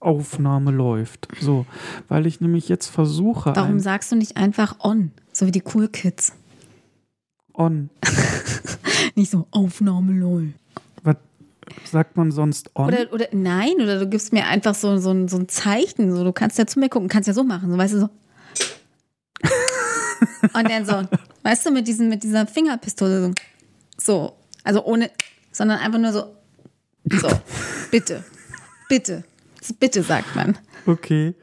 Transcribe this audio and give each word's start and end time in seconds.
Aufnahme 0.00 0.70
läuft. 0.70 1.28
So, 1.40 1.66
weil 2.08 2.26
ich 2.26 2.40
nämlich 2.40 2.68
jetzt 2.68 2.88
versuche. 2.88 3.52
Warum 3.54 3.78
sagst 3.80 4.10
du 4.12 4.16
nicht 4.16 4.36
einfach 4.36 4.76
on? 4.80 5.12
So 5.32 5.46
wie 5.46 5.52
die 5.52 5.62
Cool 5.74 5.88
Kids. 5.88 6.32
on? 7.54 7.90
Nicht 9.14 9.30
so 9.30 9.46
Aufnahme 9.50 10.12
läuft. 10.12 10.54
Was 11.02 11.16
sagt 11.92 12.16
man 12.16 12.32
sonst 12.32 12.70
on? 12.74 12.88
Oder, 12.88 13.12
oder 13.12 13.26
nein, 13.32 13.74
oder 13.76 13.98
du 14.00 14.08
gibst 14.08 14.32
mir 14.32 14.46
einfach 14.46 14.74
so, 14.74 14.96
so, 14.98 15.10
ein- 15.12 15.28
so 15.28 15.36
ein 15.38 15.48
Zeichen. 15.48 16.14
So, 16.14 16.24
du 16.24 16.32
kannst 16.32 16.58
ja 16.58 16.66
zu 16.66 16.80
mir 16.80 16.88
gucken, 16.88 17.08
kannst 17.08 17.28
ja 17.28 17.34
so 17.34 17.44
machen, 17.44 17.70
so 17.70 17.78
weißt 17.78 17.94
du 17.94 18.00
so. 18.00 18.08
Und 20.54 20.68
dann 20.70 20.84
so, 20.84 21.02
weißt 21.42 21.66
du, 21.66 21.70
mit, 21.70 21.86
diesen, 21.88 22.08
mit 22.08 22.22
dieser 22.22 22.46
Fingerpistole 22.46 23.20
so. 23.22 23.32
So. 23.98 24.32
Also 24.64 24.84
ohne, 24.84 25.10
sondern 25.52 25.78
einfach 25.78 25.98
nur 25.98 26.12
so. 26.12 26.34
So. 27.10 27.28
Bitte. 27.90 28.24
Bitte. 28.88 29.24
Bitte 29.78 30.02
sagt 30.02 30.34
man. 30.34 30.58
okay. 30.86 31.34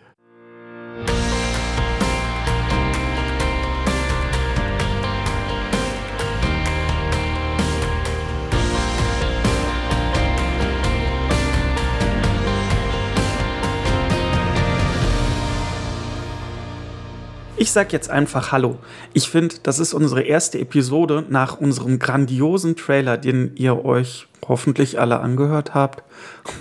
Ich 17.59 17.71
sag 17.71 17.91
jetzt 17.91 18.11
einfach 18.11 18.51
Hallo. 18.51 18.77
Ich 19.13 19.29
finde, 19.29 19.55
das 19.63 19.79
ist 19.79 19.95
unsere 19.95 20.21
erste 20.21 20.59
Episode 20.59 21.25
nach 21.27 21.59
unserem 21.59 21.97
grandiosen 21.97 22.75
Trailer, 22.75 23.17
den 23.17 23.53
ihr 23.55 23.83
euch 23.83 24.27
hoffentlich 24.47 24.99
alle 24.99 25.19
angehört 25.19 25.73
habt. 25.73 26.03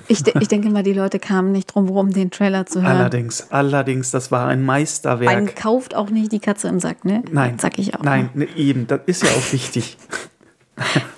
Ich, 0.08 0.22
de 0.22 0.34
ich 0.40 0.48
denke 0.48 0.70
mal, 0.70 0.82
die 0.82 0.94
Leute 0.94 1.18
kamen 1.18 1.52
nicht 1.52 1.74
drum 1.74 1.86
herum, 1.86 2.12
den 2.12 2.30
Trailer 2.30 2.64
zu 2.64 2.80
hören. 2.80 2.96
Allerdings, 2.96 3.50
allerdings, 3.50 4.10
das 4.10 4.32
war 4.32 4.48
ein 4.48 4.64
Meisterwerk. 4.64 5.34
Man 5.34 5.54
kauft 5.54 5.94
auch 5.94 6.08
nicht 6.08 6.32
die 6.32 6.40
Katze 6.40 6.68
im 6.68 6.80
Sack, 6.80 7.04
ne? 7.04 7.22
Nein. 7.30 7.58
Sag 7.58 7.78
ich 7.78 7.94
auch. 7.94 8.02
Nein, 8.02 8.30
ne, 8.32 8.48
eben, 8.56 8.86
das 8.86 9.00
ist 9.04 9.22
ja 9.22 9.28
auch 9.28 9.52
wichtig. 9.52 9.98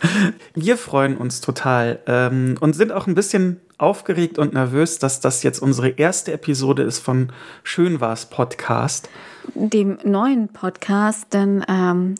Wir 0.54 0.76
freuen 0.76 1.16
uns 1.16 1.40
total 1.40 2.00
ähm, 2.06 2.56
und 2.60 2.74
sind 2.74 2.92
auch 2.92 3.06
ein 3.06 3.14
bisschen 3.14 3.60
aufgeregt 3.78 4.38
und 4.38 4.52
nervös, 4.52 4.98
dass 4.98 5.20
das 5.20 5.42
jetzt 5.42 5.60
unsere 5.60 5.90
erste 5.90 6.32
Episode 6.32 6.82
ist 6.82 6.98
von 6.98 7.32
Schön 7.62 8.00
war's 8.00 8.26
Podcast. 8.26 9.08
dem 9.54 9.98
neuen 10.04 10.48
Podcast, 10.48 11.32
denn 11.32 11.64
ähm, 11.68 12.16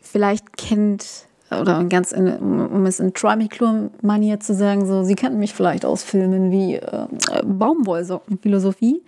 vielleicht 0.00 0.56
kennt, 0.56 1.26
oder 1.60 1.84
ganz 1.84 2.12
in, 2.12 2.28
um 2.28 2.86
es 2.86 3.00
in 3.00 3.14
Troy 3.14 3.36
McClure-Manier 3.36 4.40
zu 4.40 4.54
sagen, 4.54 4.86
so, 4.86 5.02
Sie 5.02 5.14
kennen 5.14 5.38
mich 5.38 5.54
vielleicht 5.54 5.84
aus 5.84 6.02
Filmen 6.02 6.50
wie 6.50 6.76
äh, 6.76 7.06
Baumwollsockenphilosophie. 7.44 9.02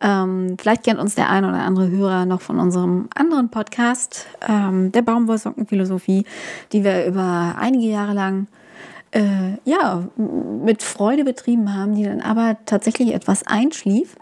Ähm, 0.00 0.56
vielleicht 0.58 0.84
kennt 0.84 1.00
uns 1.00 1.14
der 1.14 1.30
ein 1.30 1.44
oder 1.44 1.58
andere 1.58 1.90
Hörer 1.90 2.26
noch 2.26 2.40
von 2.40 2.58
unserem 2.58 3.08
anderen 3.14 3.50
Podcast, 3.50 4.26
ähm, 4.46 4.92
der 4.92 5.02
Baumwollsockenphilosophie, 5.02 6.24
die 6.72 6.84
wir 6.84 7.06
über 7.06 7.54
einige 7.58 7.86
Jahre 7.86 8.12
lang 8.12 8.46
äh, 9.12 9.58
ja, 9.64 10.08
mit 10.16 10.82
Freude 10.82 11.24
betrieben 11.24 11.74
haben, 11.74 11.94
die 11.94 12.04
dann 12.04 12.20
aber 12.20 12.56
tatsächlich 12.66 13.14
etwas 13.14 13.46
einschlief. 13.46 14.16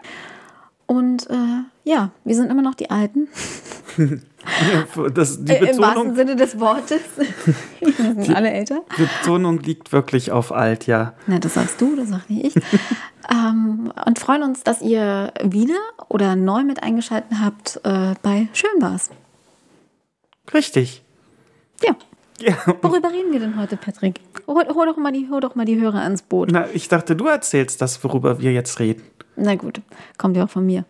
Und 0.85 1.29
äh, 1.29 1.63
ja, 1.83 2.11
wir 2.23 2.35
sind 2.35 2.51
immer 2.51 2.61
noch 2.61 2.75
die 2.75 2.91
Alten. 2.91 3.27
Das, 5.13 5.37
Äh, 5.37 5.55
Im 5.55 5.77
wahrsten 5.77 5.77
Betonung, 5.77 6.15
Sinne 6.15 6.35
des 6.35 6.59
Wortes. 6.59 7.01
wir 7.79 7.93
sind 7.93 8.35
alle 8.35 8.51
älter. 8.51 8.81
die 8.97 9.03
Betonung 9.03 9.59
liegt 9.59 9.91
wirklich 9.91 10.31
auf 10.31 10.51
alt, 10.51 10.87
ja. 10.87 11.13
Na, 11.27 11.39
das 11.39 11.55
sagst 11.55 11.79
du, 11.81 11.95
das 11.95 12.09
sag 12.09 12.29
nicht 12.29 12.55
ich. 12.55 12.63
ähm, 13.31 13.91
und 14.05 14.19
freuen 14.19 14.43
uns, 14.43 14.63
dass 14.63 14.81
ihr 14.81 15.33
wieder 15.43 15.79
oder 16.09 16.35
neu 16.35 16.63
mit 16.63 16.83
eingeschaltet 16.83 17.31
habt 17.41 17.79
äh, 17.83 18.13
bei 18.21 18.47
Schön 18.53 18.81
war's. 18.81 19.09
Richtig. 20.53 21.03
Ja. 21.83 21.95
Ja. 22.39 22.55
Worüber 22.81 23.11
reden 23.11 23.31
wir 23.31 23.39
denn 23.39 23.57
heute, 23.59 23.77
Patrick? 23.77 24.19
Hol, 24.47 24.65
hol, 24.73 24.85
doch 24.85 24.97
mal 24.97 25.11
die, 25.11 25.29
hol 25.29 25.39
doch 25.39 25.55
mal 25.55 25.65
die 25.65 25.79
Hörer 25.79 26.01
ans 26.01 26.23
Boot. 26.23 26.49
Na, 26.51 26.67
ich 26.73 26.89
dachte, 26.89 27.15
du 27.15 27.27
erzählst 27.27 27.81
das, 27.81 28.03
worüber 28.03 28.39
wir 28.39 28.51
jetzt 28.51 28.79
reden. 28.79 29.03
Na 29.35 29.55
gut, 29.55 29.81
kommt 30.17 30.35
ja 30.35 30.43
auch 30.43 30.49
von 30.49 30.65
mir. 30.65 30.85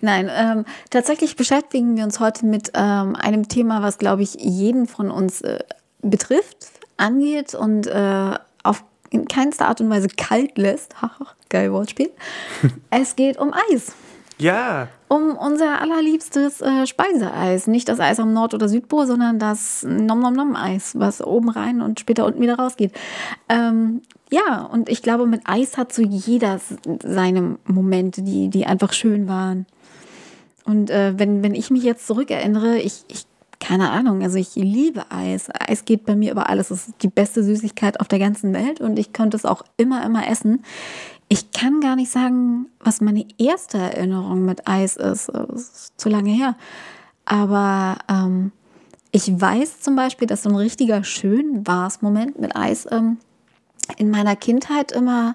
Nein, 0.00 0.30
ähm, 0.32 0.64
tatsächlich 0.90 1.36
beschäftigen 1.36 1.96
wir 1.96 2.04
uns 2.04 2.20
heute 2.20 2.46
mit 2.46 2.72
ähm, 2.74 3.16
einem 3.16 3.48
Thema, 3.48 3.82
was, 3.82 3.98
glaube 3.98 4.22
ich, 4.22 4.34
jeden 4.34 4.86
von 4.86 5.10
uns 5.10 5.40
äh, 5.40 5.58
betrifft, 6.02 6.66
angeht 6.96 7.54
und 7.54 7.86
äh, 7.86 8.34
auf 8.62 8.84
in 9.10 9.26
keinster 9.26 9.68
Art 9.68 9.80
und 9.80 9.90
Weise 9.90 10.08
kalt 10.08 10.58
lässt. 10.58 10.94
Geil 11.48 11.72
Wortspiel. 11.72 12.10
es 12.90 13.16
geht 13.16 13.38
um 13.38 13.52
Eis. 13.72 13.94
Ja, 14.40 14.86
Um 15.08 15.36
unser 15.36 15.80
allerliebstes 15.80 16.60
äh, 16.60 16.86
Speiseeis. 16.86 17.66
Nicht 17.66 17.88
das 17.88 17.98
Eis 17.98 18.20
am 18.20 18.32
Nord- 18.32 18.54
oder 18.54 18.68
Südpol, 18.68 19.06
sondern 19.06 19.40
das 19.40 19.82
Nom-Nom-Nom-Eis, 19.82 20.92
was 20.96 21.20
oben 21.20 21.48
rein 21.48 21.82
und 21.82 21.98
später 21.98 22.24
unten 22.24 22.40
wieder 22.40 22.56
rausgeht. 22.56 22.92
Ähm, 23.48 24.02
ja, 24.30 24.62
und 24.62 24.88
ich 24.88 25.02
glaube, 25.02 25.26
mit 25.26 25.42
Eis 25.44 25.76
hat 25.76 25.92
so 25.92 26.02
jeder 26.02 26.60
seine 27.02 27.58
Momente, 27.64 28.22
die, 28.22 28.48
die 28.48 28.66
einfach 28.66 28.92
schön 28.92 29.26
waren. 29.26 29.66
Und 30.68 30.90
äh, 30.90 31.18
wenn, 31.18 31.42
wenn 31.42 31.54
ich 31.54 31.70
mich 31.70 31.82
jetzt 31.82 32.06
zurückerinnere, 32.06 32.78
ich, 32.78 33.02
ich, 33.08 33.24
keine 33.58 33.90
Ahnung, 33.90 34.22
also 34.22 34.36
ich 34.36 34.54
liebe 34.54 35.10
Eis. 35.10 35.48
Eis 35.58 35.86
geht 35.86 36.04
bei 36.04 36.14
mir 36.14 36.30
über 36.30 36.50
alles. 36.50 36.70
Es 36.70 36.88
ist 36.88 37.02
die 37.02 37.08
beste 37.08 37.42
Süßigkeit 37.42 38.00
auf 38.00 38.08
der 38.08 38.18
ganzen 38.18 38.52
Welt 38.52 38.82
und 38.82 38.98
ich 38.98 39.14
könnte 39.14 39.38
es 39.38 39.46
auch 39.46 39.64
immer, 39.78 40.04
immer 40.04 40.28
essen. 40.28 40.62
Ich 41.28 41.52
kann 41.52 41.80
gar 41.80 41.96
nicht 41.96 42.10
sagen, 42.10 42.66
was 42.80 43.00
meine 43.00 43.24
erste 43.38 43.78
Erinnerung 43.78 44.44
mit 44.44 44.68
Eis 44.68 44.96
ist. 44.96 45.30
Es 45.30 45.70
ist 45.70 45.92
zu 45.96 46.10
lange 46.10 46.30
her. 46.30 46.54
Aber 47.24 47.96
ähm, 48.10 48.52
ich 49.10 49.40
weiß 49.40 49.80
zum 49.80 49.96
Beispiel, 49.96 50.28
dass 50.28 50.42
so 50.42 50.50
ein 50.50 50.56
richtiger 50.56 51.02
schön 51.02 51.66
war's 51.66 52.02
Moment 52.02 52.38
mit 52.38 52.54
Eis 52.54 52.86
ähm, 52.90 53.16
in 53.96 54.10
meiner 54.10 54.36
Kindheit 54.36 54.92
immer 54.92 55.34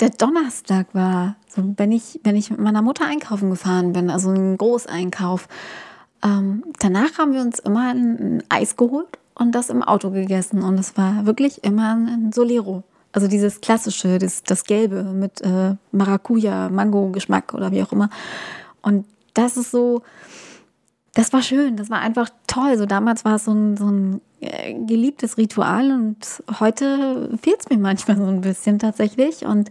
der 0.00 0.10
Donnerstag 0.10 0.88
war. 0.94 1.36
So, 1.48 1.62
wenn, 1.76 1.92
ich, 1.92 2.20
wenn 2.22 2.36
ich 2.36 2.50
mit 2.50 2.60
meiner 2.60 2.82
Mutter 2.82 3.06
einkaufen 3.06 3.50
gefahren 3.50 3.92
bin, 3.92 4.10
also 4.10 4.30
ein 4.30 4.56
Großeinkauf. 4.56 5.48
Ähm, 6.22 6.64
danach 6.78 7.18
haben 7.18 7.32
wir 7.32 7.40
uns 7.40 7.58
immer 7.58 7.90
ein, 7.90 8.18
ein 8.18 8.44
Eis 8.48 8.76
geholt 8.76 9.18
und 9.34 9.52
das 9.54 9.70
im 9.70 9.82
Auto 9.82 10.10
gegessen. 10.10 10.62
Und 10.62 10.78
es 10.78 10.96
war 10.96 11.26
wirklich 11.26 11.64
immer 11.64 11.94
ein 11.94 12.32
Solero. 12.32 12.82
Also 13.12 13.28
dieses 13.28 13.60
klassische, 13.60 14.18
das, 14.18 14.42
das 14.42 14.64
Gelbe 14.64 15.02
mit 15.02 15.40
äh, 15.40 15.74
Maracuja, 15.92 16.68
Mango-Geschmack 16.68 17.54
oder 17.54 17.70
wie 17.72 17.82
auch 17.82 17.92
immer. 17.92 18.10
Und 18.82 19.06
das 19.32 19.56
ist 19.56 19.70
so, 19.70 20.02
das 21.16 21.32
war 21.32 21.40
schön, 21.40 21.76
das 21.76 21.88
war 21.88 22.00
einfach 22.00 22.28
toll. 22.46 22.76
So 22.76 22.84
damals 22.84 23.24
war 23.24 23.36
es 23.36 23.46
so 23.46 23.52
ein, 23.52 23.78
so 23.78 23.90
ein 23.90 24.20
äh, 24.40 24.74
geliebtes 24.74 25.38
Ritual 25.38 25.90
und 25.90 26.42
heute 26.60 27.30
fehlt 27.40 27.60
es 27.60 27.70
mir 27.70 27.78
manchmal 27.78 28.18
so 28.18 28.26
ein 28.26 28.42
bisschen 28.42 28.78
tatsächlich. 28.78 29.46
Und 29.46 29.70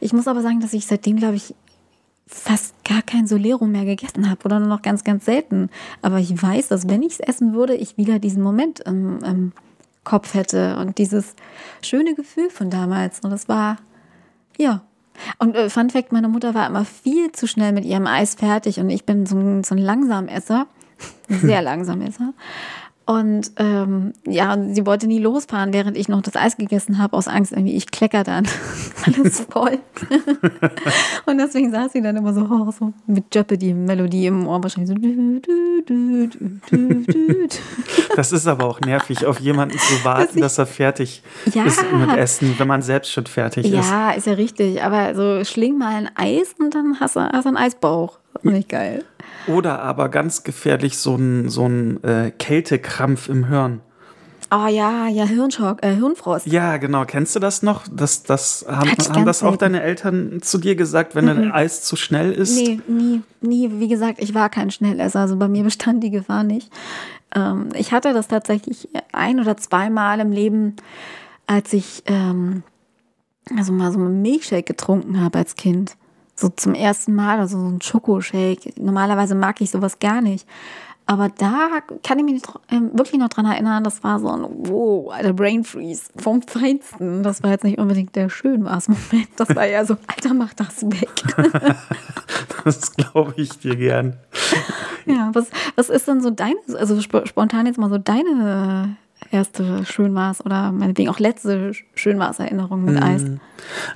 ich 0.00 0.14
muss 0.14 0.26
aber 0.26 0.40
sagen, 0.40 0.60
dass 0.60 0.72
ich 0.72 0.86
seitdem, 0.86 1.18
glaube 1.18 1.36
ich, 1.36 1.54
fast 2.26 2.74
gar 2.82 3.02
kein 3.02 3.26
Solero 3.26 3.66
mehr 3.66 3.84
gegessen 3.84 4.30
habe 4.30 4.40
oder 4.46 4.58
nur 4.58 4.70
noch 4.70 4.80
ganz, 4.80 5.04
ganz 5.04 5.26
selten. 5.26 5.68
Aber 6.00 6.18
ich 6.18 6.42
weiß, 6.42 6.68
dass 6.68 6.88
wenn 6.88 7.02
ich 7.02 7.12
es 7.12 7.20
essen 7.20 7.52
würde, 7.52 7.74
ich 7.74 7.98
wieder 7.98 8.18
diesen 8.18 8.42
Moment 8.42 8.80
im, 8.80 9.22
im 9.22 9.52
Kopf 10.02 10.32
hätte 10.32 10.78
und 10.78 10.96
dieses 10.96 11.34
schöne 11.82 12.14
Gefühl 12.14 12.48
von 12.48 12.70
damals. 12.70 13.20
Und 13.20 13.32
das 13.32 13.50
war, 13.50 13.76
ja. 14.56 14.80
Und 15.38 15.56
äh, 15.56 15.68
Fun 15.68 15.90
Fact, 15.90 16.12
meine 16.12 16.28
Mutter 16.28 16.54
war 16.54 16.66
immer 16.66 16.86
viel 16.86 17.32
zu 17.32 17.46
schnell 17.46 17.72
mit 17.72 17.84
ihrem 17.84 18.06
Eis 18.06 18.34
fertig 18.34 18.80
und 18.80 18.88
ich 18.88 19.04
bin 19.04 19.26
so 19.26 19.36
ein, 19.36 19.62
so 19.62 19.74
ein 19.74 19.78
Langsamesser, 19.78 20.66
sehr 21.28 21.62
Langsamesser. 21.62 22.32
Und 23.08 23.52
ähm, 23.58 24.14
ja, 24.26 24.58
sie 24.72 24.84
wollte 24.84 25.06
nie 25.06 25.20
losfahren, 25.20 25.72
während 25.72 25.96
ich 25.96 26.08
noch 26.08 26.22
das 26.22 26.34
Eis 26.34 26.56
gegessen 26.56 26.98
habe, 26.98 27.16
aus 27.16 27.28
Angst, 27.28 27.52
irgendwie, 27.52 27.76
ich 27.76 27.92
klecker 27.92 28.24
dann 28.24 28.48
alles 29.06 29.46
voll. 29.48 29.78
und 31.26 31.38
deswegen 31.38 31.70
saß 31.70 31.92
sie 31.92 32.02
dann 32.02 32.16
immer 32.16 32.34
so, 32.34 32.40
oh, 32.50 32.68
so 32.72 32.92
mit 33.06 33.32
Jeopardy-Melodie 33.32 34.26
im 34.26 34.48
Ohr, 34.48 34.60
wahrscheinlich 34.60 34.88
so. 34.88 34.94
dü, 34.96 35.40
dü, 35.40 35.82
dü, 35.86 36.28
dü, 36.28 36.60
dü, 36.68 37.04
dü. 37.06 37.48
das 38.16 38.32
ist 38.32 38.48
aber 38.48 38.64
auch 38.66 38.80
nervig, 38.80 39.24
auf 39.24 39.38
jemanden 39.38 39.78
zu 39.78 40.04
warten, 40.04 40.40
dass 40.40 40.58
er 40.58 40.66
fertig 40.66 41.22
Ja. 41.54 41.64
ist 41.64 41.84
mit 41.92 42.10
Essen, 42.16 42.56
wenn 42.58 42.66
man 42.66 42.82
selbst 42.82 43.12
schon 43.12 43.26
fertig 43.26 43.66
ist. 43.66 43.72
Ja, 43.72 44.10
ist 44.10 44.26
ja 44.26 44.32
richtig. 44.32 44.82
Aber 44.82 45.14
so 45.14 45.44
schling 45.44 45.78
mal 45.78 45.94
ein 45.94 46.10
Eis 46.16 46.56
und 46.58 46.74
dann 46.74 46.98
hast 46.98 47.14
du, 47.14 47.20
hast 47.20 47.44
du 47.44 47.50
einen 47.50 47.56
Eisbauch. 47.56 48.18
Nicht 48.42 48.68
geil. 48.68 49.04
Oder 49.46 49.80
aber 49.80 50.08
ganz 50.08 50.42
gefährlich 50.42 50.98
so 50.98 51.16
ein, 51.16 51.48
so 51.48 51.66
ein 51.66 52.02
äh, 52.04 52.30
Kältekrampf 52.30 53.28
im 53.28 53.48
Hirn. 53.48 53.80
Oh 54.52 54.68
ja, 54.68 55.08
ja, 55.08 55.24
Hirnschock, 55.24 55.82
äh, 55.82 55.94
Hirnfrost. 55.94 56.46
Ja, 56.46 56.76
genau. 56.76 57.04
Kennst 57.04 57.34
du 57.34 57.40
das 57.40 57.62
noch? 57.62 57.82
Das, 57.90 58.22
das 58.22 58.64
haben, 58.68 58.90
haben 58.90 59.24
das 59.24 59.42
auch 59.42 59.50
selten. 59.50 59.58
deine 59.58 59.82
Eltern 59.82 60.38
zu 60.40 60.58
dir 60.58 60.76
gesagt, 60.76 61.16
wenn 61.16 61.28
ein 61.28 61.50
Eis 61.50 61.82
zu 61.82 61.96
schnell 61.96 62.30
ist? 62.30 62.54
Nee, 62.54 62.80
nie, 62.86 63.22
nie. 63.40 63.80
Wie 63.80 63.88
gesagt, 63.88 64.22
ich 64.22 64.34
war 64.34 64.48
kein 64.48 64.70
Schnellesser. 64.70 65.20
Also 65.20 65.36
bei 65.36 65.48
mir 65.48 65.64
bestand 65.64 66.04
die 66.04 66.10
Gefahr 66.10 66.44
nicht. 66.44 66.70
Ähm, 67.34 67.70
ich 67.74 67.90
hatte 67.90 68.12
das 68.12 68.28
tatsächlich 68.28 68.88
ein 69.10 69.40
oder 69.40 69.56
zweimal 69.56 70.20
im 70.20 70.30
Leben, 70.30 70.76
als 71.48 71.72
ich 71.72 72.04
ähm, 72.06 72.62
also 73.56 73.72
mal 73.72 73.90
so 73.90 73.98
einen 73.98 74.22
Milchshake 74.22 74.66
getrunken 74.66 75.20
habe 75.20 75.38
als 75.38 75.56
Kind. 75.56 75.96
So 76.36 76.50
zum 76.50 76.74
ersten 76.74 77.14
Mal, 77.14 77.40
also 77.40 77.58
so 77.58 77.66
ein 77.66 77.80
Schokoshake. 77.80 78.74
Normalerweise 78.78 79.34
mag 79.34 79.60
ich 79.60 79.70
sowas 79.70 79.98
gar 79.98 80.20
nicht. 80.20 80.46
Aber 81.08 81.28
da 81.28 81.68
kann 82.02 82.18
ich 82.18 82.24
mich 82.24 82.42
äh, 82.68 82.80
wirklich 82.92 83.20
noch 83.20 83.28
dran 83.28 83.46
erinnern, 83.46 83.84
das 83.84 84.02
war 84.02 84.18
so 84.18 84.28
ein, 84.28 84.44
wow, 84.68 85.12
alter 85.12 85.32
Brain 85.32 85.62
Freeze 85.62 86.10
vom 86.16 86.42
Feinsten. 86.42 87.22
Das 87.22 87.44
war 87.44 87.52
jetzt 87.52 87.62
nicht 87.62 87.78
unbedingt 87.78 88.16
der 88.16 88.28
Schönwas-Moment. 88.28 89.28
Das 89.36 89.54
war 89.54 89.66
eher 89.66 89.86
so, 89.86 89.96
Alter, 90.08 90.34
mach 90.34 90.52
das 90.54 90.82
weg. 90.82 91.10
das 92.64 92.96
glaube 92.96 93.34
ich 93.36 93.56
dir 93.60 93.76
gern. 93.76 94.16
Ja, 95.06 95.30
was, 95.32 95.46
was 95.76 95.90
ist 95.90 96.08
denn 96.08 96.20
so 96.20 96.30
deine, 96.30 96.56
also 96.76 97.00
spontan 97.00 97.66
jetzt 97.66 97.78
mal 97.78 97.88
so 97.88 97.98
deine 97.98 98.96
erste 99.30 99.84
Schönmaß 99.84 100.44
oder 100.44 100.72
meinetwegen 100.72 101.08
auch 101.08 101.18
letzte 101.18 101.72
Schönmaß-Erinnerung 101.94 102.84
mit 102.84 103.02
Eis? 103.02 103.22
Mm. 103.22 103.36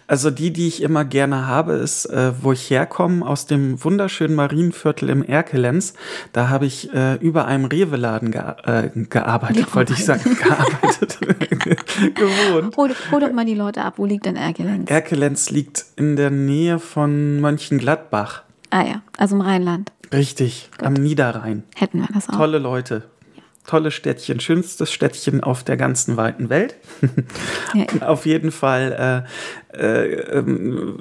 Also 0.06 0.30
die, 0.30 0.52
die 0.52 0.68
ich 0.68 0.82
immer 0.82 1.04
gerne 1.04 1.46
habe, 1.46 1.74
ist, 1.74 2.06
äh, 2.06 2.32
wo 2.40 2.52
ich 2.52 2.68
herkomme, 2.70 3.26
aus 3.26 3.46
dem 3.46 3.82
wunderschönen 3.82 4.34
Marienviertel 4.34 5.10
im 5.10 5.22
Erkelenz. 5.22 5.94
Da 6.32 6.48
habe 6.48 6.66
ich 6.66 6.92
äh, 6.92 7.14
über 7.16 7.46
einem 7.46 7.66
Rewe-Laden 7.66 8.30
ge 8.30 8.42
äh, 8.64 8.90
gearbeitet, 8.94 9.74
wollte 9.74 9.92
ich 9.92 10.04
sagen, 10.04 10.36
gearbeitet, 10.42 11.18
gewohnt. 12.14 12.76
Hol, 12.76 12.90
hol, 13.10 13.20
doch 13.20 13.32
mal 13.32 13.44
die 13.44 13.54
Leute 13.54 13.82
ab, 13.82 13.94
wo 13.96 14.06
liegt 14.06 14.26
denn 14.26 14.36
Erkelenz? 14.36 14.90
Erkelenz 14.90 15.50
liegt 15.50 15.86
in 15.96 16.16
der 16.16 16.30
Nähe 16.30 16.78
von 16.78 17.40
Mönchengladbach. 17.40 18.42
Ah 18.70 18.84
ja, 18.84 19.02
also 19.16 19.36
im 19.36 19.40
Rheinland. 19.40 19.92
Richtig, 20.12 20.70
Gut. 20.76 20.86
am 20.86 20.94
Niederrhein. 20.94 21.64
Hätten 21.76 22.00
wir 22.00 22.08
das 22.12 22.28
auch. 22.28 22.36
Tolle 22.36 22.58
Leute 22.58 23.04
tolles 23.66 23.94
Städtchen, 23.94 24.40
schönstes 24.40 24.92
Städtchen 24.92 25.42
auf 25.42 25.64
der 25.64 25.76
ganzen 25.76 26.16
weiten 26.16 26.48
Welt. 26.48 26.76
ja. 27.74 27.86
Auf 28.08 28.26
jeden 28.26 28.50
Fall 28.50 29.26
äh, 29.72 30.12
äh, 30.12 30.44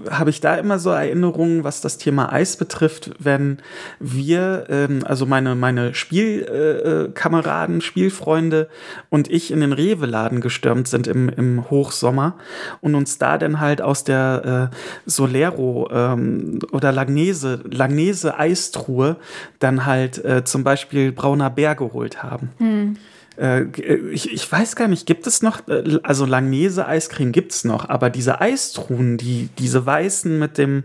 habe 0.10 0.30
ich 0.30 0.42
da 0.42 0.56
immer 0.56 0.80
so 0.80 0.92
Erinnerungen, 0.92 1.64
was 1.64 1.82
das 1.82 1.98
Thema 1.98 2.32
Eis 2.32 2.58
betrifft, 2.58 3.12
wenn 3.20 3.60
wir, 4.00 4.66
ähm, 4.70 5.02
also 5.06 5.26
meine, 5.26 5.56
meine 5.56 5.94
Spielkameraden, 5.94 7.78
äh, 7.78 7.82
Spielfreunde 7.82 8.70
und 9.10 9.30
ich 9.30 9.52
in 9.52 9.62
den 9.62 9.74
Rewe-Laden 9.74 10.42
gestürmt 10.42 10.88
sind 10.88 11.08
im, 11.08 11.30
im 11.30 11.70
Hochsommer 11.70 12.36
und 12.82 12.96
uns 12.96 13.18
da 13.18 13.38
dann 13.38 13.60
halt 13.60 13.82
aus 13.82 14.04
der 14.04 14.72
äh, 14.72 14.76
Solero 15.06 15.90
ähm, 15.92 16.60
oder 16.72 16.92
Langnese, 16.92 17.62
Langnese 17.70 18.38
Eistruhe 18.38 19.18
dann 19.60 19.86
halt 19.86 20.24
äh, 20.24 20.44
zum 20.44 20.64
Beispiel 20.64 21.12
brauner 21.12 21.50
Bär 21.50 21.76
geholt 21.76 22.22
haben. 22.24 22.50
Hm. 22.58 22.98
Äh, 23.40 23.68
ich, 24.12 24.32
ich, 24.32 24.52
weiß 24.52 24.76
gar 24.76 24.90
nicht, 24.90 25.06
gibt 25.06 25.26
es 25.26 25.42
noch, 25.42 25.66
äh, 25.70 26.00
also 26.04 26.26
Langnese-Eiscreme 26.26 27.32
gibt 27.32 27.54
es 27.54 27.64
noch, 27.64 27.88
aber 27.88 28.10
diese 28.10 28.42
Eistruhen, 28.42 29.18
die, 29.18 29.50
diese 29.58 29.86
weißen 29.86 30.38
mit 30.38 30.58
dem 30.58 30.84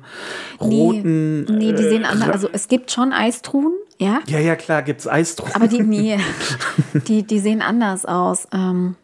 roten. 0.60 1.44
Nee, 1.44 1.52
nee 1.52 1.72
die 1.72 1.82
sehen 1.82 2.02
äh, 2.02 2.06
anders. 2.06 2.30
Also 2.30 2.48
es 2.52 2.68
gibt 2.68 2.92
schon 2.92 3.12
Eistruhen, 3.12 3.72
ja? 3.98 4.20
Ja, 4.28 4.38
ja, 4.38 4.54
klar, 4.54 4.82
gibt 4.82 5.00
es 5.00 5.08
Eistruhen. 5.08 5.52
Aber 5.52 5.66
die, 5.66 5.82
nee, 5.82 6.18
die, 7.08 7.24
die 7.24 7.40
sehen 7.40 7.60
anders 7.60 8.06
aus. 8.06 8.46
Ähm, 8.52 8.94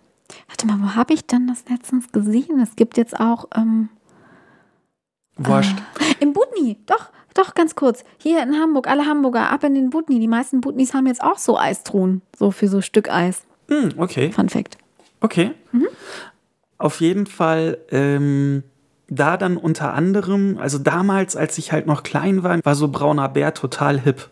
warte 0.47 0.67
mal, 0.69 0.79
wo 0.81 0.95
habe 0.95 1.13
ich 1.13 1.27
denn 1.27 1.49
das 1.49 1.65
letztens 1.69 2.13
gesehen? 2.13 2.61
Es 2.61 2.77
gibt 2.77 2.97
jetzt 2.97 3.19
auch. 3.19 3.49
Ähm, 3.57 3.89
Wurscht. 5.39 5.77
Äh, 5.99 6.23
Im 6.23 6.33
Budni, 6.35 6.77
doch. 6.87 7.11
Doch, 7.35 7.55
ganz 7.55 7.75
kurz. 7.75 8.05
Hier 8.19 8.43
in 8.43 8.55
Hamburg, 8.55 8.89
alle 8.89 9.07
Hamburger, 9.07 9.51
ab 9.51 9.65
in 9.65 9.75
den 9.75 9.91
Butni. 9.91 10.19
Die 10.19 10.29
meisten 10.29 10.61
Butnis 10.61 10.95
haben 10.95 11.07
jetzt 11.07 11.23
auch 11.23 11.39
so 11.39 11.59
Eistruhen. 11.59 12.23
So 12.37 12.51
für 12.51 12.69
so 12.69 12.81
Stück 12.81 13.11
Eis. 13.11 13.43
Mm, 13.69 13.99
okay. 13.99 14.33
Fun 14.33 14.49
Fact. 14.49 14.79
Okay. 15.21 15.53
Mhm. 15.73 15.87
Auf 16.79 17.01
jeden 17.01 17.27
Fall, 17.27 17.79
ähm, 17.91 18.63
da 19.09 19.37
dann 19.37 19.57
unter 19.57 19.93
anderem, 19.93 20.59
also 20.59 20.79
damals, 20.79 21.37
als 21.37 21.59
ich 21.59 21.73
halt 21.73 21.87
noch 21.87 22.03
klein 22.03 22.43
war, 22.43 22.65
war 22.65 22.75
so 22.75 22.89
brauner 22.89 23.29
Bär 23.29 23.55
total 23.55 24.01
hip. 24.01 24.29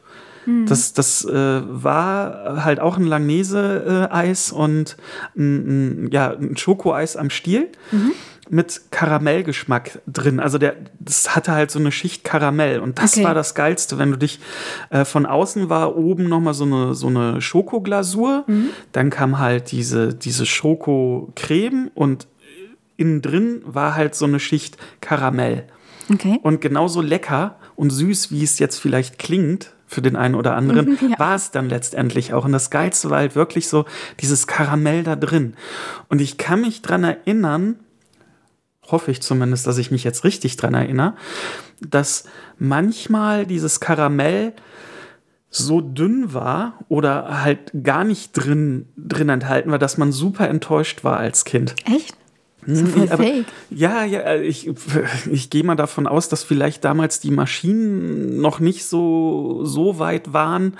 Mhm. 0.46 0.66
Das, 0.66 0.92
das 0.92 1.24
äh, 1.24 1.32
war 1.32 2.64
halt 2.64 2.80
auch 2.80 2.96
ein 2.96 3.04
Langnese-Eis 3.04 4.50
und 4.52 4.96
ein, 5.36 6.06
ein, 6.06 6.10
ja, 6.10 6.30
ein 6.32 6.56
Schokoeis 6.56 7.16
am 7.16 7.30
Stiel. 7.30 7.68
Mhm 7.90 8.12
mit 8.50 8.80
Karamellgeschmack 8.90 10.00
drin. 10.06 10.40
Also 10.40 10.58
der, 10.58 10.76
das 11.00 11.34
hatte 11.34 11.52
halt 11.52 11.70
so 11.70 11.78
eine 11.78 11.92
Schicht 11.92 12.24
Karamell. 12.24 12.80
Und 12.80 12.98
das 12.98 13.14
okay. 13.14 13.24
war 13.24 13.34
das 13.34 13.54
Geilste, 13.54 13.98
wenn 13.98 14.10
du 14.10 14.18
dich 14.18 14.40
äh, 14.90 15.04
von 15.04 15.26
außen 15.26 15.68
war 15.68 15.96
oben 15.96 16.28
nochmal 16.28 16.54
so 16.54 16.64
eine, 16.64 16.94
so 16.94 17.08
eine 17.08 17.40
Schokoglasur. 17.40 18.44
Mhm. 18.46 18.70
Dann 18.92 19.10
kam 19.10 19.38
halt 19.38 19.70
diese, 19.72 20.14
diese 20.14 20.46
Schokocreme 20.46 21.90
und 21.94 22.26
innen 22.96 23.22
drin 23.22 23.62
war 23.64 23.94
halt 23.94 24.14
so 24.14 24.24
eine 24.24 24.40
Schicht 24.40 24.76
Karamell. 25.00 25.64
Okay. 26.12 26.40
Und 26.42 26.60
genauso 26.60 27.00
lecker 27.00 27.56
und 27.76 27.90
süß, 27.90 28.30
wie 28.32 28.42
es 28.42 28.58
jetzt 28.58 28.78
vielleicht 28.78 29.18
klingt, 29.18 29.72
für 29.86 30.02
den 30.02 30.16
einen 30.16 30.34
oder 30.34 30.54
anderen, 30.54 30.98
ja. 31.10 31.18
war 31.18 31.34
es 31.34 31.50
dann 31.50 31.68
letztendlich 31.68 32.34
auch. 32.34 32.44
Und 32.44 32.52
das 32.52 32.70
Geilste 32.70 33.08
war 33.10 33.18
halt 33.18 33.34
wirklich 33.34 33.68
so 33.68 33.86
dieses 34.20 34.46
Karamell 34.46 35.02
da 35.02 35.16
drin. 35.16 35.54
Und 36.08 36.20
ich 36.20 36.36
kann 36.36 36.60
mich 36.60 36.82
dran 36.82 37.04
erinnern, 37.04 37.76
hoffe 38.90 39.10
ich 39.10 39.22
zumindest, 39.22 39.66
dass 39.66 39.78
ich 39.78 39.90
mich 39.90 40.04
jetzt 40.04 40.24
richtig 40.24 40.56
dran 40.56 40.74
erinnere, 40.74 41.14
dass 41.80 42.24
manchmal 42.58 43.46
dieses 43.46 43.80
Karamell 43.80 44.52
so 45.50 45.80
dünn 45.80 46.34
war 46.34 46.78
oder 46.88 47.42
halt 47.42 47.72
gar 47.82 48.04
nicht 48.04 48.32
drin, 48.32 48.86
drin 48.96 49.28
enthalten 49.28 49.70
war, 49.70 49.78
dass 49.78 49.96
man 49.96 50.12
super 50.12 50.48
enttäuscht 50.48 51.04
war 51.04 51.16
als 51.16 51.44
Kind. 51.44 51.74
Echt? 51.86 52.14
So 52.66 52.84
voll 52.84 53.08
aber, 53.08 53.22
fake. 53.22 53.46
Ja, 53.70 54.04
ja, 54.04 54.20
äh, 54.20 54.42
ich, 54.42 54.70
ich 55.30 55.48
gehe 55.48 55.64
mal 55.64 55.76
davon 55.76 56.06
aus, 56.06 56.28
dass 56.28 56.42
vielleicht 56.42 56.84
damals 56.84 57.18
die 57.20 57.30
Maschinen 57.30 58.40
noch 58.40 58.60
nicht 58.60 58.84
so, 58.84 59.64
so 59.64 59.98
weit 59.98 60.34
waren 60.34 60.76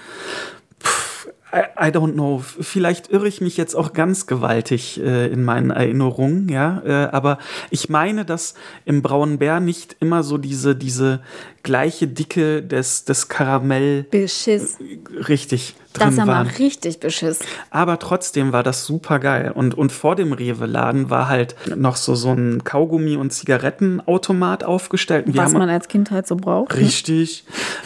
I, 1.51 1.91
don't 1.91 2.13
know. 2.13 2.43
Vielleicht 2.43 3.11
irre 3.11 3.27
ich 3.27 3.41
mich 3.41 3.57
jetzt 3.57 3.75
auch 3.75 3.95
ganz 3.95 4.27
gewaltig 4.27 5.01
äh, 5.01 5.29
in 5.29 5.45
meinen 5.45 5.71
Erinnerungen, 5.71 6.49
ja. 6.49 6.83
Äh, 6.85 7.09
aber 7.11 7.39
ich 7.71 7.89
meine, 7.89 8.27
dass 8.27 8.55
im 8.85 9.01
Braunen 9.01 9.39
Bär 9.39 9.61
nicht 9.61 9.97
immer 10.01 10.23
so 10.23 10.37
diese, 10.37 10.77
diese 10.77 11.21
gleiche 11.63 12.07
Dicke 12.07 12.63
des, 12.63 13.05
des 13.05 13.29
Karamell. 13.29 14.05
Beschiss. 14.11 14.79
Äh, 14.81 15.23
richtig. 15.23 15.75
Drin 15.95 16.17
das 16.17 16.27
war 16.27 16.47
richtig 16.59 17.01
beschiss. 17.01 17.41
Aber 17.71 17.99
trotzdem 17.99 18.53
war 18.53 18.63
das 18.63 18.85
super 18.85 19.19
geil. 19.19 19.51
Und, 19.55 19.75
und 19.75 19.91
vor 19.91 20.17
dem 20.17 20.33
Rewe-Laden 20.35 21.09
war 21.09 21.29
halt 21.29 21.57
noch 21.77 21.97
so, 21.97 22.15
so 22.15 22.31
ein 22.31 22.63
Kaugummi- 22.63 23.17
und 23.17 23.33
Zigarettenautomat 23.33 24.65
aufgestellt. 24.65 25.25
Was 25.29 25.53
man 25.53 25.71
als 25.71 25.89
Kind 25.89 26.11
halt 26.11 26.27
so 26.27 26.37
braucht. 26.37 26.75
Ne? 26.75 26.81
Richtig. 26.81 27.45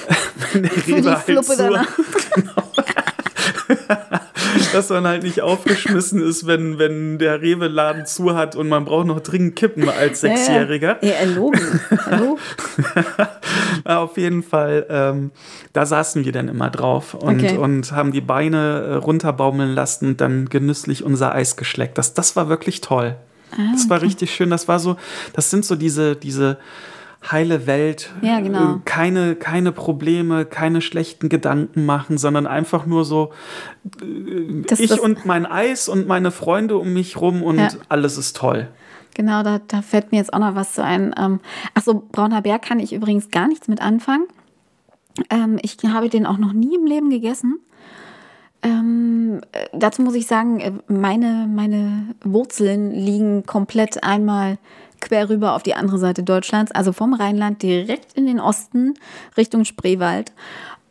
Wenn 0.53 0.65
der 0.65 0.87
Rewe 0.87 1.23
halt 1.27 1.45
so, 1.45 1.55
genau. 2.35 2.62
Dass 4.73 4.91
man 4.91 5.07
halt 5.07 5.23
nicht 5.23 5.41
aufgeschmissen 5.41 6.23
ist, 6.23 6.47
wenn, 6.47 6.79
wenn 6.79 7.19
der 7.19 7.41
Rewe-Laden 7.41 8.07
zu 8.07 8.35
hat 8.35 8.57
und 8.57 8.69
man 8.69 8.85
braucht 8.85 9.07
noch 9.07 9.21
dringend 9.21 9.57
Kippen 9.57 9.89
als 9.89 10.21
Sechsjähriger. 10.21 10.99
Ja, 11.03 11.13
erlogen. 11.13 11.81
Hallo? 12.07 12.39
Auf 13.85 14.17
jeden 14.17 14.43
Fall, 14.43 14.87
ähm, 14.89 15.31
da 15.73 15.87
saßen 15.87 16.25
wir 16.25 16.33
dann 16.33 16.49
immer 16.49 16.71
drauf 16.71 17.15
und, 17.15 17.43
okay. 17.43 17.57
und 17.57 17.93
haben 17.93 18.13
die 18.13 18.21
Beine 18.21 18.83
äh, 18.83 18.95
runterbaumeln 18.95 19.75
lassen 19.75 20.09
und 20.09 20.21
dann 20.21 20.49
genüsslich 20.49 21.05
unser 21.05 21.35
Eis 21.35 21.57
geschleckt. 21.57 21.99
Das, 21.99 22.15
das 22.15 22.37
war 22.37 22.49
wirklich 22.49 22.81
toll. 22.81 23.17
Ah, 23.53 23.73
das 23.73 23.91
war 23.91 24.03
richtig 24.03 24.35
schön. 24.35 24.51
Das 24.51 24.69
war 24.69 24.79
so, 24.79 24.97
das 25.35 25.51
sind 25.51 25.65
so 25.65 25.77
diese, 25.77 26.17
diese 26.17 26.59
heile 27.31 27.67
Welt, 27.67 28.11
ja, 28.21 28.41
genau. 28.41 28.77
Äh, 28.77 28.79
keine, 28.85 29.37
keine 29.37 29.73
Probleme, 29.73 30.45
keine 30.45 30.81
schlechten 30.81 31.29
Gedanken 31.29 31.87
machen, 31.87 32.19
sondern 32.19 32.47
einfach 32.47 32.87
nur 32.87 33.05
so 33.05 33.33
äh, 34.03 34.63
das, 34.67 34.81
ich 34.81 34.91
das, 34.91 34.99
und 34.99 35.25
mein 35.25 35.47
Eis 35.47 35.89
und 35.89 36.09
meine 36.09 36.31
Freunde 36.31 36.77
um 36.77 36.93
mich 36.93 37.21
rum 37.21 37.43
und 37.43 37.59
ja. 37.59 37.69
alles 37.89 38.19
ist 38.19 38.37
toll. 38.37 38.69
Genau, 39.15 39.43
da, 39.43 39.61
da 39.67 39.83
fällt 39.83 40.11
mir 40.11 40.19
jetzt 40.19 40.33
auch 40.33 40.39
noch 40.39 40.55
was 40.55 40.73
zu 40.73 40.83
ein. 40.83 41.15
Ähm, 41.19 41.41
Achso, 41.75 42.03
brauner 42.13 42.43
Bär 42.43 42.59
kann 42.59 42.81
ich 42.81 42.93
übrigens 42.93 43.31
gar 43.31 43.47
nichts 43.47 43.69
mit 43.69 43.81
anfangen. 43.81 44.27
Ähm, 45.31 45.59
ich 45.63 45.77
habe 45.87 46.09
den 46.09 46.27
auch 46.27 46.39
noch 46.39 46.53
nie 46.53 46.75
im 46.75 46.87
Leben 46.87 47.11
gegessen. 47.11 47.61
Ähm, 48.63 49.41
äh, 49.53 49.67
dazu 49.73 50.03
muss 50.03 50.15
ich 50.15 50.27
sagen, 50.27 50.81
meine, 50.89 51.49
meine 51.53 52.15
Wurzeln 52.25 52.93
liegen 52.93 53.45
komplett 53.45 54.03
einmal 54.05 54.59
quer 55.03 55.29
rüber 55.29 55.55
auf 55.55 55.63
die 55.63 55.75
andere 55.75 55.99
Seite 55.99 56.23
Deutschlands, 56.23 56.73
also 56.73 56.93
vom 56.93 57.13
Rheinland 57.13 57.63
direkt 57.63 58.15
in 58.15 58.27
den 58.27 58.41
Osten 58.41 58.95
Richtung 59.37 59.65
Spreewald. 59.65 60.33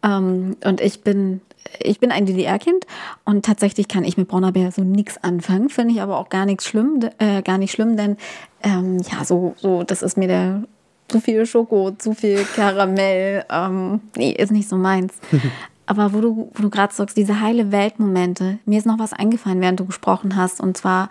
Ähm, 0.04 0.58
und 0.64 0.82
ich 0.82 1.04
bin 1.04 1.42
ich 1.80 2.00
bin 2.00 2.12
ein 2.12 2.26
DDR-Kind 2.26 2.86
und 3.24 3.46
tatsächlich 3.46 3.88
kann 3.88 4.04
ich 4.04 4.18
mit 4.18 4.28
Brauner 4.28 4.52
Bär 4.52 4.72
so 4.72 4.84
nichts 4.84 5.24
anfangen, 5.24 5.70
finde 5.70 5.94
ich 5.94 6.02
aber 6.02 6.18
auch 6.18 6.30
gar 6.30 6.46
nichts 6.46 6.66
schlimm, 6.66 7.00
äh, 7.20 7.42
gar 7.42 7.58
nicht 7.58 7.72
schlimm, 7.72 7.98
denn 7.98 8.18
ähm, 8.64 8.98
ja, 9.12 9.24
so, 9.24 9.54
so, 9.58 9.84
das 9.84 10.02
ist 10.02 10.18
mir 10.18 10.28
der 10.28 10.64
zu 11.08 11.20
viel 11.20 11.46
Schoko, 11.46 11.92
zu 11.92 12.14
viel 12.14 12.46
Karamell, 12.56 13.46
ähm, 13.50 14.02
nee, 14.16 14.32
ist 14.32 14.52
nicht 14.52 14.70
so 14.70 14.78
meins. 14.78 15.14
aber 15.86 16.14
wo 16.14 16.22
du, 16.22 16.52
wo 16.54 16.64
du 16.64 16.70
gerade 16.70 16.94
sagst, 16.94 17.18
diese 17.18 17.42
heile 17.42 17.72
Weltmomente, 17.72 18.60
mir 18.66 18.80
ist 18.80 18.86
noch 18.86 19.00
was 19.00 19.14
eingefallen, 19.14 19.62
während 19.62 19.80
du 19.80 19.86
gesprochen 19.86 20.36
hast, 20.36 20.62
und 20.62 20.78
zwar 20.78 21.10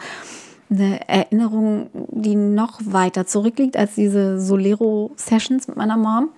eine 0.71 1.09
Erinnerung, 1.09 1.91
die 2.11 2.37
noch 2.37 2.81
weiter 2.85 3.27
zurückliegt 3.27 3.77
als 3.77 3.95
diese 3.95 4.41
Solero-Sessions 4.41 5.69
mit 5.69 5.77
meiner 5.77 5.97
Mom. 5.97 6.29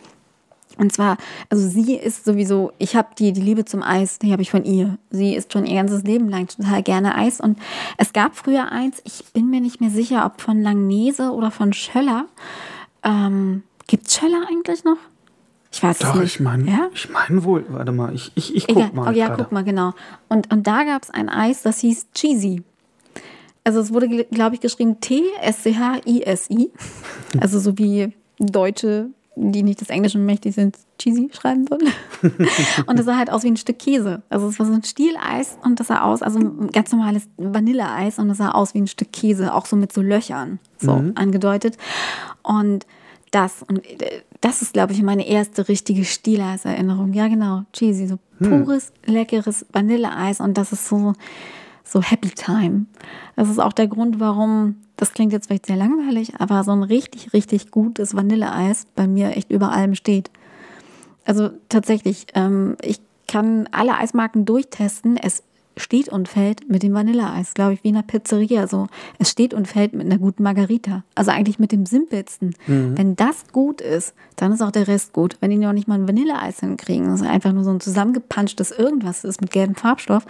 Und 0.78 0.90
zwar, 0.90 1.18
also 1.50 1.68
sie 1.68 1.96
ist 1.96 2.24
sowieso, 2.24 2.72
ich 2.78 2.96
habe 2.96 3.08
die, 3.18 3.32
die 3.32 3.42
Liebe 3.42 3.66
zum 3.66 3.82
Eis, 3.82 4.18
die 4.18 4.32
habe 4.32 4.40
ich 4.40 4.50
von 4.50 4.64
ihr. 4.64 4.96
Sie 5.10 5.34
isst 5.34 5.52
schon 5.52 5.66
ihr 5.66 5.74
ganzes 5.76 6.02
Leben 6.04 6.30
lang 6.30 6.48
total 6.48 6.82
gerne 6.82 7.14
Eis. 7.14 7.40
Und 7.40 7.58
es 7.98 8.14
gab 8.14 8.34
früher 8.36 8.72
eins, 8.72 9.02
ich 9.04 9.22
bin 9.34 9.50
mir 9.50 9.60
nicht 9.60 9.80
mehr 9.82 9.90
sicher, 9.90 10.24
ob 10.24 10.40
von 10.40 10.62
Langnese 10.62 11.30
oder 11.32 11.50
von 11.50 11.74
Schöller. 11.74 12.24
Ähm, 13.02 13.64
Gibt 13.86 14.06
es 14.08 14.14
Schöller 14.16 14.46
eigentlich 14.48 14.82
noch? 14.84 14.96
Ich 15.70 15.82
weiß 15.82 15.98
Doch, 15.98 16.14
es 16.14 16.20
nicht. 16.20 16.34
ich 16.36 16.40
meine 16.40 16.70
Ja? 16.70 16.88
ich 16.94 17.08
mein 17.10 17.44
wohl. 17.44 17.64
Warte 17.68 17.92
mal, 17.92 18.14
ich, 18.14 18.32
ich, 18.34 18.54
ich 18.54 18.68
Egal. 18.68 18.84
guck 18.86 18.94
mal. 18.94 19.08
oh, 19.10 19.12
ja, 19.16 19.26
gerade. 19.28 19.42
guck 19.42 19.52
mal, 19.52 19.64
genau. 19.64 19.92
Und, 20.28 20.50
und 20.52 20.66
da 20.66 20.84
gab 20.84 21.02
es 21.02 21.10
ein 21.10 21.28
Eis, 21.28 21.62
das 21.62 21.80
hieß 21.80 22.06
Cheesy. 22.14 22.62
Also 23.64 23.80
es 23.80 23.92
wurde, 23.92 24.24
glaube 24.24 24.54
ich, 24.54 24.60
geschrieben 24.60 25.00
T-S-C-H-I-S-I. 25.00 26.70
Also 27.40 27.58
so 27.58 27.78
wie 27.78 28.12
Deutsche, 28.38 29.10
die 29.36 29.62
nicht 29.62 29.80
des 29.80 29.88
Englischen 29.88 30.26
mächtig 30.26 30.54
sind, 30.54 30.76
Cheesy 30.98 31.30
schreiben 31.32 31.70
würden. 31.70 31.88
und 32.86 32.98
das 32.98 33.06
sah 33.06 33.16
halt 33.16 33.30
aus 33.30 33.44
wie 33.44 33.48
ein 33.48 33.56
Stück 33.56 33.78
Käse. 33.78 34.22
Also 34.28 34.48
es 34.48 34.58
war 34.58 34.66
so 34.66 34.72
ein 34.72 34.82
Stieleis 34.82 35.56
und 35.64 35.78
das 35.80 35.88
sah 35.88 36.02
aus, 36.02 36.22
also 36.22 36.38
ein 36.38 36.70
ganz 36.72 36.92
normales 36.92 37.28
Vanilleeis 37.36 38.18
und 38.18 38.28
das 38.28 38.38
sah 38.38 38.50
aus 38.50 38.74
wie 38.74 38.80
ein 38.80 38.88
Stück 38.88 39.12
Käse, 39.12 39.54
auch 39.54 39.66
so 39.66 39.76
mit 39.76 39.92
so 39.92 40.02
Löchern, 40.02 40.58
so 40.78 40.92
angedeutet. 41.14 41.76
Und 42.42 42.86
das, 43.30 43.62
und 43.66 43.78
äh, 44.02 44.22
das 44.40 44.62
ist, 44.62 44.74
glaube 44.74 44.92
ich, 44.92 45.02
meine 45.02 45.26
erste 45.26 45.68
richtige 45.68 46.04
Stieleisererinnerung. 46.04 47.12
Ja, 47.14 47.28
genau, 47.28 47.62
cheesy, 47.72 48.06
so 48.06 48.18
pures, 48.38 48.92
leckeres 49.06 49.66
Vanilleeis 49.72 50.40
und 50.40 50.58
das 50.58 50.72
ist 50.72 50.86
so, 50.86 51.14
so 51.84 52.02
Happy 52.02 52.30
Time. 52.30 52.86
Das 53.36 53.48
ist 53.48 53.58
auch 53.58 53.72
der 53.72 53.88
Grund, 53.88 54.20
warum, 54.20 54.76
das 54.96 55.12
klingt 55.12 55.32
jetzt 55.32 55.46
vielleicht 55.46 55.66
sehr 55.66 55.76
langweilig, 55.76 56.34
aber 56.38 56.64
so 56.64 56.72
ein 56.72 56.82
richtig, 56.82 57.32
richtig 57.32 57.70
gutes 57.70 58.14
Vanilleeis 58.14 58.86
bei 58.94 59.06
mir 59.06 59.36
echt 59.36 59.50
über 59.50 59.72
allem 59.72 59.94
steht. 59.94 60.30
Also 61.24 61.50
tatsächlich, 61.68 62.26
ähm, 62.34 62.76
ich 62.82 63.00
kann 63.28 63.68
alle 63.72 63.96
Eismarken 63.96 64.44
durchtesten. 64.44 65.16
Es 65.16 65.42
steht 65.76 66.08
und 66.08 66.28
fällt 66.28 66.68
mit 66.68 66.82
dem 66.82 66.92
Vanilleeis, 66.92 67.54
glaube 67.54 67.72
ich, 67.72 67.84
wie 67.84 67.88
in 67.88 67.96
einer 67.96 68.06
Pizzeria. 68.06 68.66
So, 68.66 68.88
es 69.18 69.30
steht 69.30 69.54
und 69.54 69.66
fällt 69.66 69.94
mit 69.94 70.04
einer 70.04 70.18
guten 70.18 70.42
Margarita. 70.42 71.02
Also 71.14 71.30
eigentlich 71.30 71.58
mit 71.58 71.72
dem 71.72 71.86
simpelsten. 71.86 72.54
Wenn 72.66 73.16
das 73.16 73.46
gut 73.52 73.80
ist, 73.80 74.14
dann 74.36 74.52
ist 74.52 74.60
auch 74.60 74.70
der 74.70 74.88
Rest 74.88 75.12
gut. 75.12 75.36
Wenn 75.40 75.50
die 75.50 75.56
noch 75.56 75.72
nicht 75.72 75.88
mal 75.88 75.94
ein 75.94 76.08
Vanilleeis 76.08 76.60
hinkriegen, 76.60 77.06
das 77.06 77.22
ist 77.22 77.26
einfach 77.26 77.52
nur 77.52 77.64
so 77.64 77.70
ein 77.70 77.80
zusammengepanschtes 77.80 78.70
irgendwas 78.70 79.24
ist 79.24 79.40
mit 79.40 79.50
gelbem 79.50 79.74
Farbstoff, 79.74 80.26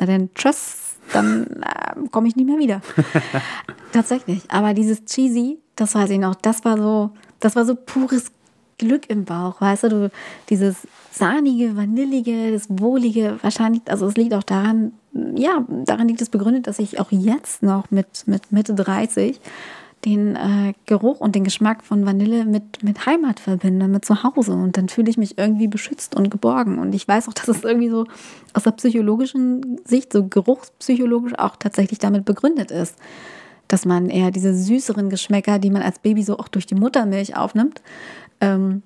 na 0.00 0.06
dann 0.06 0.30
tschüss, 0.34 0.85
dann 1.12 1.46
äh, 1.62 2.08
komme 2.10 2.28
ich 2.28 2.36
nicht 2.36 2.46
mehr 2.46 2.58
wieder. 2.58 2.80
Tatsächlich. 3.92 4.42
Aber 4.48 4.74
dieses 4.74 5.04
Cheesy, 5.04 5.58
das 5.76 5.94
weiß 5.94 6.10
ich 6.10 6.18
noch, 6.18 6.34
das 6.34 6.64
war 6.64 6.76
so, 6.76 7.10
das 7.40 7.56
war 7.56 7.64
so 7.64 7.74
pures 7.74 8.32
Glück 8.78 9.08
im 9.08 9.24
Bauch, 9.24 9.60
weißt 9.60 9.84
du, 9.84 9.88
du 9.88 10.10
dieses 10.50 10.86
sahnige, 11.10 11.76
vanillige, 11.76 12.52
das 12.52 12.66
wohlige, 12.68 13.38
wahrscheinlich, 13.40 13.82
also 13.86 14.06
es 14.06 14.16
liegt 14.16 14.34
auch 14.34 14.42
daran, 14.42 14.92
ja, 15.34 15.64
daran 15.84 16.08
liegt 16.08 16.20
es 16.20 16.28
begründet, 16.28 16.66
dass 16.66 16.78
ich 16.78 17.00
auch 17.00 17.10
jetzt 17.10 17.62
noch 17.62 17.90
mit, 17.90 18.24
mit 18.26 18.52
Mitte 18.52 18.74
30 18.74 19.40
den 20.04 20.36
äh, 20.36 20.74
Geruch 20.86 21.20
und 21.20 21.34
den 21.34 21.44
Geschmack 21.44 21.82
von 21.82 22.06
Vanille 22.06 22.44
mit, 22.44 22.82
mit 22.82 23.06
Heimat 23.06 23.40
verbinde, 23.40 23.88
mit 23.88 24.04
Zuhause. 24.04 24.52
Und 24.52 24.76
dann 24.76 24.88
fühle 24.88 25.10
ich 25.10 25.18
mich 25.18 25.38
irgendwie 25.38 25.68
beschützt 25.68 26.14
und 26.14 26.30
geborgen. 26.30 26.78
Und 26.78 26.94
ich 26.94 27.08
weiß 27.08 27.28
auch, 27.28 27.32
dass 27.32 27.48
es 27.48 27.64
irgendwie 27.64 27.88
so 27.88 28.06
aus 28.52 28.62
der 28.64 28.72
psychologischen 28.72 29.80
Sicht, 29.84 30.12
so 30.12 30.26
geruchspsychologisch 30.26 31.38
auch 31.38 31.56
tatsächlich 31.56 31.98
damit 31.98 32.24
begründet 32.24 32.70
ist 32.70 32.96
dass 33.68 33.84
man 33.84 34.10
eher 34.10 34.30
diese 34.30 34.54
süßeren 34.54 35.10
Geschmäcker, 35.10 35.58
die 35.58 35.70
man 35.70 35.82
als 35.82 35.98
Baby 35.98 36.22
so 36.22 36.38
auch 36.38 36.48
durch 36.48 36.66
die 36.66 36.74
Muttermilch 36.74 37.36
aufnimmt, 37.36 37.82
ähm, 38.40 38.82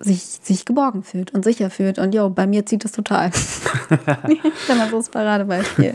sich, 0.00 0.22
sich 0.22 0.64
geborgen 0.64 1.02
fühlt 1.02 1.32
und 1.34 1.44
sicher 1.44 1.70
fühlt. 1.70 1.98
Und 1.98 2.14
jo, 2.14 2.30
bei 2.30 2.46
mir 2.46 2.64
zieht 2.66 2.84
das 2.84 2.92
total. 2.92 3.30
Dann 4.68 4.78
mal 4.78 4.88
so 4.90 4.98
das 4.98 5.08
Paradebeispiel. 5.08 5.94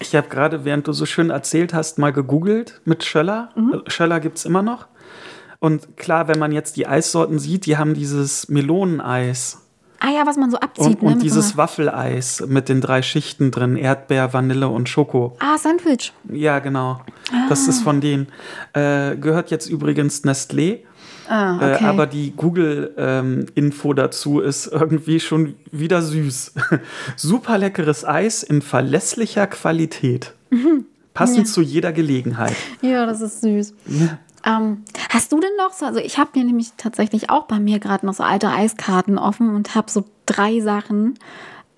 Ich 0.00 0.14
habe 0.14 0.28
gerade, 0.28 0.64
während 0.64 0.86
du 0.88 0.92
so 0.92 1.06
schön 1.06 1.30
erzählt 1.30 1.74
hast, 1.74 1.98
mal 1.98 2.12
gegoogelt 2.12 2.80
mit 2.84 3.04
Schöller. 3.04 3.50
Mhm. 3.54 3.82
Schöller 3.86 4.20
gibt 4.20 4.38
es 4.38 4.44
immer 4.44 4.62
noch. 4.62 4.86
Und 5.58 5.96
klar, 5.96 6.28
wenn 6.28 6.38
man 6.38 6.52
jetzt 6.52 6.76
die 6.76 6.86
Eissorten 6.86 7.38
sieht, 7.38 7.66
die 7.66 7.76
haben 7.78 7.94
dieses 7.94 8.48
Meloneneis 8.48 9.58
Ah 10.00 10.10
ja, 10.10 10.26
was 10.26 10.36
man 10.36 10.50
so 10.50 10.58
abzieht, 10.58 11.00
und, 11.00 11.02
ne? 11.02 11.08
und 11.08 11.14
so 11.14 11.22
dieses 11.22 11.52
einer- 11.52 11.56
Waffeleis 11.56 12.44
mit 12.46 12.68
den 12.68 12.82
drei 12.82 13.00
Schichten 13.00 13.50
drin: 13.50 13.74
Erdbeer, 13.76 14.34
Vanille 14.34 14.68
und 14.68 14.86
Schoko. 14.86 15.34
Ah, 15.38 15.56
Sandwich. 15.56 16.12
Ja, 16.30 16.58
genau. 16.58 17.00
Das 17.48 17.68
ist 17.68 17.80
von 17.80 18.02
denen. 18.02 18.26
Äh, 18.74 19.16
gehört 19.16 19.50
jetzt 19.50 19.66
übrigens 19.66 20.24
Nestlé. 20.24 20.80
Ah, 21.28 21.56
okay. 21.56 21.84
Äh, 21.84 21.86
aber 21.86 22.06
die 22.06 22.32
Google-Info 22.36 23.92
dazu 23.94 24.40
ist 24.40 24.66
irgendwie 24.66 25.20
schon 25.20 25.54
wieder 25.72 26.02
süß. 26.02 26.54
Super 27.16 27.58
leckeres 27.58 28.04
Eis 28.04 28.42
in 28.42 28.62
verlässlicher 28.62 29.46
Qualität. 29.46 30.32
Passend 31.14 31.38
Ja. 31.46 31.52
zu 31.52 31.62
jeder 31.62 31.92
Gelegenheit. 31.92 32.54
ja, 32.82 33.06
das 33.06 33.20
ist 33.20 33.40
süß. 33.40 33.74
Ja. 33.86 34.18
Ähm, 34.46 34.82
hast 35.10 35.32
du 35.32 35.40
denn 35.40 35.56
noch 35.56 35.72
so, 35.72 35.86
also 35.86 36.00
ich 36.00 36.18
habe 36.18 36.30
mir 36.34 36.44
nämlich 36.44 36.72
tatsächlich 36.76 37.30
auch 37.30 37.44
bei 37.46 37.58
mir 37.60 37.78
gerade 37.78 38.04
noch 38.04 38.14
so 38.14 38.22
alte 38.24 38.48
Eiskarten 38.48 39.16
offen 39.16 39.54
und 39.54 39.74
habe 39.74 39.90
so 39.90 40.04
drei 40.26 40.60
Sachen, 40.60 41.14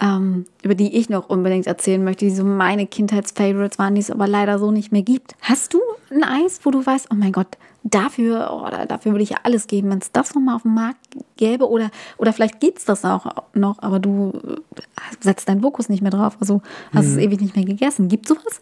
ähm, 0.01 0.47
über 0.63 0.75
die 0.75 0.97
ich 0.97 1.09
noch 1.09 1.29
unbedingt 1.29 1.67
erzählen 1.69 2.03
möchte, 2.03 2.25
die 2.25 2.35
so 2.35 2.45
meine 2.45 2.87
Kindheitsfavorites 2.87 3.79
waren, 3.79 3.95
die 3.95 4.01
es 4.01 4.11
aber 4.11 4.27
leider 4.27 4.59
so 4.59 4.73
nicht 4.73 4.91
mehr 4.91 5.03
gibt. 5.03 5.37
Hast 5.43 5.75
du 5.75 5.81
ein 6.11 6.25
Eis, 6.25 6.61
wo 6.65 6.71
du 6.71 6.85
weißt, 6.85 7.09
oh 7.13 7.15
mein 7.15 7.31
Gott, 7.33 7.57
dafür, 7.91 8.51
oh, 8.53 8.69
da- 8.71 8.87
dafür 8.87 9.13
würde 9.13 9.23
ich 9.23 9.31
ja 9.31 9.39
alles 9.43 9.67
geben, 9.67 9.91
wenn 9.91 9.99
es 9.99 10.11
das 10.13 10.35
nochmal 10.35 10.57
auf 10.57 10.63
dem 10.63 10.75
Markt 10.75 10.99
gäbe 11.37 11.69
oder, 11.71 11.91
oder 12.19 12.33
vielleicht 12.33 12.61
gibt 12.61 12.79
es 12.79 12.85
das 12.85 13.05
auch 13.05 13.27
noch, 13.55 13.81
aber 13.83 13.99
du 13.99 14.33
äh, 14.47 14.81
setzt 15.21 15.49
deinen 15.49 15.61
Fokus 15.63 15.89
nicht 15.89 16.03
mehr 16.03 16.11
drauf, 16.11 16.37
also 16.41 16.63
hast 16.95 17.07
Mhm. 17.07 17.13
es 17.13 17.17
ewig 17.19 17.41
nicht 17.41 17.57
mehr 17.57 17.65
gegessen. 17.65 18.09
Gibt 18.09 18.27
sowas? 18.29 18.61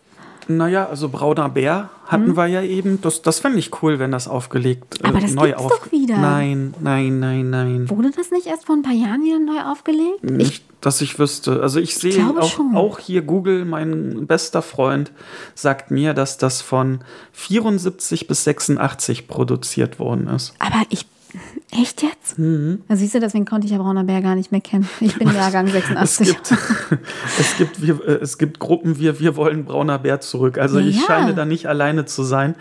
Naja, 0.49 0.89
also 0.89 1.09
brauner 1.09 1.49
Bär 1.49 1.91
hatten 2.07 2.37
wir 2.37 2.47
ja 2.47 2.63
eben. 2.63 3.01
Das, 3.01 3.23
das 3.23 3.41
fände 3.41 3.59
ich 3.59 3.83
cool, 3.83 3.99
wenn 3.99 4.11
das 4.11 4.29
aufgelegt 4.29 5.01
äh. 5.01 5.09
Aber 5.09 5.21
das 5.21 5.33
neu 5.33 5.49
gibt's 5.49 5.63
doch 5.63 5.93
wieder. 5.93 6.19
Nein, 6.19 6.75
nein, 6.81 7.19
nein, 7.19 7.51
nein. 7.51 7.91
Wurde 7.91 8.11
das 8.11 8.31
nicht 8.31 8.47
erst 8.47 8.67
vor 8.67 8.77
ein 8.77 8.83
paar 8.83 8.93
Jahren 8.93 9.23
wieder 9.23 9.39
neu 9.39 9.61
aufgelegt? 9.63 10.19
Ich, 10.23 10.31
Nicht, 10.31 10.65
dass 10.81 11.01
ich 11.01 11.19
wüsste. 11.19 11.63
Also 11.63 11.81
ich 11.81 11.97
sehe 11.97 12.25
auch, 12.39 12.59
auch 12.75 12.99
hier 12.99 13.23
Google, 13.23 13.65
mein 13.65 14.27
bester 14.27 14.63
Freund, 14.63 15.13
sagt 15.55 15.91
mir, 15.91 16.15
dass 16.15 16.37
das 16.39 16.61
von 16.61 17.01
74 17.33 18.27
bis 18.27 18.45
86 18.45 19.29
produziert 19.29 19.99
worden 19.99 20.29
ist. 20.29 20.55
aber 20.59 20.83
ich. 20.91 21.07
Echt 21.73 22.03
jetzt? 22.03 22.39
Mhm. 22.39 22.83
Da 22.89 22.97
siehst 22.97 23.15
du, 23.15 23.21
deswegen 23.21 23.45
konnte 23.45 23.67
ich 23.67 23.73
ja 23.73 23.79
Brauner 23.79 24.05
Bär 24.05 24.23
gar 24.23 24.35
nicht 24.35 24.53
mehr 24.53 24.61
kennen. 24.61 24.89
Ich 25.01 25.19
bin 25.19 25.29
Jahrgang 25.35 25.67
Es 25.67 25.73
86. 26.17 26.27
gibt, 26.29 26.53
es 27.39 27.57
gibt, 27.57 27.83
wir, 27.83 28.01
äh, 28.07 28.13
es 28.23 28.39
gibt 28.39 28.59
Gruppen, 28.61 28.99
wir, 28.99 29.19
wir 29.21 29.37
wollen 29.37 29.65
brauner 29.65 29.99
Bär 29.99 30.21
zurück. 30.21 30.59
Also 30.59 30.79
ich 30.79 30.97
Ja. 30.97 31.03
scheine 31.07 31.35
da 31.35 31.45
nicht 31.45 31.67
alleine 31.67 32.05
zu 32.05 32.23
sein. 32.23 32.55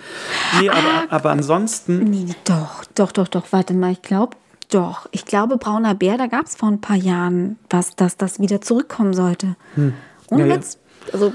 Nee, 0.60 0.70
aber, 0.70 1.06
aber 1.10 1.30
ansonsten, 1.32 2.00
Nee, 2.06 2.25
doch, 2.46 2.84
doch, 2.96 3.12
doch, 3.12 3.27
doch. 3.27 3.46
Warte 3.51 3.74
mal, 3.74 3.92
ich 3.92 4.01
glaube, 4.01 4.36
doch. 4.72 5.08
Ich 5.12 5.25
glaube, 5.25 5.58
Brauner 5.58 5.94
Bär, 5.94 6.18
da 6.18 6.27
gab 6.27 6.46
es 6.48 6.56
vor 6.56 6.70
ein 6.70 6.82
paar 6.82 6.96
Jahren 6.96 7.58
was, 7.70 7.96
dass 7.96 8.18
das 8.18 8.39
wieder 8.39 8.62
zurückkommen 8.62 9.13
sollte. 9.13 9.56
Und 9.75 9.84
Hm. 9.84 9.94
Ja, 10.39 10.46
ja. 10.48 10.53
jetzt, 10.56 10.80
also, 11.12 11.34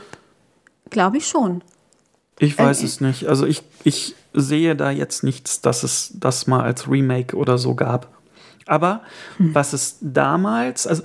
glaube 0.91 1.19
ich 1.19 1.27
schon. 1.29 1.63
Ich 2.39 2.59
weiß 2.59 2.83
äh, 2.83 2.87
es 2.87 3.01
nicht. 3.01 3.27
Also 3.27 3.47
ich, 3.47 3.63
ich 3.85 4.15
sehe 4.33 4.77
da 4.77 4.91
jetzt 4.91 5.25
nichts, 5.25 5.61
dass 5.61 5.83
es 5.83 6.13
das 6.15 6.47
mal 6.47 6.63
als 6.63 6.89
Remake 6.91 7.37
oder 7.37 7.59
so 7.59 7.75
gab. 7.75 8.09
Aber 8.67 9.01
Hm. 9.39 9.55
was 9.55 9.73
es 9.73 9.97
damals, 10.03 10.87
also 10.87 11.03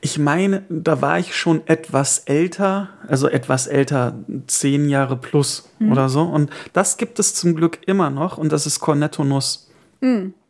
ich 0.00 0.18
meine, 0.18 0.62
da 0.70 1.02
war 1.02 1.18
ich 1.18 1.36
schon 1.36 1.60
etwas 1.66 2.20
älter, 2.20 2.88
also 3.08 3.28
etwas 3.28 3.66
älter, 3.66 4.14
zehn 4.46 4.88
Jahre 4.88 5.16
plus 5.16 5.68
Hm. 5.78 5.92
oder 5.92 6.08
so. 6.08 6.22
Und 6.22 6.50
das 6.72 6.96
gibt 6.96 7.18
es 7.18 7.34
zum 7.34 7.54
Glück 7.54 7.80
immer 7.86 8.08
noch 8.10 8.38
und 8.38 8.52
das 8.52 8.66
ist 8.66 8.80
Cornetto 8.80 9.22
Nuss. 9.24 9.68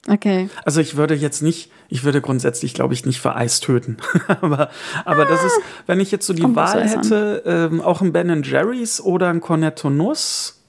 Okay. 0.08 0.48
Also 0.64 0.80
ich 0.80 0.96
würde 0.96 1.14
jetzt 1.14 1.42
nicht, 1.42 1.70
ich 1.88 2.04
würde 2.04 2.20
grundsätzlich, 2.20 2.74
glaube 2.74 2.94
ich, 2.94 3.04
nicht 3.06 3.20
für 3.20 3.34
Eis 3.34 3.60
töten. 3.60 3.96
aber, 4.40 4.70
aber 5.04 5.24
das 5.24 5.44
ist, 5.44 5.58
wenn 5.86 6.00
ich 6.00 6.10
jetzt 6.10 6.26
so 6.26 6.32
die 6.32 6.54
Wahl 6.54 6.88
hätte, 6.88 7.42
ähm, 7.44 7.80
auch 7.80 8.00
ein 8.00 8.12
Ben 8.12 8.42
Jerry's 8.42 9.00
oder 9.00 9.28
ein 9.28 9.40
Cornetto 9.40 9.90
Nuss. 9.90 10.62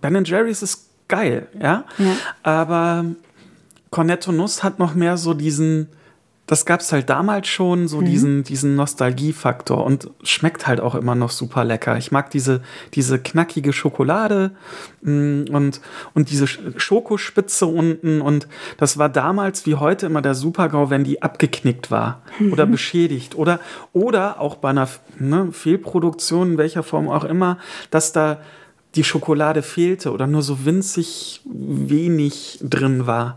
Ben 0.00 0.24
Jerry's 0.24 0.62
ist 0.62 0.88
geil, 1.08 1.48
ja. 1.58 1.84
Ja. 1.98 2.16
Aber 2.42 3.06
Cornetto 3.90 4.32
Nuss 4.32 4.62
hat 4.62 4.78
noch 4.78 4.94
mehr 4.94 5.16
so 5.16 5.32
diesen, 5.32 5.88
das 6.46 6.64
gab 6.64 6.78
es 6.80 6.92
halt 6.92 7.10
damals 7.10 7.48
schon, 7.48 7.82
Mhm. 7.82 7.88
so 7.88 8.00
diesen, 8.02 8.44
diesen 8.44 8.76
Nostalgiefaktor 8.76 9.84
und 9.84 10.10
schmeckt 10.22 10.66
halt 10.68 10.80
auch 10.80 10.94
immer 10.94 11.14
noch 11.16 11.30
super 11.30 11.64
lecker. 11.64 11.96
Ich 11.98 12.12
mag 12.12 12.30
diese, 12.30 12.62
diese 12.94 13.18
knackige 13.18 13.72
Schokolade 13.72 14.52
mm, 15.02 15.44
und, 15.50 15.80
und 16.14 16.30
diese 16.30 16.44
Sch- 16.44 16.78
Schokospitze 16.78 17.66
unten 17.66 18.20
und 18.20 18.46
das 18.76 18.96
war 18.96 19.08
damals 19.08 19.66
wie 19.66 19.74
heute 19.74 20.06
immer 20.06 20.22
der 20.22 20.34
Supergau, 20.34 20.88
wenn 20.88 21.02
die 21.04 21.20
abgeknickt 21.22 21.90
war 21.90 22.22
oder 22.52 22.64
beschädigt 22.66 23.34
oder, 23.34 23.58
oder 23.92 24.40
auch 24.40 24.54
bei 24.56 24.70
einer 24.70 24.88
ne, 25.18 25.48
Fehlproduktion, 25.52 26.52
in 26.52 26.58
welcher 26.58 26.82
Form 26.84 27.08
auch 27.08 27.24
immer, 27.24 27.58
dass 27.90 28.12
da 28.12 28.38
die 28.96 29.04
Schokolade 29.04 29.62
fehlte 29.62 30.10
oder 30.10 30.26
nur 30.26 30.42
so 30.42 30.64
winzig 30.64 31.40
wenig 31.44 32.58
drin 32.62 33.06
war. 33.06 33.36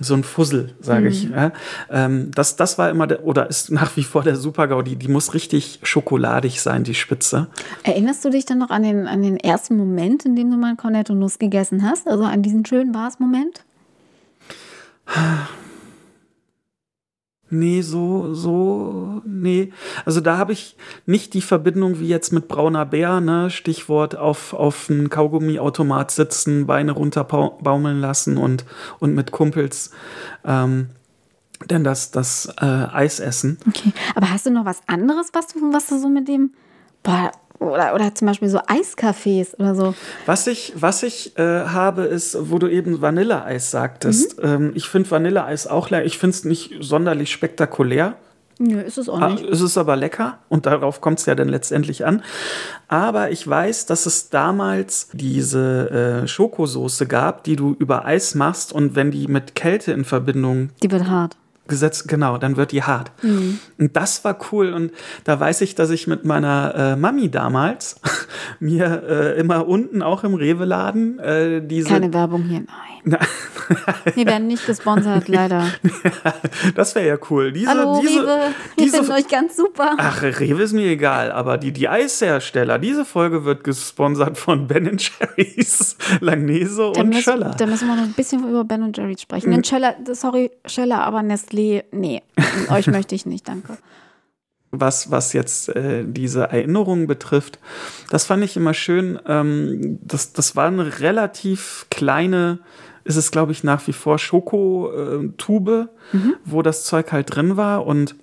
So 0.00 0.14
ein 0.14 0.24
Fussel, 0.24 0.74
sage 0.80 1.08
ich. 1.08 1.24
Ja. 1.24 1.52
Ähm, 1.90 2.30
das, 2.34 2.56
das 2.56 2.78
war 2.78 2.90
immer, 2.90 3.06
der, 3.06 3.24
oder 3.24 3.48
ist 3.48 3.70
nach 3.70 3.96
wie 3.96 4.04
vor 4.04 4.22
der 4.22 4.36
Super-GAU. 4.36 4.82
Die, 4.82 4.96
die 4.96 5.08
muss 5.08 5.34
richtig 5.34 5.80
schokoladig 5.82 6.60
sein, 6.60 6.84
die 6.84 6.94
Spitze. 6.94 7.48
Erinnerst 7.82 8.24
du 8.24 8.30
dich 8.30 8.46
dann 8.46 8.58
noch 8.58 8.70
an 8.70 8.82
den, 8.84 9.06
an 9.06 9.22
den 9.22 9.36
ersten 9.36 9.76
Moment, 9.76 10.24
in 10.24 10.36
dem 10.36 10.50
du 10.50 10.56
mal 10.56 10.76
Cornetto 10.76 11.14
Nuss 11.14 11.38
gegessen 11.38 11.82
hast? 11.82 12.08
Also 12.08 12.24
an 12.24 12.42
diesen 12.42 12.64
schönen 12.64 12.92
Bars-Moment? 12.92 13.64
Nee, 17.54 17.82
so, 17.82 18.34
so, 18.34 19.22
nee. 19.24 19.72
Also 20.04 20.20
da 20.20 20.38
habe 20.38 20.52
ich 20.52 20.76
nicht 21.06 21.34
die 21.34 21.40
Verbindung 21.40 22.00
wie 22.00 22.08
jetzt 22.08 22.32
mit 22.32 22.48
brauner 22.48 22.84
Bär, 22.84 23.20
ne? 23.20 23.48
Stichwort 23.48 24.16
auf, 24.16 24.54
auf 24.54 24.90
einen 24.90 25.08
Kaugummiautomat 25.08 26.10
sitzen, 26.10 26.66
Beine 26.66 26.92
runterbaumeln 26.92 28.00
lassen 28.00 28.38
und, 28.38 28.64
und 28.98 29.14
mit 29.14 29.30
Kumpels 29.30 29.92
ähm, 30.44 30.88
denn 31.70 31.84
das, 31.84 32.10
das 32.10 32.52
äh, 32.60 32.64
Eis 32.64 33.20
essen. 33.20 33.58
Okay, 33.68 33.92
aber 34.16 34.30
hast 34.30 34.46
du 34.46 34.50
noch 34.50 34.64
was 34.64 34.80
anderes, 34.88 35.28
was 35.32 35.46
du, 35.46 35.72
was 35.72 35.86
du 35.86 35.98
so 35.98 36.08
mit 36.08 36.26
dem, 36.26 36.52
boah, 37.04 37.30
oder, 37.58 37.94
oder 37.94 38.14
zum 38.14 38.26
Beispiel 38.28 38.48
so 38.48 38.58
Eiscafés 38.58 39.54
oder 39.58 39.74
so. 39.74 39.94
Was 40.26 40.46
ich, 40.46 40.72
was 40.76 41.02
ich 41.02 41.38
äh, 41.38 41.64
habe, 41.66 42.02
ist, 42.02 42.36
wo 42.50 42.58
du 42.58 42.68
eben 42.68 43.00
Vanilleeis 43.00 43.70
sagtest. 43.70 44.42
Mhm. 44.42 44.48
Ähm, 44.48 44.72
ich 44.74 44.88
finde 44.88 45.10
Vanilleeis 45.10 45.66
auch 45.66 45.90
lecker. 45.90 46.04
Ich 46.04 46.18
finde 46.18 46.34
es 46.34 46.44
nicht 46.44 46.74
sonderlich 46.80 47.30
spektakulär. 47.32 48.16
Nö, 48.58 48.80
ist 48.80 48.98
es 48.98 49.08
auch 49.08 49.20
Ah, 49.20 49.30
nicht. 49.30 49.42
Es 49.44 49.60
ist 49.60 49.76
aber 49.76 49.96
lecker 49.96 50.38
und 50.48 50.66
darauf 50.66 51.00
kommt 51.00 51.18
es 51.18 51.26
ja 51.26 51.34
dann 51.34 51.48
letztendlich 51.48 52.06
an. 52.06 52.22
Aber 52.86 53.30
ich 53.32 53.46
weiß, 53.48 53.86
dass 53.86 54.06
es 54.06 54.30
damals 54.30 55.08
diese 55.12 56.22
äh, 56.22 56.28
Schokosoße 56.28 57.06
gab, 57.06 57.42
die 57.42 57.56
du 57.56 57.74
über 57.78 58.04
Eis 58.04 58.36
machst 58.36 58.72
und 58.72 58.94
wenn 58.94 59.10
die 59.10 59.26
mit 59.26 59.56
Kälte 59.56 59.90
in 59.92 60.04
Verbindung 60.04 60.70
Die 60.84 60.90
wird 60.92 61.08
hart. 61.08 61.36
Gesetzt, 61.68 62.08
genau, 62.08 62.38
dann 62.38 62.56
wird 62.56 62.72
die 62.72 62.82
hart. 62.82 63.10
Und 63.78 63.96
das 63.96 64.24
war 64.24 64.38
cool. 64.52 64.72
Und 64.72 64.92
da 65.24 65.38
weiß 65.38 65.60
ich, 65.62 65.74
dass 65.74 65.90
ich 65.90 66.06
mit 66.06 66.24
meiner 66.24 66.74
äh, 66.74 66.96
Mami 66.96 67.30
damals 67.30 68.00
mir 68.60 69.02
äh, 69.08 69.40
immer 69.40 69.66
unten 69.66 70.02
auch 70.02 70.24
im 70.24 70.34
Rewe-Laden 70.34 71.18
äh, 71.18 71.66
diese. 71.66 71.88
Keine 71.88 72.12
Werbung 72.12 72.42
hier, 72.42 72.64
nein. 73.04 73.18
Wir 74.14 74.26
werden 74.26 74.46
nicht 74.46 74.66
gesponsert, 74.66 75.28
leider. 75.28 75.66
das 76.74 76.94
wäre 76.94 77.06
ja 77.06 77.16
cool. 77.30 77.52
Diese, 77.52 77.68
Hallo, 77.68 78.00
diese, 78.00 78.20
Rewe, 78.20 78.26
wir 78.76 78.84
diese, 78.84 78.96
finden 78.98 79.12
euch 79.12 79.28
ganz 79.28 79.56
super. 79.56 79.94
Ach, 79.98 80.22
Rewe 80.22 80.62
ist 80.62 80.72
mir 80.72 80.86
egal, 80.88 81.32
aber 81.32 81.58
die, 81.58 81.72
die 81.72 81.88
Eishersteller, 81.88 82.78
diese 82.78 83.04
Folge 83.04 83.44
wird 83.44 83.64
gesponsert 83.64 84.38
von 84.38 84.66
Ben 84.66 84.98
Jerry's, 84.98 85.96
Langnese 86.20 86.92
Da 86.94 87.00
und 87.00 87.08
müssen, 87.08 87.22
Schöller. 87.22 87.54
da 87.56 87.66
müssen 87.66 87.88
wir 87.88 87.96
noch 87.96 88.02
ein 88.02 88.12
bisschen 88.12 88.48
über 88.48 88.64
Ben 88.64 88.82
und 88.82 88.96
Jerry 88.96 89.16
sprechen. 89.18 89.50
Denn 89.50 89.64
Schöller, 89.64 89.94
sorry, 90.12 90.50
Schöller, 90.66 91.02
aber 91.04 91.20
Nestlé, 91.20 91.84
nee, 91.92 92.22
euch 92.70 92.86
möchte 92.86 93.14
ich 93.14 93.26
nicht, 93.26 93.48
danke. 93.48 93.78
was, 94.80 95.10
was 95.10 95.32
jetzt 95.32 95.68
äh, 95.70 96.04
diese 96.06 96.44
Erinnerungen 96.44 97.06
betrifft, 97.06 97.58
das 98.10 98.26
fand 98.26 98.44
ich 98.44 98.56
immer 98.56 98.74
schön. 98.74 99.18
Ähm, 99.26 99.98
das, 100.02 100.32
das 100.32 100.56
war 100.56 100.66
eine 100.66 101.00
relativ 101.00 101.86
kleine, 101.90 102.58
ist 103.04 103.16
es 103.16 103.30
glaube 103.30 103.52
ich 103.52 103.64
nach 103.64 103.86
wie 103.86 103.92
vor 103.92 104.18
Schokotube, 104.18 105.88
wo 106.44 106.62
das 106.62 106.84
Zeug 106.84 107.12
halt 107.12 107.34
drin 107.34 107.56
war. 107.56 107.86
Und 107.86 108.16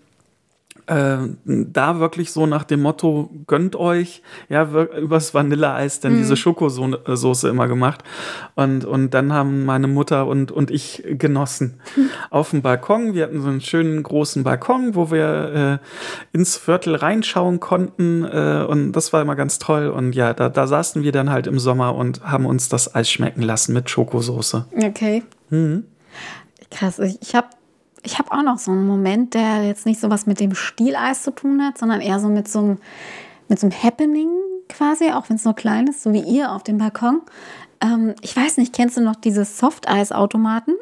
äh, 0.88 1.18
da 1.46 2.00
wirklich 2.00 2.32
so 2.32 2.46
nach 2.46 2.64
dem 2.64 2.82
Motto, 2.82 3.30
gönnt 3.48 3.76
euch, 3.76 4.22
ja, 4.50 4.64
übers 4.64 5.34
Vanilleeis 5.34 6.00
dann 6.00 6.18
diese 6.18 6.36
Schokosoße 6.36 7.50
immer 7.50 7.68
gemacht. 7.68 8.04
Und, 8.56 8.86
und 8.86 9.14
dann 9.14 9.34
haben 9.34 9.66
meine 9.66 9.88
Mutter 9.88 10.28
und, 10.28 10.52
und 10.52 10.72
ich 10.72 11.04
genossen. 11.06 11.80
Auf 12.30 12.52
dem 12.52 12.62
Balkon, 12.62 13.14
wir 13.14 13.24
hatten 13.24 13.42
so 13.42 13.50
einen 13.50 13.62
schönen 13.62 14.04
großen 14.04 14.44
Balkon, 14.44 14.96
wo 14.96 15.12
wir 15.12 15.80
äh, 16.34 16.38
ins 16.38 16.58
Viertel 16.58 16.96
reinschauen 16.96 17.60
konnten. 17.60 18.24
Äh, 18.24 18.66
und 18.68 18.92
das 18.94 19.14
war 19.14 19.22
immer 19.22 19.36
ganz 19.36 19.60
toll. 19.60 19.88
Und 19.88 20.14
ja, 20.14 20.34
da, 20.34 20.50
da 20.50 20.68
saßen 20.68 21.04
wir 21.04 21.12
dann 21.12 21.30
halt 21.30 21.48
im 21.48 21.60
Sommer 21.60 21.96
und 21.96 22.24
haben 22.24 22.46
uns 22.46 22.70
das 22.70 22.94
Eis 22.94 23.10
schmecken 23.10 23.42
lassen 23.42 23.74
mit 23.74 23.90
Schokosoße. 23.90 24.66
Okay. 24.76 25.24
Krass, 26.72 27.00
ich, 27.00 27.22
ich 27.22 27.36
habe 27.36 27.48
ich 28.04 28.20
hab 28.20 28.32
auch 28.32 28.44
noch 28.44 28.58
so 28.58 28.72
einen 28.72 28.88
Moment, 28.88 29.34
der 29.34 29.64
jetzt 29.66 29.86
nicht 29.86 30.00
so 30.00 30.10
was 30.10 30.26
mit 30.26 30.40
dem 30.40 30.56
Stieleis 30.56 31.24
zu 31.24 31.32
tun 31.32 31.64
hat, 31.64 31.78
sondern 31.78 32.02
eher 32.02 32.20
so 32.20 32.28
mit 32.28 32.48
so 32.48 32.60
einem, 32.60 32.78
mit 33.48 33.60
so 33.60 33.68
einem 33.68 33.84
Happening 33.84 34.30
quasi, 34.70 35.12
auch 35.12 35.30
wenn 35.30 35.36
es 35.36 35.46
nur 35.46 35.56
klein 35.56 35.88
ist, 35.88 36.04
so 36.04 36.14
wie 36.14 36.22
ihr 36.22 36.52
auf 36.52 36.64
dem 36.64 36.78
Balkon. 36.78 37.22
Ähm, 37.82 38.16
ich 38.22 38.36
weiß 38.36 38.58
nicht, 38.58 38.74
kennst 38.74 38.98
du 38.98 39.02
noch 39.02 39.16
diese 39.16 39.46
Softeis-Automaten? 39.46 40.74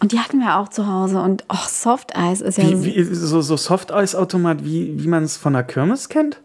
Und 0.00 0.12
die 0.12 0.20
hatten 0.20 0.38
wir 0.38 0.56
auch 0.56 0.68
zu 0.68 0.86
Hause. 0.86 1.20
Und 1.20 1.44
oh, 1.48 1.66
Softeis 1.66 2.40
ist 2.40 2.58
ja. 2.58 2.64
Wie, 2.64 2.84
wie, 2.84 3.02
so, 3.14 3.40
so 3.40 3.56
Softeisautomat, 3.56 4.64
wie, 4.64 5.02
wie 5.02 5.08
man 5.08 5.24
es 5.24 5.36
von 5.36 5.52
der 5.52 5.64
Kirmes 5.64 6.08
kennt? 6.08 6.40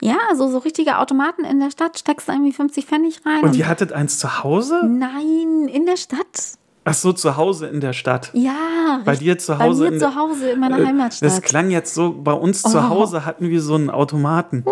Ja, 0.00 0.18
so, 0.34 0.48
so 0.48 0.58
richtige 0.58 0.98
Automaten 0.98 1.44
in 1.44 1.60
der 1.60 1.70
Stadt, 1.70 1.98
steckst 1.98 2.28
irgendwie 2.28 2.52
50 2.52 2.86
Pfennig 2.86 3.20
rein. 3.24 3.42
Und 3.42 3.54
ihr 3.54 3.68
hattet 3.68 3.92
eins 3.92 4.18
zu 4.18 4.42
Hause? 4.42 4.80
Nein, 4.84 5.68
in 5.68 5.86
der 5.86 5.96
Stadt. 5.96 6.58
Ach 6.84 6.94
so, 6.94 7.12
zu 7.12 7.36
Hause 7.36 7.68
in 7.68 7.80
der 7.80 7.92
Stadt. 7.92 8.30
Ja, 8.32 9.00
Bei 9.04 9.14
dir 9.14 9.38
zu 9.38 9.56
Hause 9.58 9.84
Bei 9.84 9.90
mir 9.92 9.98
zu 10.00 10.16
Hause 10.16 10.50
in 10.50 10.58
meiner 10.60 10.80
Äh, 10.80 10.86
Heimatstadt. 10.86 11.30
Das 11.30 11.40
klang 11.40 11.70
jetzt 11.70 11.94
so, 11.94 12.12
bei 12.12 12.32
uns 12.32 12.62
zu 12.62 12.76
Oh. 12.78 12.88
Hause 12.88 13.24
hatten 13.24 13.48
wir 13.48 13.62
so 13.62 13.76
einen 13.76 13.88
Automaten. 13.88 14.64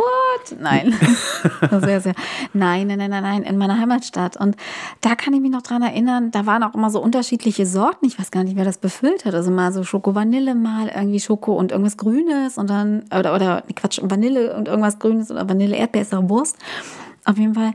Nein. 0.58 0.92
sehr, 1.80 2.00
sehr. 2.00 2.14
Nein, 2.52 2.88
nein, 2.88 2.98
nein, 2.98 3.10
nein, 3.10 3.22
nein, 3.22 3.42
in 3.44 3.58
meiner 3.58 3.78
Heimatstadt. 3.78 4.36
Und 4.36 4.56
da 5.02 5.14
kann 5.14 5.34
ich 5.34 5.40
mich 5.40 5.52
noch 5.52 5.62
dran 5.62 5.82
erinnern, 5.82 6.30
da 6.32 6.46
waren 6.46 6.62
auch 6.64 6.74
immer 6.74 6.90
so 6.90 7.00
unterschiedliche 7.00 7.64
Sorten. 7.66 8.06
Ich 8.06 8.18
weiß 8.18 8.30
gar 8.32 8.42
nicht, 8.42 8.56
wer 8.56 8.64
das 8.64 8.78
befüllt 8.78 9.24
hat. 9.24 9.34
Also 9.34 9.50
mal 9.52 9.72
so 9.72 9.84
Schoko-Vanille, 9.84 10.54
mal 10.56 10.88
irgendwie 10.88 11.20
Schoko 11.20 11.52
und 11.52 11.70
irgendwas 11.70 11.96
Grünes 11.96 12.58
und 12.58 12.68
dann, 12.70 13.04
oder, 13.16 13.34
oder 13.34 13.62
Quatsch, 13.76 14.00
Vanille 14.02 14.56
und 14.56 14.66
irgendwas 14.66 14.98
Grünes 14.98 15.30
oder 15.30 15.48
Vanille-Erdbeer 15.48 16.02
ist 16.02 16.14
auch 16.14 16.28
Wurst. 16.28 16.56
Auf 17.24 17.38
jeden 17.38 17.54
Fall, 17.54 17.72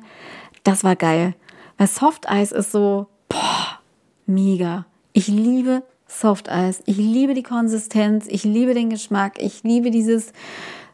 das 0.63 0.83
war 0.83 0.95
geil. 0.97 1.35
Weil 1.77 1.87
Softeis 1.87 2.51
ist 2.51 2.71
so, 2.73 3.07
boah, 3.29 3.79
mega. 4.25 4.85
Ich 5.13 5.27
liebe 5.27 5.83
Softeis. 6.07 6.81
Ich 6.85 6.97
liebe 6.97 7.33
die 7.33 7.43
Konsistenz. 7.43 8.25
Ich 8.27 8.43
liebe 8.43 8.73
den 8.73 8.89
Geschmack. 8.89 9.39
Ich 9.39 9.63
liebe 9.63 9.91
dieses 9.91 10.33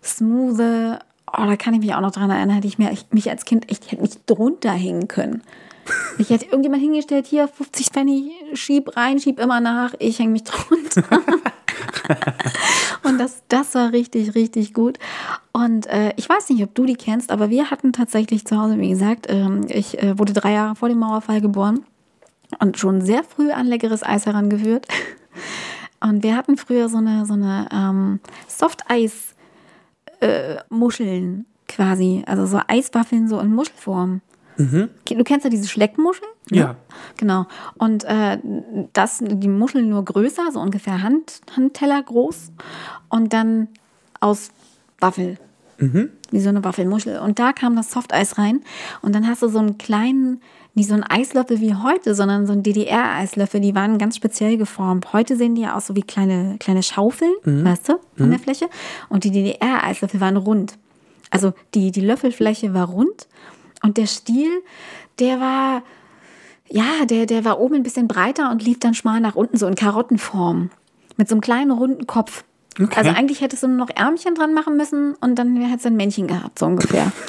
smooth. 0.03 0.99
Oh, 1.33 1.45
da 1.45 1.55
kann 1.55 1.73
ich 1.73 1.79
mich 1.79 1.93
auch 1.93 2.01
noch 2.01 2.11
dran 2.11 2.29
erinnern, 2.29 2.55
hätte 2.55 2.67
ich 2.67 2.77
ich, 2.77 3.05
mich 3.11 3.29
als 3.29 3.45
Kind, 3.45 3.71
ich 3.71 3.79
hätte 3.89 4.01
mich 4.01 4.17
drunter 4.25 4.71
hängen 4.71 5.07
können. 5.07 5.43
Ich 6.17 6.29
hätte 6.29 6.45
irgendjemand 6.45 6.83
hingestellt, 6.83 7.25
hier 7.25 7.47
50 7.47 7.87
Pfennig, 7.87 8.31
schieb 8.53 8.97
rein, 8.97 9.19
schieb 9.19 9.39
immer 9.39 9.61
nach, 9.61 9.93
ich 9.99 10.19
hänge 10.19 10.31
mich 10.31 10.43
drunter. 10.43 11.03
Und 13.03 13.17
das, 13.17 13.43
das 13.47 13.73
war 13.75 13.93
richtig, 13.93 14.35
richtig 14.35 14.73
gut. 14.73 14.99
Und 15.53 15.87
äh, 15.87 16.13
ich 16.17 16.27
weiß 16.27 16.49
nicht, 16.49 16.63
ob 16.63 16.75
du 16.75 16.85
die 16.85 16.95
kennst, 16.95 17.31
aber 17.31 17.49
wir 17.49 17.71
hatten 17.71 17.93
tatsächlich 17.93 18.45
zu 18.45 18.57
Hause, 18.57 18.77
wie 18.77 18.89
gesagt, 18.89 19.27
ähm, 19.29 19.65
ich 19.69 20.01
äh, 20.03 20.19
wurde 20.19 20.33
drei 20.33 20.51
Jahre 20.51 20.75
vor 20.75 20.89
dem 20.89 20.99
Mauerfall 20.99 21.41
geboren 21.41 21.85
und 22.59 22.77
schon 22.77 23.01
sehr 23.01 23.23
früh 23.23 23.51
an 23.51 23.65
leckeres 23.67 24.03
Eis 24.03 24.25
herangeführt. 24.25 24.87
Und 25.99 26.23
wir 26.23 26.35
hatten 26.35 26.57
früher 26.57 26.89
so 26.89 26.97
eine, 26.97 27.25
so 27.25 27.33
eine 27.33 27.69
ähm, 27.71 28.19
Softeis-Muscheln 28.47 31.45
quasi, 31.67 32.23
also 32.25 32.47
so 32.47 32.59
Eiswaffeln 32.67 33.27
so 33.27 33.39
in 33.39 33.53
Muschelform. 33.53 34.21
Du 35.05 35.23
kennst 35.23 35.43
ja 35.43 35.49
diese 35.49 35.67
Schleckmuscheln? 35.67 36.29
Ja. 36.49 36.75
Genau. 37.17 37.47
Und 37.77 38.03
äh, 38.03 38.37
das, 38.93 39.19
die 39.21 39.47
Muscheln 39.47 39.89
nur 39.89 40.05
größer, 40.05 40.51
so 40.51 40.59
ungefähr 40.59 41.01
Hand, 41.01 41.41
Handteller 41.55 42.01
groß. 42.03 42.51
Und 43.09 43.33
dann 43.33 43.69
aus 44.19 44.51
Waffel. 44.99 45.37
Wie 46.29 46.39
so 46.39 46.49
eine 46.49 46.63
Waffelmuschel. 46.63 47.19
Und 47.19 47.39
da 47.39 47.53
kam 47.53 47.75
das 47.75 47.91
Softeis 47.91 48.37
rein. 48.37 48.61
Und 49.01 49.15
dann 49.15 49.27
hast 49.27 49.41
du 49.41 49.47
so 49.47 49.57
einen 49.59 49.79
kleinen, 49.79 50.41
nicht 50.73 50.87
so 50.87 50.93
einen 50.93 51.03
Eislöffel 51.03 51.59
wie 51.59 51.75
heute, 51.75 52.15
sondern 52.15 52.47
so 52.47 52.53
einen 52.53 52.63
DDR-Eislöffel. 52.63 53.59
Die 53.59 53.75
waren 53.75 53.97
ganz 53.97 54.15
speziell 54.15 54.57
geformt. 54.57 55.11
Heute 55.11 55.35
sehen 55.35 55.55
die 55.55 55.63
ja 55.63 55.75
aus 55.75 55.87
so 55.87 55.95
wie 55.95 56.01
kleine, 56.01 56.55
kleine 56.59 56.81
Schaufeln, 56.81 57.33
weißt 57.43 57.89
du, 57.89 57.99
von 58.15 58.29
der 58.29 58.39
Fläche. 58.39 58.69
Und 59.09 59.25
die 59.25 59.31
DDR-Eislöffel 59.31 60.21
waren 60.21 60.37
rund. 60.37 60.77
Also 61.29 61.53
die, 61.73 61.91
die 61.91 62.01
Löffelfläche 62.01 62.73
war 62.73 62.89
rund. 62.89 63.27
Und 63.83 63.97
der 63.97 64.05
Stiel, 64.05 64.49
der 65.19 65.39
war, 65.41 65.83
ja, 66.69 67.05
der, 67.05 67.25
der 67.25 67.43
war 67.43 67.59
oben 67.59 67.75
ein 67.75 67.83
bisschen 67.83 68.07
breiter 68.07 68.49
und 68.51 68.63
lief 68.63 68.79
dann 68.79 68.93
schmal 68.93 69.19
nach 69.19 69.35
unten, 69.35 69.57
so 69.57 69.67
in 69.67 69.75
Karottenform. 69.75 70.69
Mit 71.17 71.27
so 71.27 71.35
einem 71.35 71.41
kleinen 71.41 71.71
runden 71.71 72.07
Kopf. 72.07 72.43
Okay. 72.79 72.95
Also 72.95 73.11
eigentlich 73.11 73.41
hättest 73.41 73.63
du 73.63 73.67
nur 73.67 73.77
noch 73.77 73.89
Ärmchen 73.93 74.35
dran 74.35 74.53
machen 74.53 74.77
müssen 74.77 75.15
und 75.15 75.35
dann 75.35 75.57
hättest 75.57 75.85
du 75.85 75.89
ein 75.89 75.97
Männchen 75.97 76.27
gehabt, 76.27 76.59
so 76.59 76.65
ungefähr. 76.65 77.11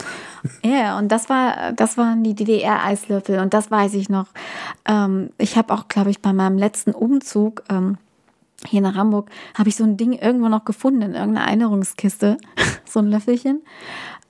Ja, 0.62 0.98
und 0.98 1.08
das 1.08 1.28
war, 1.28 1.72
das 1.72 1.96
waren 1.96 2.24
die 2.24 2.34
DDR-Eislöffel 2.34 3.38
und 3.38 3.54
das 3.54 3.70
weiß 3.70 3.94
ich 3.94 4.08
noch. 4.08 4.26
Ähm, 4.86 5.30
ich 5.38 5.56
habe 5.56 5.72
auch, 5.72 5.88
glaube 5.88 6.10
ich, 6.10 6.20
bei 6.20 6.32
meinem 6.32 6.58
letzten 6.58 6.92
Umzug 6.92 7.62
ähm, 7.68 7.98
hier 8.66 8.80
nach 8.80 8.94
Hamburg, 8.94 9.30
habe 9.56 9.68
ich 9.68 9.76
so 9.76 9.84
ein 9.84 9.96
Ding 9.96 10.12
irgendwo 10.12 10.48
noch 10.48 10.64
gefunden 10.64 11.02
in 11.02 11.14
irgendeiner 11.14 11.46
Erinnerungskiste. 11.46 12.38
so 12.84 13.00
ein 13.00 13.06
Löffelchen. 13.06 13.62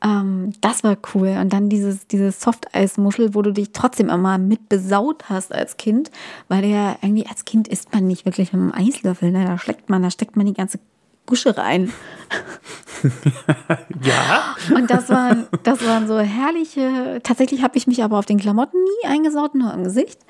Ähm, 0.03 0.53
das 0.61 0.85
war 0.85 0.97
cool. 1.15 1.37
Und 1.41 1.53
dann 1.53 1.69
dieses, 1.69 2.07
dieses 2.07 2.41
Softeismuschel, 2.41 3.35
wo 3.35 3.43
du 3.43 3.53
dich 3.53 3.73
trotzdem 3.73 4.09
immer 4.09 4.39
mit 4.39 4.69
besaut 4.69 5.29
hast 5.29 5.55
als 5.55 5.77
Kind, 5.77 6.11
weil 6.49 6.65
ja 6.65 6.97
irgendwie 7.03 7.27
als 7.27 7.45
Kind 7.45 7.69
isst 7.69 7.93
man 7.93 8.07
nicht 8.07 8.25
wirklich 8.25 8.53
mit 8.53 8.63
einem 8.63 8.73
Eislöffel. 8.73 9.31
Ne? 9.31 9.45
Da 9.45 9.59
schlägt 9.59 9.91
man, 9.91 10.03
da 10.03 10.11
steckt 10.11 10.37
man 10.37 10.47
die 10.47 10.55
ganze 10.55 10.79
Gusche 11.33 11.57
rein. 11.57 11.91
ja. 14.03 14.55
Und 14.77 14.91
das 14.91 15.09
waren, 15.09 15.47
das 15.63 15.83
waren 15.87 16.07
so 16.07 16.19
herrliche. 16.19 17.21
Tatsächlich 17.23 17.63
habe 17.63 17.79
ich 17.79 17.87
mich 17.87 18.05
aber 18.05 18.19
auf 18.19 18.27
den 18.27 18.39
Klamotten 18.39 18.77
nie 18.77 19.09
eingesaut, 19.09 19.55
nur 19.55 19.73
im 19.73 19.83
Gesicht. 19.83 20.21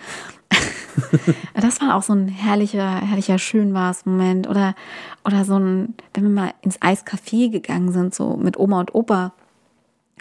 das 1.61 1.81
war 1.81 1.97
auch 1.97 2.05
so 2.05 2.13
ein 2.13 2.29
herrlicher, 2.29 3.01
herrlicher 3.01 3.41
Schönwars-Moment. 3.41 4.49
Oder, 4.49 4.77
oder 5.25 5.45
so 5.45 5.59
ein, 5.59 5.95
wenn 6.15 6.23
wir 6.23 6.31
mal 6.31 6.55
ins 6.63 6.81
Eiscafé 6.81 7.51
gegangen 7.51 7.91
sind, 7.91 8.15
so 8.15 8.37
mit 8.37 8.57
Oma 8.57 8.79
und 8.79 8.95
Opa. 8.95 9.33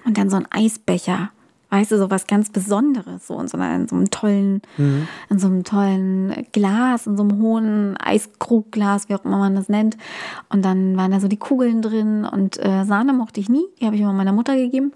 Und 0.03 0.17
dann 0.17 0.31
so 0.31 0.37
ein 0.37 0.47
Eisbecher 0.49 1.29
weißt 1.71 1.91
du, 1.91 1.97
so 1.97 2.12
was 2.12 2.27
ganz 2.27 2.49
Besonderes, 2.49 3.25
so 3.25 3.39
in 3.39 3.47
so, 3.47 3.57
einer, 3.57 3.73
in 3.75 3.88
so 3.88 3.95
einem 3.95 4.12
tollen, 4.12 4.62
mhm. 4.77 5.07
in 5.29 5.39
so 5.39 5.47
einem 5.47 5.63
tollen 5.63 6.45
Glas, 6.51 7.07
in 7.07 7.17
so 7.17 7.23
einem 7.23 7.41
hohen 7.41 7.97
Eiskrugglas, 7.97 9.10
wie 9.10 9.15
auch 9.15 9.23
immer 9.23 9.39
man 9.39 9.55
das 9.55 9.69
nennt. 9.69 9.97
Und 10.49 10.63
dann 10.63 10.97
waren 10.97 11.12
da 11.12 11.19
so 11.19 11.29
die 11.29 11.38
Kugeln 11.38 11.81
drin 11.81 12.25
und 12.25 12.63
äh, 12.63 12.84
Sahne 12.84 13.13
mochte 13.13 13.39
ich 13.39 13.49
nie, 13.49 13.65
die 13.79 13.86
habe 13.86 13.95
ich 13.95 14.01
immer 14.01 14.13
meiner 14.13 14.34
Mutter 14.34 14.55
gegeben. 14.55 14.91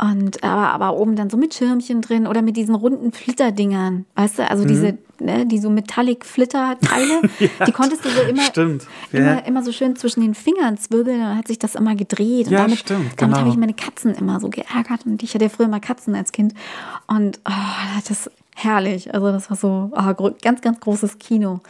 Und 0.00 0.44
aber, 0.44 0.68
aber 0.68 0.96
oben 0.96 1.16
dann 1.16 1.28
so 1.28 1.36
mit 1.36 1.54
Schirmchen 1.54 2.02
drin 2.02 2.28
oder 2.28 2.40
mit 2.40 2.56
diesen 2.56 2.76
runden 2.76 3.10
Flitterdingern, 3.10 4.06
weißt 4.14 4.38
du, 4.38 4.48
also 4.48 4.62
mhm. 4.62 4.68
diese, 4.68 4.98
ne, 5.18 5.44
die 5.44 5.58
so 5.58 5.70
Metallic 5.70 6.24
Flitter-Teile, 6.24 7.22
ja, 7.40 7.66
die 7.66 7.72
konntest 7.72 8.04
du 8.04 8.08
so 8.08 8.20
immer, 8.20 8.42
stimmt. 8.42 8.86
immer, 9.10 9.24
ja. 9.24 9.38
immer 9.38 9.64
so 9.64 9.72
schön 9.72 9.96
zwischen 9.96 10.20
den 10.20 10.34
Fingern 10.34 10.78
zwirbeln 10.78 11.16
und 11.16 11.26
dann 11.26 11.36
hat 11.36 11.48
sich 11.48 11.58
das 11.58 11.74
immer 11.74 11.96
gedreht. 11.96 12.46
Und 12.46 12.52
ja, 12.52 12.62
damit, 12.62 12.78
stimmt, 12.78 13.00
damit 13.16 13.18
genau. 13.18 13.38
habe 13.38 13.48
ich 13.48 13.56
meine 13.56 13.74
Katzen 13.74 14.14
immer 14.14 14.38
so 14.38 14.50
geärgert 14.50 15.04
und 15.04 15.20
ich 15.24 15.34
hatte 15.34 15.46
ja 15.46 15.48
früher 15.48 15.66
mal 15.66 15.80
Katzen 15.80 16.14
als 16.14 16.30
Kind. 16.30 16.54
Und 17.08 17.40
oh, 17.48 17.52
das 17.96 18.10
ist 18.10 18.30
herrlich. 18.54 19.12
Also 19.14 19.32
das 19.32 19.50
war 19.50 19.56
so 19.56 19.90
oh, 19.92 20.30
ganz, 20.42 20.60
ganz 20.60 20.78
großes 20.78 21.18
Kino. 21.18 21.60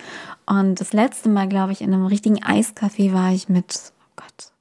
Und 0.44 0.80
das 0.80 0.92
letzte 0.92 1.30
Mal, 1.30 1.48
glaube 1.48 1.72
ich, 1.72 1.80
in 1.80 1.92
einem 1.92 2.06
richtigen 2.06 2.42
Eiscafé 2.42 3.12
war 3.12 3.32
ich 3.32 3.48
mit, 3.48 3.92
oh 4.08 4.12
Gott, 4.16 4.52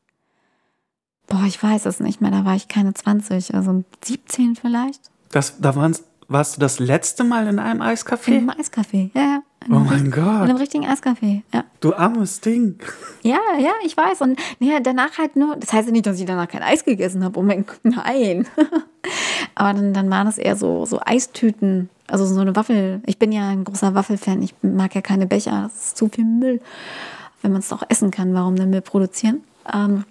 Boah, 1.27 1.43
ich 1.45 1.61
weiß 1.61 1.85
es 1.85 1.99
nicht 1.99 2.21
mehr. 2.21 2.31
Da 2.31 2.45
war 2.45 2.55
ich 2.55 2.67
keine 2.67 2.93
20, 2.93 3.53
also 3.53 3.83
17 4.03 4.55
vielleicht. 4.55 5.11
Das, 5.31 5.59
da 5.59 5.75
waren's, 5.75 6.03
warst 6.29 6.57
du 6.57 6.61
das 6.61 6.79
letzte 6.79 7.23
Mal 7.23 7.47
in 7.47 7.59
einem 7.59 7.81
Eiscafé? 7.81 8.29
In 8.29 8.49
einem 8.49 8.49
Eiscafé, 8.51 9.11
ja, 9.13 9.21
ja. 9.21 9.39
Oh 9.69 9.79
mein 9.79 10.11
Gott. 10.11 10.23
In 10.23 10.25
einem 10.25 10.57
richtigen 10.57 10.85
Eiscafé, 10.85 11.41
ja. 11.53 11.65
Du 11.81 11.93
armes 11.93 12.39
Ding. 12.39 12.79
Ja, 13.21 13.39
ja, 13.59 13.71
ich 13.83 13.97
weiß. 13.97 14.21
Und 14.21 14.39
ja, 14.59 14.79
danach 14.79 15.17
halt 15.17 15.35
nur, 15.35 15.57
das 15.57 15.73
heißt 15.73 15.87
ja 15.87 15.91
nicht, 15.91 16.05
dass 16.05 16.19
ich 16.19 16.25
danach 16.25 16.47
kein 16.47 16.63
Eis 16.63 16.85
gegessen 16.85 17.23
habe. 17.23 17.37
Oh 17.39 17.43
mein 17.43 17.65
Gott, 17.65 17.79
nein. 17.83 18.47
Aber 19.55 19.73
dann, 19.73 19.93
dann 19.93 20.09
waren 20.09 20.27
es 20.27 20.37
eher 20.37 20.55
so, 20.55 20.85
so 20.85 21.01
Eistüten, 21.03 21.89
also 22.07 22.25
so 22.25 22.39
eine 22.39 22.55
Waffel. 22.55 23.01
Ich 23.05 23.19
bin 23.19 23.31
ja 23.31 23.49
ein 23.49 23.65
großer 23.65 23.93
Waffelfan. 23.93 24.41
Ich 24.41 24.53
mag 24.61 24.95
ja 24.95 25.01
keine 25.01 25.27
Becher. 25.27 25.63
Das 25.63 25.87
ist 25.87 25.97
zu 25.97 26.07
viel 26.07 26.25
Müll. 26.25 26.61
Wenn 27.41 27.51
man 27.51 27.59
es 27.59 27.69
doch 27.69 27.83
essen 27.89 28.11
kann, 28.11 28.33
warum 28.33 28.55
denn 28.55 28.69
Müll 28.69 28.81
produzieren? 28.81 29.41
Ähm, 29.73 30.05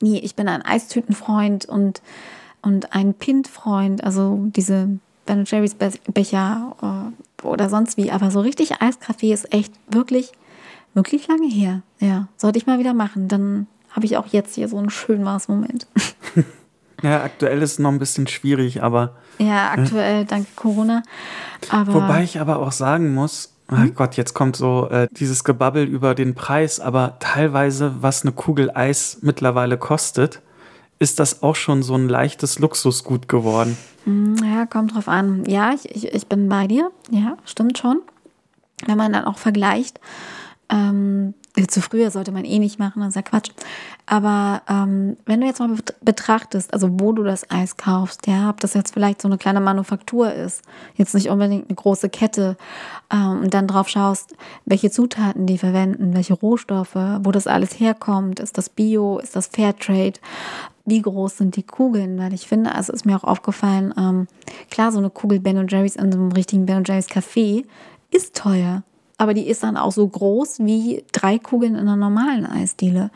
nee, 0.00 0.18
ich 0.18 0.34
bin 0.34 0.48
ein 0.48 0.62
Eistütenfreund 0.62 1.66
und, 1.66 2.02
und 2.62 2.94
ein 2.94 3.14
Pintfreund, 3.14 4.04
also 4.04 4.46
diese 4.54 4.98
Ben 5.26 5.44
Jerry's 5.46 5.74
Becher 5.74 6.76
äh, 6.82 7.46
oder 7.46 7.68
sonst 7.68 7.96
wie. 7.96 8.10
Aber 8.10 8.30
so 8.30 8.40
richtig 8.40 8.80
Eiskaffee 8.80 9.32
ist 9.32 9.52
echt 9.52 9.72
wirklich, 9.88 10.32
wirklich 10.92 11.28
lange 11.28 11.48
her. 11.48 11.82
Ja, 12.00 12.28
sollte 12.36 12.58
ich 12.58 12.66
mal 12.66 12.78
wieder 12.78 12.94
machen. 12.94 13.28
Dann 13.28 13.66
habe 13.90 14.06
ich 14.06 14.16
auch 14.16 14.26
jetzt 14.26 14.54
hier 14.54 14.68
so 14.68 14.76
einen 14.76 14.90
schönen 14.90 15.24
Maßmoment. 15.24 15.86
Ja, 17.02 17.22
aktuell 17.22 17.60
ist 17.60 17.72
es 17.72 17.78
noch 17.78 17.90
ein 17.90 17.98
bisschen 17.98 18.26
schwierig, 18.26 18.82
aber. 18.82 19.16
Ja, 19.38 19.72
aktuell, 19.72 20.22
äh, 20.22 20.24
danke 20.24 20.48
Corona. 20.56 21.02
Aber 21.68 21.92
wobei 21.92 22.22
ich 22.22 22.40
aber 22.40 22.60
auch 22.60 22.72
sagen 22.72 23.12
muss, 23.12 23.53
Oh 23.70 23.76
hm? 23.76 23.94
Gott, 23.94 24.16
jetzt 24.16 24.34
kommt 24.34 24.56
so 24.56 24.88
äh, 24.90 25.08
dieses 25.12 25.44
Gebabbel 25.44 25.84
über 25.84 26.14
den 26.14 26.34
Preis, 26.34 26.80
aber 26.80 27.16
teilweise, 27.20 27.94
was 28.00 28.22
eine 28.22 28.32
Kugel 28.32 28.70
Eis 28.74 29.18
mittlerweile 29.22 29.78
kostet, 29.78 30.42
ist 30.98 31.18
das 31.18 31.42
auch 31.42 31.56
schon 31.56 31.82
so 31.82 31.94
ein 31.94 32.08
leichtes 32.08 32.58
Luxusgut 32.58 33.28
geworden. 33.28 33.76
Hm, 34.04 34.36
ja, 34.44 34.66
kommt 34.66 34.94
drauf 34.94 35.08
an. 35.08 35.44
Ja, 35.46 35.72
ich, 35.72 35.90
ich, 35.90 36.14
ich 36.14 36.26
bin 36.26 36.48
bei 36.48 36.66
dir. 36.66 36.90
Ja, 37.10 37.36
stimmt 37.44 37.78
schon. 37.78 38.02
Wenn 38.86 38.98
man 38.98 39.12
dann 39.12 39.24
auch 39.24 39.38
vergleicht, 39.38 39.98
ähm, 40.68 41.34
zu 41.68 41.80
früher 41.80 42.10
sollte 42.10 42.32
man 42.32 42.44
eh 42.44 42.58
nicht 42.58 42.80
machen, 42.80 43.00
das 43.00 43.10
ist 43.10 43.14
ja 43.14 43.22
Quatsch. 43.22 43.50
Aber 44.06 44.62
ähm, 44.68 45.16
wenn 45.24 45.40
du 45.40 45.46
jetzt 45.46 45.60
mal 45.60 45.70
betrachtest, 46.02 46.72
also 46.72 46.88
wo 46.98 47.12
du 47.12 47.22
das 47.22 47.48
Eis 47.50 47.76
kaufst, 47.76 48.26
ja, 48.26 48.50
ob 48.50 48.58
das 48.58 48.74
jetzt 48.74 48.92
vielleicht 48.92 49.22
so 49.22 49.28
eine 49.28 49.38
kleine 49.38 49.60
Manufaktur 49.60 50.32
ist, 50.32 50.62
jetzt 50.96 51.14
nicht 51.14 51.30
unbedingt 51.30 51.68
eine 51.68 51.76
große 51.76 52.08
Kette, 52.08 52.56
ähm, 53.12 53.42
und 53.42 53.54
dann 53.54 53.68
drauf 53.68 53.88
schaust, 53.88 54.34
welche 54.64 54.90
Zutaten 54.90 55.46
die 55.46 55.58
verwenden, 55.58 56.14
welche 56.14 56.34
Rohstoffe, 56.34 56.96
wo 56.96 57.30
das 57.30 57.46
alles 57.46 57.78
herkommt, 57.78 58.40
ist 58.40 58.58
das 58.58 58.68
Bio, 58.68 59.18
ist 59.18 59.36
das 59.36 59.46
Fairtrade, 59.46 60.18
wie 60.84 61.02
groß 61.02 61.38
sind 61.38 61.56
die 61.56 61.62
Kugeln, 61.62 62.18
weil 62.18 62.34
ich 62.34 62.48
finde, 62.48 62.74
also 62.74 62.92
ist 62.92 63.06
mir 63.06 63.16
auch 63.16 63.24
aufgefallen, 63.24 63.94
ähm, 63.96 64.26
klar, 64.70 64.90
so 64.90 64.98
eine 64.98 65.08
Kugel 65.08 65.38
Ben 65.38 65.68
Jerry's 65.68 65.96
in 65.96 66.10
so 66.10 66.18
einem 66.18 66.32
richtigen 66.32 66.66
Ben 66.66 66.82
Jerry's 66.84 67.08
Café 67.08 67.64
ist 68.10 68.34
teuer 68.34 68.82
aber 69.16 69.34
die 69.34 69.46
ist 69.46 69.62
dann 69.62 69.76
auch 69.76 69.92
so 69.92 70.06
groß 70.06 70.60
wie 70.60 71.04
drei 71.12 71.38
Kugeln 71.38 71.74
in 71.74 71.82
einer 71.82 71.96
normalen 71.96 72.46
Eisdiele. 72.46 73.10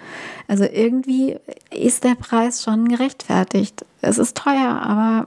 Also 0.47 0.65
irgendwie 0.65 1.37
ist 1.71 2.05
der 2.05 2.15
Preis 2.15 2.63
schon 2.63 2.89
gerechtfertigt. 2.89 3.85
Es 4.01 4.19
ist 4.19 4.37
teuer, 4.37 4.81
aber 4.81 5.27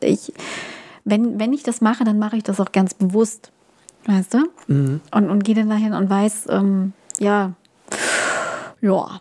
ich, 0.00 0.32
wenn, 1.04 1.40
wenn 1.40 1.52
ich 1.52 1.64
das 1.64 1.80
mache, 1.80 2.04
dann 2.04 2.18
mache 2.18 2.36
ich 2.36 2.44
das 2.44 2.60
auch 2.60 2.72
ganz 2.72 2.94
bewusst. 2.94 3.50
Weißt 4.06 4.34
du? 4.34 4.48
Mhm. 4.68 5.00
Und, 5.10 5.30
und 5.30 5.44
gehe 5.44 5.54
dann 5.54 5.68
dahin 5.68 5.92
und 5.92 6.08
weiß, 6.08 6.46
ähm, 6.50 6.92
ja, 7.18 7.52
ja, 8.80 9.20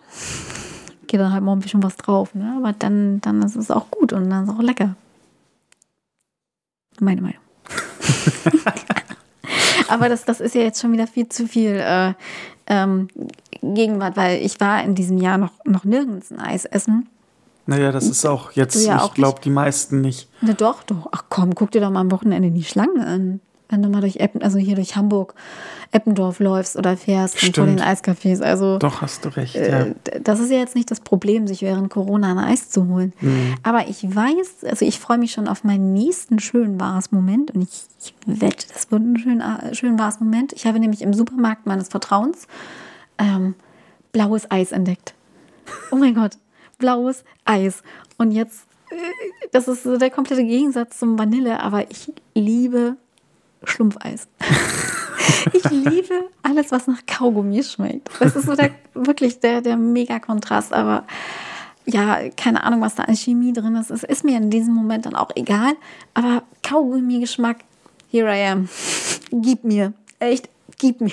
geht 1.07 1.19
dann 1.19 1.33
halt 1.33 1.43
mal 1.43 1.53
ein 1.53 1.59
bisschen 1.59 1.83
was 1.83 1.97
drauf. 1.97 2.33
Ne? 2.35 2.55
Aber 2.57 2.73
dann, 2.73 3.21
dann 3.21 3.41
ist 3.41 3.55
es 3.55 3.71
auch 3.71 3.89
gut 3.91 4.13
und 4.13 4.29
dann 4.29 4.43
ist 4.43 4.49
es 4.49 4.55
auch 4.55 4.61
lecker. 4.61 4.95
Meine 6.99 7.21
Meinung. 7.21 7.41
Aber 9.91 10.09
das, 10.09 10.25
das 10.25 10.39
ist 10.39 10.55
ja 10.55 10.61
jetzt 10.61 10.81
schon 10.81 10.91
wieder 10.91 11.07
viel 11.07 11.27
zu 11.27 11.47
viel 11.47 11.75
äh, 11.75 12.13
ähm, 12.67 13.07
Gegenwart, 13.61 14.17
weil 14.17 14.41
ich 14.41 14.59
war 14.59 14.83
in 14.83 14.95
diesem 14.95 15.17
Jahr 15.17 15.37
noch, 15.37 15.53
noch 15.65 15.83
nirgends 15.83 16.31
ein 16.31 16.39
Eis 16.39 16.65
essen. 16.65 17.09
Naja, 17.67 17.91
das 17.91 18.07
ist 18.07 18.25
auch 18.25 18.51
jetzt, 18.53 18.83
ja 18.85 19.05
ich 19.05 19.13
glaube, 19.13 19.39
die 19.41 19.49
meisten 19.49 20.01
nicht. 20.01 20.29
Na 20.41 20.53
doch, 20.53 20.83
doch. 20.83 21.07
Ach 21.11 21.25
komm, 21.29 21.53
guck 21.53 21.71
dir 21.71 21.81
doch 21.81 21.91
mal 21.91 22.01
am 22.01 22.11
Wochenende 22.11 22.51
die 22.51 22.63
Schlange 22.63 23.05
an 23.05 23.39
wenn 23.71 23.81
du 23.81 23.89
mal 23.89 24.01
durch 24.01 24.17
Eppen, 24.17 24.41
also 24.41 24.57
hier 24.57 24.75
durch 24.75 24.95
Hamburg, 24.95 25.33
Eppendorf 25.91 26.39
läufst 26.39 26.77
oder 26.77 26.95
fährst 26.95 27.37
Stimmt. 27.37 27.55
vor 27.57 27.65
den 27.65 27.81
Eiscafés. 27.81 28.41
Also 28.41 28.77
doch 28.77 29.01
hast 29.01 29.25
du 29.25 29.29
recht. 29.29 29.55
Äh, 29.55 29.87
ja. 29.87 30.19
das 30.21 30.39
ist 30.39 30.51
ja 30.51 30.57
jetzt 30.57 30.75
nicht 30.75 30.91
das 30.91 30.99
Problem, 30.99 31.47
sich 31.47 31.61
während 31.61 31.89
Corona 31.89 32.31
ein 32.31 32.37
Eis 32.37 32.69
zu 32.69 32.87
holen. 32.87 33.13
Mhm. 33.21 33.55
Aber 33.63 33.87
ich 33.87 34.03
weiß, 34.03 34.65
also 34.69 34.85
ich 34.85 34.99
freue 34.99 35.17
mich 35.17 35.31
schon 35.31 35.47
auf 35.47 35.63
meinen 35.63 35.93
nächsten 35.93 36.39
schönen 36.39 36.77
Moment 37.11 37.51
und 37.51 37.61
ich, 37.61 37.83
ich 37.99 38.13
wette, 38.25 38.67
das 38.73 38.91
wird 38.91 39.01
ein 39.01 39.17
schön, 39.17 39.43
schön 39.73 39.97
Moment. 40.19 40.53
Ich 40.53 40.65
habe 40.65 40.79
nämlich 40.79 41.01
im 41.01 41.13
Supermarkt 41.13 41.65
meines 41.65 41.89
Vertrauens 41.89 42.47
ähm, 43.17 43.55
blaues 44.11 44.49
Eis 44.49 44.71
entdeckt. 44.71 45.13
Oh 45.91 45.95
mein 45.95 46.15
Gott, 46.15 46.37
blaues 46.77 47.23
Eis. 47.45 47.83
Und 48.17 48.31
jetzt 48.31 48.65
äh, 48.91 48.95
das 49.51 49.67
ist 49.67 49.85
der 49.85 50.09
komplette 50.09 50.43
Gegensatz 50.43 50.99
zum 50.99 51.17
Vanille, 51.17 51.61
aber 51.61 51.89
ich 51.91 52.11
liebe 52.33 52.95
Schlumpfeis. 53.63 54.27
ich 55.53 55.63
liebe 55.69 56.29
alles, 56.43 56.71
was 56.71 56.87
nach 56.87 57.05
Kaugummi 57.05 57.63
schmeckt. 57.63 58.09
Das 58.19 58.35
ist 58.35 58.45
so 58.45 58.55
der, 58.55 58.71
wirklich 58.93 59.39
der, 59.39 59.61
der 59.61 59.77
Mega-Kontrast, 59.77 60.73
aber 60.73 61.05
ja, 61.85 62.29
keine 62.35 62.63
Ahnung, 62.63 62.81
was 62.81 62.95
da 62.95 63.03
an 63.03 63.15
Chemie 63.15 63.53
drin 63.53 63.75
ist. 63.75 63.91
Es 63.91 64.03
ist 64.03 64.23
mir 64.23 64.37
in 64.37 64.49
diesem 64.49 64.73
Moment 64.73 65.05
dann 65.05 65.15
auch 65.15 65.29
egal, 65.35 65.73
aber 66.13 66.43
Kaugummi-Geschmack, 66.63 67.57
here 68.09 68.27
I 68.27 68.47
am. 68.47 68.69
Gib 69.31 69.63
mir. 69.63 69.93
Echt, 70.19 70.49
gib 70.77 71.01
mir. 71.01 71.11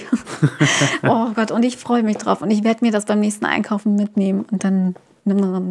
oh 1.02 1.30
Gott, 1.34 1.50
und 1.50 1.64
ich 1.64 1.76
freue 1.76 2.02
mich 2.02 2.16
drauf 2.16 2.42
und 2.42 2.50
ich 2.50 2.64
werde 2.64 2.84
mir 2.84 2.92
das 2.92 3.06
beim 3.06 3.20
nächsten 3.20 3.46
Einkaufen 3.46 3.96
mitnehmen 3.96 4.44
und 4.50 4.64
dann, 4.64 4.94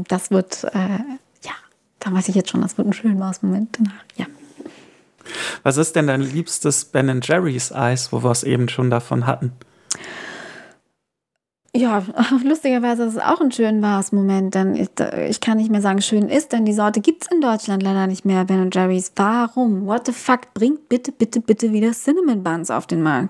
das 0.08 0.32
wird, 0.32 0.64
äh, 0.66 1.00
ja, 1.44 1.54
da 2.00 2.12
weiß 2.12 2.30
ich 2.30 2.36
jetzt 2.36 2.50
schon, 2.50 2.62
das 2.62 2.78
wird 2.78 2.88
ein 2.88 2.94
schöner 2.94 3.34
Moment 3.42 3.78
danach, 3.78 4.04
ja. 4.16 4.26
Was 5.64 5.78
ist 5.78 5.96
denn 5.96 6.08
dein 6.08 6.22
liebstes 6.22 6.86
Ben 6.86 7.22
Jerry's 7.24 7.72
Eis, 7.72 8.12
wo 8.12 8.24
wir 8.24 8.32
es 8.32 8.44
eben 8.44 8.70
schon 8.70 8.90
davon 8.90 9.26
hatten? 9.28 9.54
Ja, 11.78 12.04
lustigerweise 12.44 13.04
ist 13.04 13.14
es 13.14 13.22
auch 13.22 13.40
ein 13.40 13.52
schön 13.52 13.84
wahres 13.84 14.12
Moment, 14.12 14.56
denn 14.56 14.76
ich, 14.76 14.90
ich, 15.30 15.42
kann 15.42 15.58
nicht 15.58 15.70
mehr 15.70 15.82
sagen, 15.82 16.02
schön 16.02 16.28
ist, 16.28 16.52
denn 16.52 16.66
die 16.66 16.74
Sorte 16.74 17.02
gibt 17.02 17.24
es 17.24 17.32
in 17.32 17.40
Deutschland 17.40 17.84
leider 17.84 18.08
nicht 18.08 18.26
mehr, 18.26 18.46
Ben 18.46 18.72
Jerry's. 18.74 19.12
Warum? 19.16 19.86
What 19.86 20.08
the 20.08 20.12
fuck? 20.12 20.54
Bringt 20.56 20.90
bitte, 20.90 21.12
bitte, 21.12 21.40
bitte 21.40 21.72
wieder 21.72 21.92
Cinnamon 21.92 22.42
Buns 22.42 22.72
auf 22.72 22.88
den 22.88 23.04
Markt. 23.04 23.30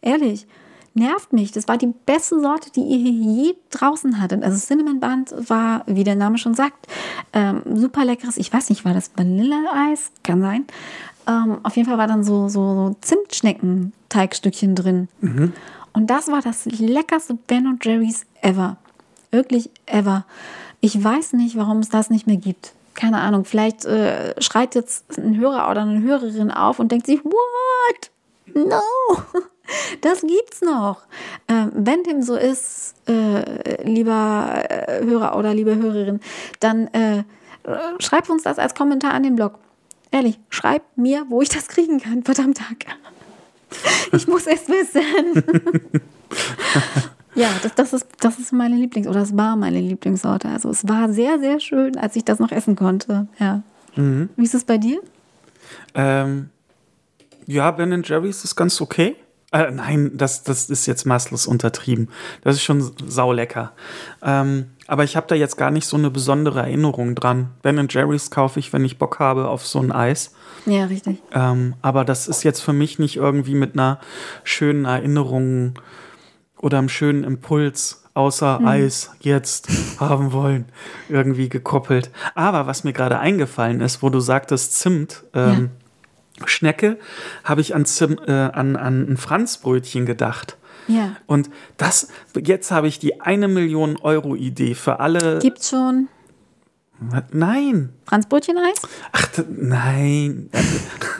Ehrlich. 0.00 0.46
nervt 0.94 1.32
mich. 1.32 1.50
Das 1.52 1.66
war 1.66 1.76
die 1.76 1.92
beste 2.06 2.40
Sorte, 2.40 2.70
die 2.70 2.82
ihr 2.82 2.98
je 2.98 3.54
draußen 3.70 4.20
hattet. 4.20 4.42
Also 4.44 4.58
Cinnamon 4.58 5.00
Band 5.00 5.34
war, 5.48 5.82
wie 5.86 6.04
der 6.04 6.16
Name 6.16 6.38
schon 6.38 6.54
sagt, 6.54 6.86
ähm, 7.32 7.62
super 7.74 8.04
leckeres. 8.04 8.36
Ich 8.36 8.52
weiß 8.52 8.70
nicht, 8.70 8.84
war 8.84 8.94
das 8.94 9.10
Vanilleeis? 9.16 10.10
Kann 10.22 10.40
sein. 10.40 10.66
Ähm, 11.28 11.58
auf 11.62 11.76
jeden 11.76 11.88
Fall 11.88 11.98
war 11.98 12.06
dann 12.06 12.24
so, 12.24 12.48
so, 12.48 12.74
so 12.74 12.96
Zimtschnecken-Teigstückchen 13.02 14.74
drin. 14.74 15.08
Und 15.92 16.08
das 16.08 16.28
war 16.28 16.40
das 16.40 16.64
leckerste 16.64 17.34
Ben 17.34 17.78
Jerry's 17.82 18.24
ever. 18.40 18.78
Wirklich 19.30 19.70
ever. 19.86 20.24
Ich 20.80 21.02
weiß 21.02 21.34
nicht, 21.34 21.56
warum 21.56 21.78
es 21.78 21.90
das 21.90 22.08
nicht 22.08 22.26
mehr 22.26 22.36
gibt. 22.36 22.72
Keine 22.94 23.18
Ahnung. 23.18 23.44
Vielleicht 23.44 23.84
äh, 23.84 24.40
schreit 24.40 24.74
jetzt 24.74 25.18
ein 25.18 25.36
Hörer 25.36 25.70
oder 25.70 25.82
eine 25.82 26.02
Hörerin 26.02 26.50
auf 26.50 26.78
und 26.78 26.90
denkt 26.90 27.06
sich, 27.06 27.22
what? 27.24 28.10
No, 28.54 28.80
das 30.00 30.22
gibt's 30.22 30.62
noch. 30.62 31.02
Ähm, 31.46 31.70
wenn 31.74 32.02
dem 32.04 32.22
so 32.22 32.36
ist, 32.36 32.94
äh, 33.08 33.82
lieber 33.84 34.64
äh, 34.68 35.04
Hörer 35.04 35.36
oder 35.36 35.52
liebe 35.52 35.76
Hörerin, 35.76 36.20
dann 36.60 36.88
äh, 36.88 37.24
schreib 37.98 38.30
uns 38.30 38.44
das 38.44 38.58
als 38.58 38.74
Kommentar 38.74 39.12
an 39.12 39.22
den 39.22 39.36
Blog. 39.36 39.58
Ehrlich, 40.10 40.38
schreib 40.48 40.82
mir, 40.96 41.26
wo 41.28 41.42
ich 41.42 41.48
das 41.48 41.68
kriegen 41.68 42.00
kann. 42.00 42.22
Verdammt 42.22 42.58
Tag. 42.58 42.86
Ich 44.12 44.26
muss 44.26 44.46
es 44.46 44.68
wissen. 44.68 45.44
ja, 47.34 47.50
das, 47.62 47.74
das, 47.74 47.92
ist, 47.92 48.06
das 48.20 48.38
ist 48.38 48.52
meine 48.52 48.76
Lieblings- 48.76 49.06
oder 49.06 49.20
das 49.20 49.36
war 49.36 49.56
meine 49.56 49.80
Lieblingssorte. 49.80 50.48
Also 50.48 50.70
es 50.70 50.88
war 50.88 51.12
sehr, 51.12 51.38
sehr 51.38 51.60
schön, 51.60 51.96
als 51.98 52.16
ich 52.16 52.24
das 52.24 52.38
noch 52.38 52.50
essen 52.50 52.76
konnte. 52.76 53.28
Ja. 53.38 53.62
Wie 54.36 54.44
ist 54.44 54.54
es 54.54 54.64
bei 54.64 54.78
dir? 54.78 55.00
Ähm, 55.94 56.50
ja, 57.46 57.70
Ben 57.70 58.02
Jerry's 58.02 58.44
ist 58.44 58.56
ganz 58.56 58.80
okay. 58.80 59.16
Äh, 59.50 59.70
nein, 59.70 60.10
das, 60.14 60.42
das 60.42 60.68
ist 60.68 60.86
jetzt 60.86 61.06
maßlos 61.06 61.46
untertrieben. 61.46 62.08
Das 62.42 62.56
ist 62.56 62.62
schon 62.62 62.92
saulecker. 63.06 63.72
Ähm, 64.22 64.66
aber 64.86 65.04
ich 65.04 65.16
habe 65.16 65.26
da 65.26 65.34
jetzt 65.34 65.56
gar 65.56 65.70
nicht 65.70 65.86
so 65.86 65.96
eine 65.96 66.10
besondere 66.10 66.60
Erinnerung 66.60 67.14
dran. 67.14 67.50
Ben 67.62 67.88
Jerry's 67.88 68.30
kaufe 68.30 68.60
ich, 68.60 68.72
wenn 68.74 68.84
ich 68.84 68.98
Bock 68.98 69.18
habe 69.18 69.48
auf 69.48 69.66
so 69.66 69.78
ein 69.78 69.90
Eis. 69.90 70.34
Ja, 70.66 70.84
richtig. 70.84 71.22
Ähm, 71.32 71.74
aber 71.80 72.04
das 72.04 72.28
ist 72.28 72.42
jetzt 72.42 72.60
für 72.60 72.74
mich 72.74 72.98
nicht 72.98 73.16
irgendwie 73.16 73.54
mit 73.54 73.72
einer 73.72 74.00
schönen 74.44 74.84
Erinnerung 74.84 75.78
oder 76.58 76.78
einem 76.78 76.90
schönen 76.90 77.24
Impuls 77.24 78.02
außer 78.12 78.60
Eis 78.66 79.12
jetzt 79.20 79.68
haben 80.00 80.32
wollen, 80.32 80.66
irgendwie 81.08 81.48
gekoppelt. 81.48 82.10
Aber 82.34 82.66
was 82.66 82.84
mir 82.84 82.92
gerade 82.92 83.18
eingefallen 83.18 83.80
ist, 83.80 84.02
wo 84.02 84.10
du 84.10 84.20
sagtest 84.20 84.78
Zimt, 84.78 85.24
ähm, 85.34 85.70
Schnecke, 86.46 86.98
habe 87.44 87.60
ich 87.60 87.74
an, 87.74 87.84
Zim, 87.84 88.18
äh, 88.26 88.32
an, 88.32 88.76
an 88.76 89.10
ein 89.10 89.16
Franzbrötchen 89.16 90.06
gedacht. 90.06 90.56
Ja. 90.86 91.16
Und 91.26 91.50
das, 91.76 92.08
jetzt 92.42 92.70
habe 92.70 92.88
ich 92.88 92.98
die 92.98 93.20
eine 93.20 93.48
Million 93.48 93.96
Euro 93.98 94.34
Idee 94.34 94.74
für 94.74 95.00
alle. 95.00 95.38
Gibt's 95.40 95.70
schon? 95.70 96.08
Nein. 97.32 97.90
Franzbrötchen-Eis? 98.06 98.82
Ach, 99.12 99.28
nein. 99.48 100.50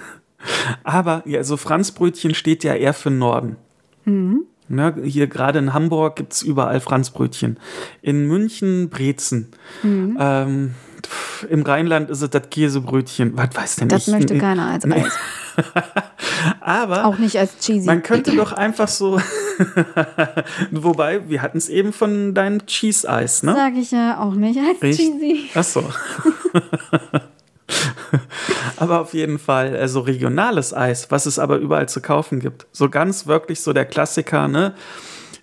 Aber 0.84 1.22
ja, 1.26 1.44
so 1.44 1.56
Franzbrötchen 1.56 2.34
steht 2.34 2.64
ja 2.64 2.74
eher 2.74 2.94
für 2.94 3.10
Norden. 3.10 3.56
Ne, 4.68 4.94
hier 5.02 5.28
gerade 5.28 5.58
in 5.58 5.72
Hamburg 5.72 6.16
gibt 6.16 6.32
es 6.34 6.42
überall 6.42 6.80
Franzbrötchen. 6.80 7.58
In 8.02 8.26
München 8.26 8.90
Brezen. 8.90 9.48
Ähm, 10.18 10.74
pf, 11.06 11.46
Im 11.48 11.62
Rheinland 11.62 12.10
ist 12.10 12.22
es 12.22 12.30
das 12.30 12.50
Käsebrötchen. 12.50 13.36
Was 13.36 13.54
weiß 13.54 13.76
denn 13.76 13.88
Das 13.88 14.08
ich? 14.08 14.14
möchte 14.14 14.36
keiner 14.38 14.66
als 14.70 14.84
Eis. 14.84 15.12
Aber 16.60 17.04
Auch 17.04 17.18
nicht 17.18 17.36
als 17.36 17.58
Cheesy. 17.58 17.86
man 17.86 18.02
könnte 18.02 18.34
doch 18.36 18.52
einfach 18.52 18.88
so. 18.88 19.20
Wobei, 20.70 21.28
wir 21.28 21.42
hatten 21.42 21.58
es 21.58 21.68
eben 21.68 21.92
von 21.92 22.34
deinem 22.34 22.64
Cheese-Eis, 22.66 23.42
ne? 23.42 23.54
Sag 23.54 23.74
ich 23.76 23.90
ja 23.90 24.20
auch 24.20 24.34
nicht 24.34 24.58
als 24.58 24.80
Richtig. 24.82 25.06
Cheesy. 25.12 25.50
Ach 25.54 25.64
so. 25.64 25.84
aber 28.76 29.00
auf 29.00 29.14
jeden 29.14 29.38
Fall 29.38 29.86
so 29.88 30.00
regionales 30.00 30.72
Eis, 30.74 31.10
was 31.10 31.26
es 31.26 31.38
aber 31.38 31.56
überall 31.58 31.88
zu 31.88 32.00
kaufen 32.00 32.40
gibt. 32.40 32.66
So 32.72 32.88
ganz 32.88 33.26
wirklich 33.26 33.60
so 33.60 33.72
der 33.72 33.84
Klassiker, 33.84 34.48
ne? 34.48 34.74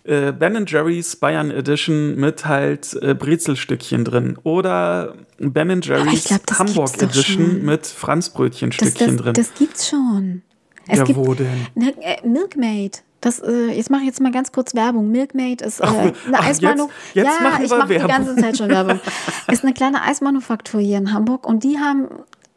Äh, 0.05 0.31
ben 0.33 0.65
Jerry's 0.67 1.15
Bayern 1.15 1.49
Edition 1.49 2.15
mit 2.15 2.45
halt 2.45 2.93
äh, 3.01 3.15
Brezelstückchen 3.15 4.05
drin. 4.05 4.37
Oder 4.43 5.15
Ben 5.39 5.81
Jerry's 5.81 6.25
glaub, 6.25 6.59
Hamburg 6.59 7.01
Edition 7.01 7.65
mit 7.65 7.87
Franzbrötchenstückchen 7.87 9.17
das, 9.17 9.23
drin. 9.23 9.33
das 9.33 9.53
gibt's 9.55 9.89
schon. 9.89 10.43
Es 10.87 10.99
ja, 10.99 11.03
gibt 11.05 11.17
wo 11.17 11.33
denn? 11.33 11.67
Ne, 11.73 11.93
äh, 12.01 12.27
Milkmaid. 12.27 13.03
Das, 13.21 13.39
äh, 13.39 13.71
jetzt 13.71 13.89
mache 13.89 14.01
ich 14.01 14.07
jetzt 14.07 14.21
mal 14.21 14.31
ganz 14.31 14.51
kurz 14.51 14.75
Werbung. 14.75 15.09
Milkmaid 15.09 15.63
ist 15.63 15.79
äh, 15.79 15.85
eine 15.85 16.13
ach, 16.33 16.45
Eismanu. 16.45 16.83
jetzt- 16.83 17.15
jetzt 17.15 17.25
ja, 17.25 17.49
machen 17.49 17.65
ich 17.65 17.71
wir 17.71 17.77
mache 17.77 17.93
die 17.93 17.99
ganze 17.99 18.35
Zeit 18.35 18.57
schon 18.57 18.69
Werbung. 18.69 18.99
ist 19.51 19.63
eine 19.63 19.73
kleine 19.73 20.03
Eismanufaktur 20.03 20.79
hier 20.79 20.99
in 20.99 21.11
Hamburg 21.11 21.47
und 21.47 21.63
die 21.63 21.79
haben 21.79 22.07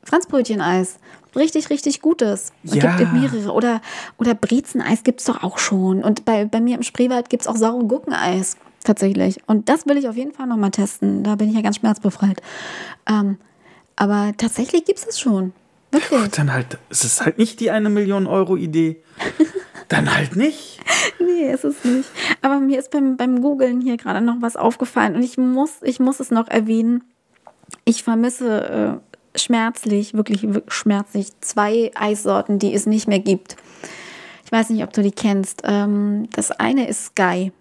Franzbrötchen-Eis. 0.05 0.99
Richtig, 1.39 1.71
richtig 1.71 2.01
gutes. 2.03 2.53
Es 2.65 2.75
Ja. 2.75 2.97
gibt 2.97 3.13
mehrere. 3.13 3.53
Oder, 3.53 3.81
oder 4.19 4.35
Brezeneis 4.35 5.05
gibt 5.05 5.21
es 5.21 5.27
doch 5.27 5.43
auch 5.43 5.59
schon. 5.59 6.03
Und 6.03 6.25
bei, 6.25 6.45
bei 6.45 6.61
mir 6.61 6.75
im 6.77 6.83
Spreewald 6.83 7.31
gibt 7.31 7.43
es 7.43 7.47
auch 7.49 7.57
saure 7.57 7.85
Gurkeneis. 7.85 8.57
Tatsächlich. 8.85 9.41
Und 9.47 9.69
das 9.69 9.87
will 9.87 9.97
ich 9.97 10.09
auf 10.09 10.17
jeden 10.17 10.33
Fall 10.33 10.47
nochmal 10.47 10.71
testen. 10.71 11.23
Da 11.23 11.35
bin 11.37 11.49
ich 11.49 11.55
ja 11.55 11.63
ganz 11.63 11.77
schmerzbefreit. 11.77 12.41
Ähm, 13.09 13.39
aber 13.97 14.33
tatsächlich 14.37 14.85
gibt 14.85 14.99
es 14.99 15.07
es 15.07 15.21
schon. 15.21 15.53
Wirklich. 15.91 16.31
Dann 16.33 16.53
halt, 16.53 16.79
es 16.91 17.05
ist 17.05 17.25
halt 17.25 17.39
nicht 17.39 17.61
die 17.61 17.71
eine 17.71 17.89
Million 17.89 18.27
Euro 18.27 18.57
Idee. 18.57 19.03
Dann 19.89 20.15
halt 20.15 20.37
nicht. 20.37 20.81
Nee, 21.19 21.51
ist 21.51 21.65
es 21.65 21.83
nicht. 21.85 22.09
Aber 22.43 22.61
mir 22.61 22.79
ist 22.79 22.91
beim, 22.91 23.17
beim 23.17 23.41
Googlen 23.41 23.81
hier 23.81 23.97
gerade 23.97 24.21
noch 24.21 24.37
was 24.41 24.57
aufgefallen 24.57 25.17
und 25.17 25.23
ich 25.23 25.39
muss, 25.39 25.71
ich 25.83 25.99
muss 25.99 26.21
es 26.21 26.31
noch 26.31 26.47
erwähnen. 26.49 27.05
Ich 27.87 28.03
vermisse 28.03 29.01
äh, 29.01 29.08
schmerzlich, 29.39 30.15
wirklich, 30.15 30.43
wirklich 30.43 30.73
schmerzlich, 30.75 31.29
zwei 31.41 31.91
Eissorten, 31.95 32.59
die 32.59 32.75
es 32.75 32.87
nicht 32.87 33.09
mehr 33.09 33.19
gibt. 33.21 33.57
Ich 34.45 34.53
weiß 34.53 34.71
nicht, 34.71 34.83
ob 34.83 34.93
du 34.93 35.03
die 35.03 35.11
kennst. 35.13 35.63
Ähm, 35.65 36.29
das 36.33 36.51
eine 36.53 36.89
ist 36.89 37.07
Sky. 37.07 37.53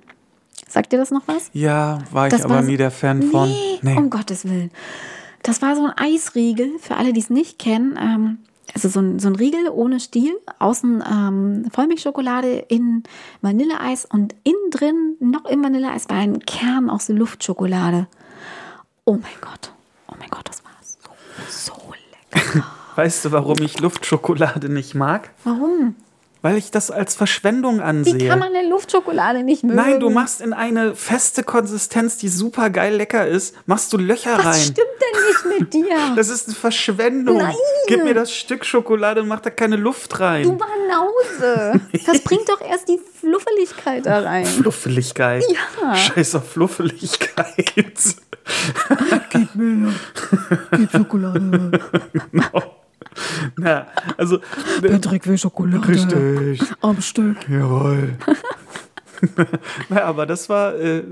Sagt 0.70 0.92
dir 0.92 0.98
das 0.98 1.12
noch 1.12 1.24
was? 1.28 1.50
Ja, 1.54 2.00
war 2.12 2.28
ich 2.28 2.32
Das 2.34 2.44
aber 2.44 2.56
war 2.56 2.64
so- 2.64 2.70
nie 2.70 2.78
der 2.78 2.92
Fan 2.92 3.24
von. 3.24 3.50
Nee, 3.82 3.96
um 3.98 4.10
Gottes 4.10 4.46
Willen. 4.46 4.72
Das 5.44 5.62
war 5.62 5.76
so 5.76 5.86
ein 5.86 5.94
Eisriegel, 5.98 6.78
für 6.80 6.96
alle, 6.98 7.14
die 7.14 7.20
es 7.22 7.30
nicht 7.30 7.58
kennen. 7.60 7.98
Ähm, 8.02 8.38
also 8.74 8.90
so 8.90 9.00
ein, 9.00 9.18
so 9.20 9.30
ein 9.30 9.36
Riegel 9.36 9.70
ohne 9.72 10.00
Stiel, 10.02 10.34
außen 10.60 11.02
ähm, 11.10 11.66
Vollmilchschokolade, 11.72 12.66
innen 12.68 13.04
Vanilleeis 13.42 14.04
und 14.06 14.36
innen 14.44 14.72
drin 14.72 15.16
noch 15.22 15.46
im 15.46 15.64
Vanilleeis 15.64 16.10
war 16.10 16.18
ein 16.18 16.40
Kern 16.42 16.90
aus 16.90 17.08
Luftschokolade. 17.08 18.08
Oh 19.06 19.14
mein 19.14 19.32
Gott, 19.40 19.72
oh 20.10 20.16
mein 20.20 20.30
Gott, 20.30 20.50
das 20.50 20.64
war 20.66 20.67
so, 21.50 21.74
lecker. 22.34 22.66
Weißt 22.96 23.26
du, 23.26 23.32
warum 23.32 23.58
ich 23.62 23.80
Luftschokolade 23.80 24.70
nicht 24.70 24.96
mag? 24.96 25.30
Warum? 25.44 25.96
Weil 26.44 26.56
ich 26.58 26.70
das 26.70 26.92
als 26.92 27.16
Verschwendung 27.16 27.80
Wie 27.80 27.82
ansehe. 27.82 28.30
kann 28.30 28.38
man 28.40 28.54
denn 28.54 28.70
Luftschokolade 28.70 29.42
nicht 29.44 29.64
mögen? 29.64 29.76
Nein, 29.76 30.00
du 30.00 30.10
machst 30.12 30.40
in 30.40 30.54
eine 30.54 30.96
feste 30.96 31.44
Konsistenz, 31.44 32.18
die 32.18 32.30
super 32.30 32.70
geil 32.70 32.96
lecker 32.96 33.28
ist, 33.28 33.56
machst 33.66 33.92
du 33.92 33.98
Löcher 33.98 34.38
Was 34.38 34.46
rein. 34.46 34.54
stimmt 34.62 34.78
denn 34.78 35.50
nicht 35.50 35.60
mit 35.60 35.74
dir? 35.90 36.14
Das 36.16 36.30
ist 36.30 36.48
eine 36.48 36.56
Verschwendung. 36.56 37.38
Nein. 37.38 37.56
Gib 37.88 38.04
mir 38.04 38.14
das 38.14 38.32
Stück 38.32 38.66
Schokolade 38.66 39.22
und 39.24 39.28
mach 39.28 39.40
da 39.42 39.50
keine 39.50 39.78
Luft 39.78 40.20
rein. 40.20 40.44
Du 40.44 40.56
Banause. 40.58 41.82
Das 42.06 42.20
bringt 42.22 42.48
doch 42.48 42.62
erst 42.62 42.88
die 42.88 43.00
Fluffeligkeit 43.20 44.06
da 44.06 44.20
rein. 44.20 44.46
Fluffeligkeit. 44.46 45.44
Ja. 45.82 45.96
Scheiß 45.96 46.36
auf 46.36 46.50
Fluffeligkeit. 46.52 47.74
Gib 50.72 50.92
Schokolade. 50.92 51.72
Na, 53.58 53.88
also, 54.18 54.40
Patrick 54.82 55.26
will 55.28 55.38
Schokolade. 55.38 55.88
richtig. 55.88 56.62
Am 56.82 57.02
Stück. 57.02 57.38
Jawohl. 57.50 58.18
Na, 59.90 60.04
aber 60.04 60.26
das 60.28 60.48
war, 60.50 60.76
äh, 60.76 61.04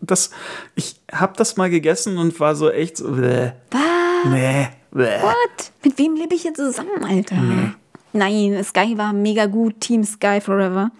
das, 0.00 0.30
ich 0.74 0.98
hab 1.12 1.36
das 1.36 1.56
mal 1.58 1.68
gegessen 1.68 2.16
und 2.16 2.38
war 2.40 2.54
so 2.54 2.70
echt 2.70 2.96
so, 2.96 3.12
bäh, 3.12 3.52
Was? 3.70 4.30
nee, 4.30 4.68
bäh. 4.90 5.20
What? 5.22 5.72
Mit 5.84 5.98
wem 5.98 6.14
lebe 6.16 6.34
ich 6.34 6.42
hier 6.42 6.54
zusammen, 6.54 7.04
Alter? 7.04 7.36
Nein, 8.12 8.64
Sky 8.64 8.96
war 8.96 9.12
mega 9.12 9.44
gut. 9.46 9.80
Team 9.80 10.04
Sky 10.04 10.40
Forever. 10.40 10.90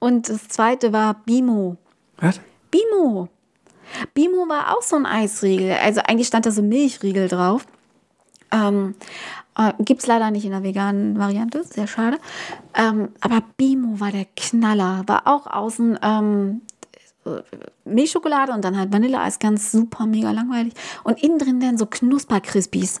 Und 0.00 0.28
das 0.28 0.48
zweite 0.48 0.92
war 0.92 1.22
Bimo. 1.24 1.76
Was? 2.18 2.40
Bimo. 2.70 3.28
Bimo 4.14 4.48
war 4.48 4.76
auch 4.76 4.82
so 4.82 4.96
ein 4.96 5.06
Eisriegel. 5.06 5.72
Also 5.72 6.00
eigentlich 6.02 6.26
stand 6.26 6.46
da 6.46 6.50
so 6.50 6.62
Milchriegel 6.62 7.28
drauf. 7.28 7.66
Ähm, 8.50 8.94
äh, 9.56 9.72
Gibt 9.80 10.00
es 10.00 10.06
leider 10.06 10.30
nicht 10.30 10.44
in 10.44 10.52
der 10.52 10.62
veganen 10.62 11.18
Variante, 11.18 11.64
sehr 11.64 11.86
schade. 11.86 12.18
Ähm, 12.74 13.10
aber 13.20 13.42
Bimo 13.56 14.00
war 14.00 14.12
der 14.12 14.26
Knaller. 14.36 15.02
War 15.06 15.26
auch 15.26 15.46
außen 15.46 15.98
ähm, 16.02 16.62
äh, 17.26 17.42
Milchschokolade 17.84 18.52
und 18.52 18.64
dann 18.64 18.76
halt 18.76 18.92
Vanilleeis, 18.92 19.38
ganz 19.38 19.72
super, 19.72 20.06
mega 20.06 20.30
langweilig. 20.30 20.74
Und 21.04 21.22
innen 21.22 21.38
drin 21.38 21.60
dann 21.60 21.78
so 21.78 21.86
Knusper-Crispies. 21.86 23.00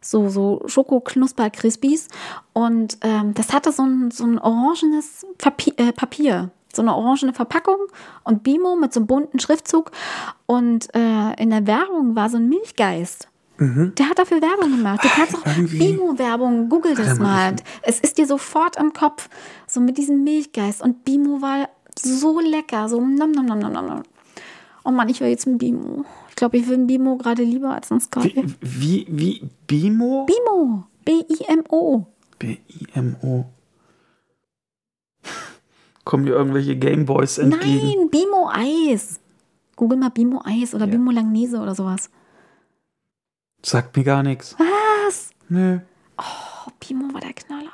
So, 0.00 0.28
so 0.28 0.62
Schoko-Knusper-Crispies. 0.66 2.08
Und 2.52 2.98
ähm, 3.02 3.34
das 3.34 3.52
hatte 3.52 3.72
so 3.72 3.84
ein, 3.84 4.10
so 4.10 4.24
ein 4.24 4.38
orangenes 4.38 5.24
Papier, 5.38 5.74
äh, 5.78 5.92
Papier. 5.92 6.50
So 6.76 6.82
eine 6.82 6.94
orangene 6.94 7.32
Verpackung 7.32 7.78
und 8.24 8.42
Bimo 8.42 8.76
mit 8.76 8.92
so 8.92 9.00
einem 9.00 9.06
bunten 9.06 9.38
Schriftzug. 9.38 9.90
Und 10.46 10.94
äh, 10.94 11.34
in 11.42 11.50
der 11.50 11.66
Werbung 11.66 12.16
war 12.16 12.28
so 12.30 12.36
ein 12.36 12.48
Milchgeist. 12.48 13.28
Der 13.58 14.08
hat 14.08 14.18
dafür 14.18 14.42
Werbung 14.42 14.76
gemacht. 14.76 15.04
Du 15.04 15.08
kannst 15.08 15.36
auch 15.36 15.44
Bimo-Werbung, 15.44 16.68
google 16.68 16.96
das 16.96 17.20
mal. 17.20 17.54
Es 17.82 18.00
ist 18.00 18.18
dir 18.18 18.26
sofort 18.26 18.78
am 18.78 18.92
Kopf, 18.92 19.28
so 19.68 19.80
mit 19.80 19.96
diesem 19.96 20.24
Milchgeist. 20.24 20.82
Und 20.82 21.04
Bimo 21.04 21.40
war 21.40 21.68
so 21.96 22.40
lecker, 22.40 22.88
so 22.88 23.00
nom 23.00 23.30
nom 23.30 23.46
nom 23.46 23.58
nom 23.60 23.72
nom. 23.72 24.02
Oh 24.84 24.90
Mann, 24.90 25.08
ich 25.08 25.20
will 25.20 25.28
jetzt 25.28 25.46
ein 25.46 25.58
Bimo. 25.58 26.04
Ich 26.30 26.34
glaube, 26.34 26.56
ich 26.56 26.66
will 26.66 26.78
ein 26.78 26.88
Bimo 26.88 27.16
gerade 27.16 27.44
lieber 27.44 27.70
als 27.70 27.92
ein 27.92 28.00
Scorpion. 28.00 28.54
Wie, 28.60 29.06
wie, 29.08 29.40
wie 29.40 29.48
Bimo? 29.68 30.26
Bimo. 30.26 30.84
B-I-M-O. 31.04 32.06
B-I-M-O. 32.38 33.44
Kommen 36.04 36.26
dir 36.26 36.32
irgendwelche 36.32 36.76
Gameboys 36.76 37.38
entgegen? 37.38 37.98
Nein, 37.98 38.10
Bimo 38.10 38.50
Eis. 38.52 39.20
Google 39.76 39.98
mal 39.98 40.10
Bimo 40.10 40.42
Eis 40.44 40.74
oder 40.74 40.86
Bimo 40.86 41.10
Langnese 41.10 41.58
oder 41.58 41.74
sowas. 41.74 42.10
Sagt 43.62 43.96
mir 43.96 44.04
gar 44.04 44.22
nichts. 44.22 44.56
Was? 44.58 45.30
Nö. 45.48 45.78
Oh, 46.18 46.70
Bimo 46.80 47.12
war 47.12 47.20
der 47.20 47.32
Knaller. 47.32 47.72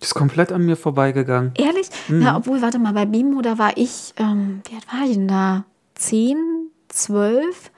Ist 0.00 0.14
komplett 0.14 0.52
an 0.52 0.64
mir 0.64 0.76
vorbeigegangen. 0.76 1.52
Ehrlich? 1.56 1.88
Ja, 2.08 2.36
obwohl, 2.36 2.62
warte 2.62 2.78
mal, 2.78 2.92
bei 2.92 3.04
Bimo, 3.04 3.42
da 3.42 3.58
war 3.58 3.76
ich, 3.76 4.14
ähm, 4.16 4.62
wie 4.68 4.74
alt 4.74 4.86
war 4.92 5.06
ich 5.06 5.14
denn 5.14 5.28
da? 5.28 5.64
Zehn, 5.94 6.70
zwölf? 6.88 7.70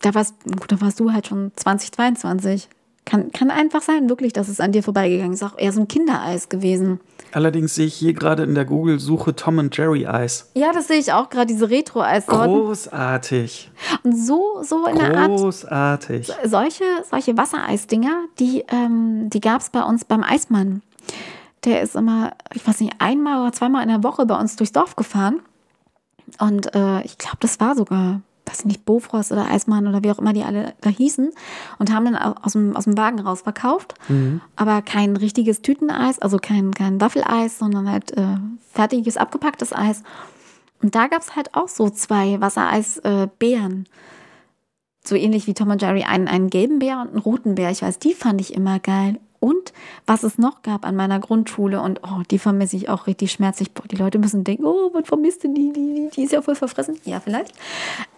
Da 0.00 0.14
warst, 0.14 0.34
gut, 0.44 0.72
da 0.72 0.80
warst 0.80 0.98
du 0.98 1.12
halt 1.12 1.28
schon 1.28 1.52
2022. 1.54 2.68
Kann, 3.04 3.32
kann 3.32 3.50
einfach 3.50 3.82
sein, 3.82 4.08
wirklich, 4.08 4.32
dass 4.32 4.48
es 4.48 4.60
an 4.60 4.70
dir 4.72 4.82
vorbeigegangen 4.82 5.32
ist. 5.32 5.42
Auch 5.42 5.58
eher 5.58 5.72
so 5.72 5.80
ein 5.80 5.88
Kindereis 5.88 6.48
gewesen. 6.48 7.00
Allerdings 7.32 7.74
sehe 7.74 7.86
ich 7.86 7.94
hier 7.94 8.12
gerade 8.12 8.42
in 8.44 8.54
der 8.54 8.64
Google-Suche 8.64 9.34
Tom 9.34 9.58
and 9.58 9.76
Jerry 9.76 10.06
Eis. 10.06 10.50
Ja, 10.54 10.72
das 10.72 10.88
sehe 10.88 10.98
ich 10.98 11.12
auch 11.12 11.28
gerade, 11.28 11.46
diese 11.46 11.68
Retro-Eissorten. 11.68 12.52
Großartig. 12.54 13.70
Und 14.04 14.16
so, 14.16 14.62
so 14.62 14.86
in 14.86 14.96
der 14.96 15.16
Art, 15.16 15.28
Großartig. 15.30 16.30
solche, 16.44 16.84
solche 17.10 17.36
Wassereisdinger, 17.36 18.26
die, 18.38 18.64
ähm, 18.68 19.30
die 19.30 19.40
gab 19.40 19.62
es 19.62 19.70
bei 19.70 19.82
uns 19.82 20.04
beim 20.04 20.22
Eismann. 20.22 20.82
Der 21.64 21.82
ist 21.82 21.96
immer, 21.96 22.32
ich 22.54 22.66
weiß 22.66 22.80
nicht, 22.80 22.94
einmal 22.98 23.40
oder 23.40 23.52
zweimal 23.52 23.82
in 23.82 23.88
der 23.88 24.02
Woche 24.04 24.26
bei 24.26 24.38
uns 24.38 24.56
durchs 24.56 24.72
Dorf 24.72 24.94
gefahren. 24.94 25.40
Und 26.38 26.74
äh, 26.74 27.02
ich 27.02 27.18
glaube, 27.18 27.38
das 27.40 27.58
war 27.60 27.74
sogar, 27.74 28.20
weiß 28.46 28.60
ich 28.60 28.64
nicht, 28.66 28.84
Bofrost 28.84 29.30
oder 29.32 29.46
Eismann 29.48 29.86
oder 29.86 30.02
wie 30.02 30.10
auch 30.10 30.18
immer 30.18 30.32
die 30.32 30.42
alle 30.42 30.74
da 30.80 30.90
hießen. 30.90 31.30
Und 31.78 31.92
haben 31.92 32.04
dann 32.06 32.16
au- 32.16 32.34
aus 32.42 32.52
dem, 32.52 32.74
aus 32.76 32.84
dem 32.84 32.96
Wagen 32.96 33.20
raus 33.20 33.42
verkauft. 33.42 33.94
Aber 34.56 34.82
kein 34.82 35.16
richtiges 35.16 35.62
Tüteneis, 35.62 36.18
also 36.18 36.38
kein, 36.38 36.72
kein 36.72 37.00
Waffeleis, 37.00 37.58
sondern 37.58 37.88
halt 37.90 38.16
äh, 38.16 38.36
fertiges, 38.72 39.16
abgepacktes 39.16 39.72
Eis. 39.72 40.02
Und 40.82 40.94
da 40.96 41.06
gab 41.06 41.22
es 41.22 41.36
halt 41.36 41.54
auch 41.54 41.68
so 41.68 41.88
zwei 41.90 42.40
Wassereis-Beeren 42.40 43.86
so 45.04 45.16
ähnlich 45.16 45.48
wie 45.48 45.54
Tom 45.54 45.70
und 45.70 45.82
Jerry, 45.82 46.04
einen, 46.04 46.28
einen 46.28 46.48
gelben 46.48 46.78
Bär 46.78 47.00
und 47.00 47.08
einen 47.08 47.18
roten 47.18 47.56
Bär. 47.56 47.70
Ich 47.70 47.82
weiß, 47.82 47.98
die 47.98 48.14
fand 48.14 48.40
ich 48.40 48.54
immer 48.54 48.78
geil. 48.78 49.18
Und 49.42 49.72
was 50.06 50.22
es 50.22 50.38
noch 50.38 50.62
gab 50.62 50.86
an 50.86 50.94
meiner 50.94 51.18
Grundschule, 51.18 51.82
und 51.82 52.00
oh, 52.04 52.22
die 52.30 52.38
vermisse 52.38 52.76
ich 52.76 52.88
auch 52.88 53.08
richtig 53.08 53.32
schmerzlich. 53.32 53.72
Boah, 53.72 53.82
die 53.90 53.96
Leute 53.96 54.20
müssen 54.20 54.44
denken, 54.44 54.64
oh, 54.64 54.90
was 54.92 55.08
vermisst 55.08 55.42
denn 55.42 55.52
die? 55.52 55.72
Die, 55.72 56.10
die, 56.14 56.22
ist 56.22 56.32
ja 56.32 56.42
voll 56.42 56.54
verfressen. 56.54 56.96
Ja, 57.04 57.18
vielleicht. 57.18 57.52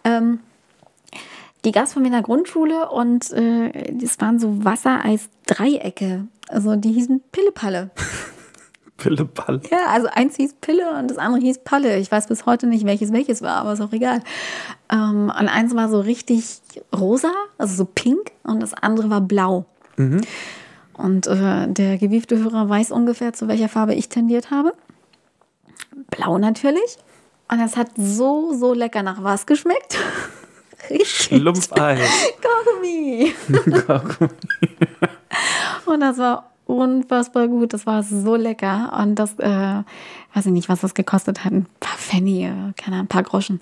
Ähm, 0.04 0.40
die 1.64 1.72
gab 1.72 1.84
es 1.84 1.94
von 1.94 2.02
mir 2.02 2.08
in 2.08 2.12
der 2.12 2.20
Grundschule 2.20 2.90
und 2.90 3.32
äh, 3.32 3.94
das 3.94 4.20
waren 4.20 4.38
so 4.38 4.62
Wassereis-Dreiecke. 4.66 6.26
Also 6.48 6.76
die 6.76 6.92
hießen 6.92 7.22
Pillepalle. 7.32 7.90
Pilleball. 8.98 9.62
Ja, 9.70 9.86
also 9.88 10.08
eins 10.08 10.36
hieß 10.36 10.56
Pille 10.60 10.98
und 10.98 11.10
das 11.10 11.16
andere 11.16 11.40
hieß 11.40 11.60
Palle. 11.64 11.96
Ich 11.96 12.12
weiß 12.12 12.26
bis 12.26 12.44
heute 12.44 12.66
nicht, 12.66 12.84
welches 12.84 13.14
welches 13.14 13.40
war, 13.40 13.56
aber 13.56 13.72
ist 13.72 13.80
auch 13.80 13.94
egal. 13.94 14.20
Ähm, 14.92 15.32
und 15.38 15.48
eins 15.48 15.74
war 15.74 15.88
so 15.88 16.00
richtig 16.00 16.60
rosa, 16.94 17.32
also 17.56 17.74
so 17.74 17.86
pink, 17.86 18.32
und 18.42 18.60
das 18.60 18.74
andere 18.74 19.08
war 19.08 19.22
blau. 19.22 19.64
Und 20.96 21.26
äh, 21.26 21.68
der 21.68 21.98
gewiefte 21.98 22.38
Hörer 22.38 22.68
weiß 22.68 22.90
ungefähr, 22.90 23.32
zu 23.32 23.48
welcher 23.48 23.68
Farbe 23.68 23.94
ich 23.94 24.08
tendiert 24.08 24.50
habe. 24.50 24.72
Blau 26.10 26.38
natürlich. 26.38 26.98
Und 27.50 27.60
es 27.60 27.76
hat 27.76 27.90
so, 27.96 28.54
so 28.54 28.72
lecker 28.72 29.02
nach 29.02 29.22
was 29.22 29.46
geschmeckt. 29.46 29.98
Richtig. 30.90 31.40
Lumpfeis. 31.42 32.00
Kaugummi. 32.40 33.32
Und 35.86 36.00
das 36.00 36.18
war 36.18 36.50
unfassbar 36.66 37.48
gut. 37.48 37.72
Das 37.72 37.86
war 37.86 38.02
so 38.02 38.36
lecker. 38.36 38.92
Und 39.00 39.16
das, 39.16 39.38
äh, 39.38 39.82
weiß 40.34 40.46
ich 40.46 40.52
nicht, 40.52 40.68
was 40.68 40.80
das 40.80 40.94
gekostet 40.94 41.44
hat. 41.44 41.52
Ein 41.52 41.66
paar 41.80 41.96
Pfennige, 41.96 42.74
keine 42.76 42.96
Ahnung, 42.96 43.06
ein 43.06 43.08
paar 43.08 43.22
Groschen. 43.22 43.60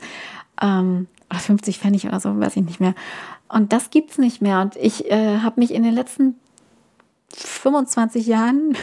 Ähm, 0.60 1.06
oder 1.30 1.38
50 1.38 1.78
Pfennig 1.78 2.06
oder 2.06 2.20
so, 2.20 2.38
weiß 2.38 2.56
ich 2.56 2.64
nicht 2.64 2.80
mehr. 2.80 2.94
Und 3.48 3.72
das 3.72 3.90
gibt's 3.90 4.18
nicht 4.18 4.42
mehr. 4.42 4.60
Und 4.60 4.76
ich 4.76 5.10
äh, 5.10 5.38
habe 5.38 5.60
mich 5.60 5.72
in 5.72 5.82
den 5.82 5.94
letzten 5.94 6.36
25 7.36 8.26
Jahren, 8.26 8.76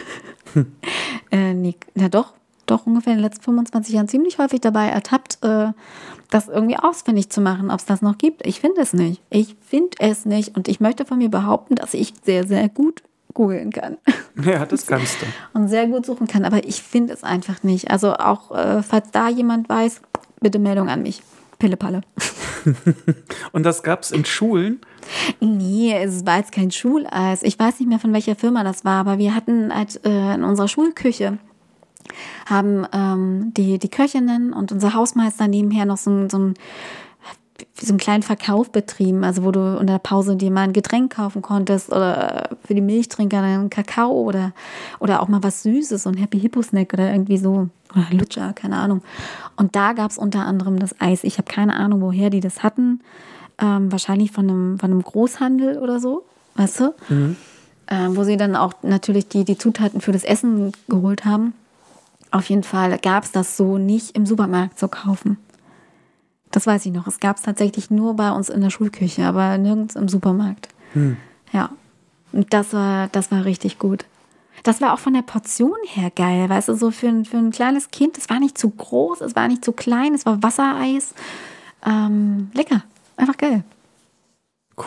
äh, 1.30 1.54
nee, 1.54 1.76
na 1.94 2.08
doch, 2.08 2.32
doch 2.66 2.86
ungefähr 2.86 3.12
in 3.12 3.18
den 3.18 3.24
letzten 3.24 3.44
25 3.44 3.94
Jahren 3.94 4.08
ziemlich 4.08 4.38
häufig 4.38 4.60
dabei 4.60 4.88
ertappt, 4.88 5.38
äh, 5.42 5.72
das 6.30 6.48
irgendwie 6.48 6.76
ausfindig 6.78 7.30
zu 7.30 7.40
machen, 7.40 7.70
ob 7.70 7.80
es 7.80 7.86
das 7.86 8.02
noch 8.02 8.16
gibt. 8.18 8.46
Ich 8.46 8.60
finde 8.60 8.80
es 8.80 8.92
nicht. 8.92 9.20
Ich 9.30 9.56
finde 9.60 9.96
es 9.98 10.24
nicht. 10.24 10.56
Und 10.56 10.68
ich 10.68 10.78
möchte 10.78 11.04
von 11.04 11.18
mir 11.18 11.28
behaupten, 11.28 11.74
dass 11.74 11.92
ich 11.94 12.14
sehr, 12.24 12.46
sehr 12.46 12.68
gut 12.68 13.02
googeln 13.34 13.70
kann 13.70 13.96
Ja, 14.44 14.66
das 14.66 14.86
kannst 14.86 15.16
du. 15.22 15.26
und 15.58 15.68
sehr 15.68 15.86
gut 15.86 16.06
suchen 16.06 16.26
kann. 16.26 16.44
Aber 16.44 16.64
ich 16.64 16.82
finde 16.82 17.12
es 17.12 17.24
einfach 17.24 17.62
nicht. 17.62 17.90
Also 17.90 18.14
auch, 18.14 18.52
äh, 18.52 18.82
falls 18.82 19.10
da 19.10 19.28
jemand 19.28 19.68
weiß, 19.68 20.00
bitte 20.40 20.58
Meldung 20.58 20.88
an 20.88 21.02
mich. 21.02 21.22
Pillepalle. 21.60 22.00
Und 23.52 23.62
das 23.62 23.84
gab 23.84 24.02
es 24.02 24.10
in 24.10 24.24
Schulen. 24.24 24.80
Nee, 25.38 25.94
es 25.94 26.26
war 26.26 26.38
jetzt 26.38 26.50
kein 26.50 26.72
Schuleis. 26.72 27.44
Ich 27.44 27.58
weiß 27.58 27.78
nicht 27.78 27.88
mehr, 27.88 28.00
von 28.00 28.12
welcher 28.12 28.34
Firma 28.34 28.64
das 28.64 28.84
war, 28.84 29.00
aber 29.00 29.18
wir 29.18 29.34
hatten 29.34 29.72
halt 29.72 30.04
äh, 30.04 30.34
in 30.34 30.42
unserer 30.42 30.66
Schulküche 30.66 31.38
haben 32.46 32.86
ähm, 32.92 33.52
die, 33.56 33.78
die 33.78 33.88
Köchinnen 33.88 34.52
und 34.52 34.72
unser 34.72 34.94
Hausmeister 34.94 35.46
nebenher 35.46 35.86
noch 35.86 35.96
so, 35.96 36.28
so, 36.28 36.38
ein, 36.38 36.54
so 37.80 37.90
einen 37.90 37.98
kleinen 37.98 38.22
Verkauf 38.22 38.70
betrieben, 38.70 39.24
also 39.24 39.44
wo 39.44 39.50
du 39.50 39.78
in 39.78 39.86
der 39.86 39.98
Pause 39.98 40.36
dir 40.36 40.50
mal 40.50 40.62
ein 40.62 40.72
Getränk 40.72 41.14
kaufen 41.14 41.42
konntest 41.42 41.90
oder 41.90 42.50
für 42.64 42.74
die 42.74 42.80
Milchtrinker 42.80 43.42
einen 43.42 43.70
Kakao 43.70 44.12
oder, 44.12 44.52
oder 44.98 45.22
auch 45.22 45.28
mal 45.28 45.42
was 45.42 45.62
Süßes, 45.62 46.02
so 46.02 46.10
ein 46.10 46.16
Happy 46.16 46.38
Hippo 46.38 46.62
Snack 46.62 46.92
oder 46.92 47.10
irgendwie 47.10 47.38
so, 47.38 47.68
oder 47.94 48.06
Lutscher, 48.10 48.52
keine 48.52 48.76
Ahnung. 48.76 49.02
Und 49.56 49.76
da 49.76 49.92
gab 49.92 50.10
es 50.10 50.18
unter 50.18 50.46
anderem 50.46 50.78
das 50.78 51.00
Eis. 51.00 51.24
Ich 51.24 51.38
habe 51.38 51.50
keine 51.50 51.76
Ahnung, 51.76 52.00
woher 52.00 52.30
die 52.30 52.40
das 52.40 52.62
hatten. 52.62 53.00
Ähm, 53.58 53.92
wahrscheinlich 53.92 54.32
von 54.32 54.48
einem, 54.48 54.78
von 54.78 54.90
einem 54.90 55.02
Großhandel 55.02 55.78
oder 55.78 56.00
so, 56.00 56.24
weißt 56.54 56.80
du? 56.80 56.94
Ähm, 57.88 58.16
wo 58.16 58.24
sie 58.24 58.36
dann 58.36 58.56
auch 58.56 58.72
natürlich 58.82 59.28
die, 59.28 59.44
die 59.44 59.58
Zutaten 59.58 60.00
für 60.00 60.12
das 60.12 60.24
Essen 60.24 60.72
geholt 60.88 61.24
haben. 61.24 61.54
Auf 62.30 62.48
jeden 62.48 62.62
Fall 62.62 62.96
gab 62.98 63.24
es 63.24 63.32
das 63.32 63.56
so 63.56 63.76
nicht 63.78 64.16
im 64.16 64.24
Supermarkt 64.24 64.78
zu 64.78 64.88
kaufen. 64.88 65.36
Das 66.50 66.66
weiß 66.66 66.86
ich 66.86 66.92
noch. 66.92 67.06
Es 67.06 67.20
gab 67.20 67.36
es 67.36 67.42
tatsächlich 67.42 67.90
nur 67.90 68.14
bei 68.14 68.30
uns 68.32 68.48
in 68.48 68.60
der 68.60 68.70
Schulküche, 68.70 69.24
aber 69.24 69.56
nirgends 69.58 69.94
im 69.94 70.08
Supermarkt. 70.08 70.68
Ja. 71.52 71.70
Und 72.32 72.52
das 72.52 72.72
war, 72.72 73.08
das 73.08 73.30
war 73.30 73.44
richtig 73.44 73.78
gut. 73.78 74.04
Das 74.62 74.80
war 74.80 74.92
auch 74.92 74.98
von 74.98 75.14
der 75.14 75.22
Portion 75.22 75.76
her 75.86 76.10
geil, 76.14 76.48
weißt 76.48 76.68
du, 76.68 76.74
so 76.74 76.90
für 76.90 77.08
ein, 77.08 77.24
für 77.24 77.38
ein 77.38 77.50
kleines 77.50 77.90
Kind. 77.90 78.18
Es 78.18 78.28
war 78.28 78.38
nicht 78.40 78.58
zu 78.58 78.68
groß, 78.70 79.20
es 79.22 79.34
war 79.34 79.48
nicht 79.48 79.64
zu 79.64 79.72
klein, 79.72 80.14
es 80.14 80.26
war 80.26 80.42
Wassereis. 80.42 81.14
Ähm, 81.86 82.50
lecker, 82.52 82.82
einfach 83.16 83.38
geil. 83.38 83.64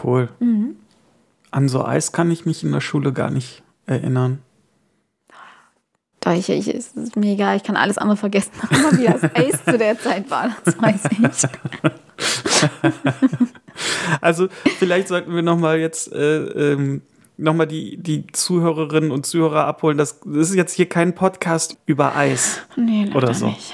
Cool. 0.04 0.30
Mhm. 0.40 0.76
An 1.50 1.70
so 1.70 1.84
Eis 1.84 2.12
kann 2.12 2.30
ich 2.30 2.46
mich 2.46 2.64
in 2.64 2.72
der 2.72 2.82
Schule 2.82 3.14
gar 3.14 3.32
nicht 3.32 3.64
erinnern. 3.86 4.40
Doch, 6.24 6.34
ich, 6.34 6.50
ich, 6.50 6.74
es 6.74 6.94
ist 6.94 7.18
mir 7.18 7.34
egal, 7.34 7.58
ich 7.58 7.64
kann 7.64 7.76
alles 7.76 7.98
andere 7.98 8.16
vergessen. 8.16 8.52
Aber 8.62 8.98
wie 8.98 9.06
das 9.06 9.24
Eis 9.36 9.66
zu 9.66 9.78
der 9.78 10.00
Zeit 10.00 10.32
war, 10.32 10.56
das 10.64 10.82
weiß 10.82 11.02
ich. 11.12 11.20
Also 14.22 14.48
vielleicht 14.78 15.08
sollten 15.08 15.34
wir 15.34 15.42
noch 15.42 15.58
mal 15.58 15.80
jetzt 15.80 16.14
äh, 16.14 16.44
ähm, 16.44 17.02
noch 17.38 17.56
mal 17.56 17.66
die, 17.66 17.98
die 17.98 18.28
Zuhörerinnen 18.32 19.10
und 19.12 19.26
Zuhörer 19.26 19.66
abholen. 19.66 19.98
Das, 19.98 20.20
das 20.24 20.50
ist 20.50 20.56
jetzt 20.56 20.74
hier 20.74 20.88
kein 20.88 21.16
Podcast 21.16 21.78
über 21.88 22.16
Eis. 22.16 22.62
Nee, 22.76 23.06
leider 23.06 23.16
Oder 23.16 23.34
so. 23.34 23.48
nicht. 23.48 23.74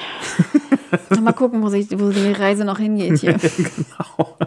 Mal 1.22 1.34
gucken, 1.34 1.62
wo, 1.62 1.68
sich, 1.70 1.88
wo 2.00 2.10
die 2.10 2.32
Reise 2.32 2.64
noch 2.64 2.80
hingeht 2.80 3.20
hier. 3.20 3.34
genau. 3.58 4.38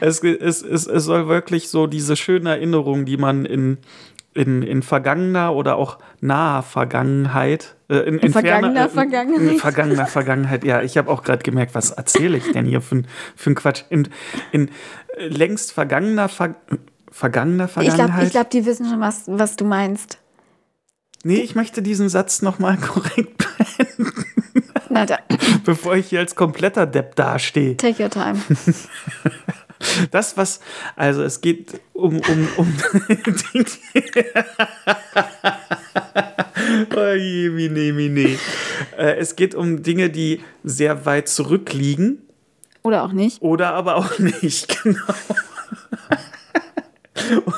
es, 0.00 0.20
es, 0.20 0.62
es, 0.62 0.86
es 0.86 1.04
soll 1.04 1.28
wirklich 1.28 1.68
so 1.68 1.86
diese 1.86 2.16
schönen 2.16 2.46
Erinnerungen, 2.46 3.04
die 3.04 3.18
man 3.18 3.44
in, 3.44 3.76
in, 4.36 4.62
in 4.62 4.82
vergangener 4.82 5.54
oder 5.54 5.76
auch 5.76 5.98
naher 6.20 6.62
Vergangenheit, 6.62 7.74
äh, 7.88 7.96
in, 7.98 8.18
in, 8.18 8.32
vergangener 8.32 8.82
ferner- 8.82 8.88
Vergangenheit. 8.88 9.52
in 9.52 9.58
vergangener 9.58 10.06
Vergangenheit, 10.06 10.64
ja, 10.64 10.82
ich 10.82 10.96
habe 10.98 11.10
auch 11.10 11.22
gerade 11.22 11.42
gemerkt, 11.42 11.74
was 11.74 11.90
erzähle 11.90 12.36
ich 12.36 12.52
denn 12.52 12.66
hier 12.66 12.80
für, 12.82 12.96
ein- 12.96 13.06
für 13.34 13.50
ein 13.50 13.54
Quatsch? 13.54 13.82
In, 13.90 14.08
in 14.52 14.68
äh, 15.16 15.28
längst 15.28 15.72
vergangener 15.72 16.28
Ver, 16.28 16.54
vergangener 17.10 17.64
Ich 17.64 17.72
glaube, 17.72 17.86
Vergangenheit. 17.88 18.26
ich 18.26 18.30
glaub, 18.32 18.50
die 18.50 18.66
wissen 18.66 18.86
schon, 18.88 19.00
was, 19.00 19.22
was 19.26 19.56
du 19.56 19.64
meinst. 19.64 20.18
Nee, 21.24 21.36
ich 21.40 21.54
möchte 21.56 21.82
diesen 21.82 22.08
Satz 22.08 22.42
nochmal 22.42 22.76
korrekt 22.80 23.38
beenden. 23.38 24.12
Bevor 25.64 25.96
ich 25.96 26.08
hier 26.08 26.20
als 26.20 26.34
kompletter 26.36 26.86
Depp 26.86 27.16
dastehe. 27.16 27.76
take 27.76 28.02
your 28.02 28.10
time. 28.10 28.38
Das, 30.10 30.36
was, 30.36 30.60
also 30.94 31.22
es 31.22 31.40
geht 31.40 31.80
um, 31.92 32.20
um, 32.20 32.48
um 32.56 32.74
je, 37.16 37.50
mine, 37.68 37.92
mine. 37.92 38.38
Äh, 38.96 39.16
Es 39.18 39.36
geht 39.36 39.54
um 39.54 39.82
Dinge, 39.82 40.10
die 40.10 40.40
sehr 40.64 41.04
weit 41.06 41.28
zurückliegen 41.28 42.22
Oder 42.82 43.04
auch 43.04 43.12
nicht. 43.12 43.42
oder 43.42 43.74
aber 43.74 43.96
auch 43.96 44.18
nicht, 44.18 44.82
genau. 44.82 45.00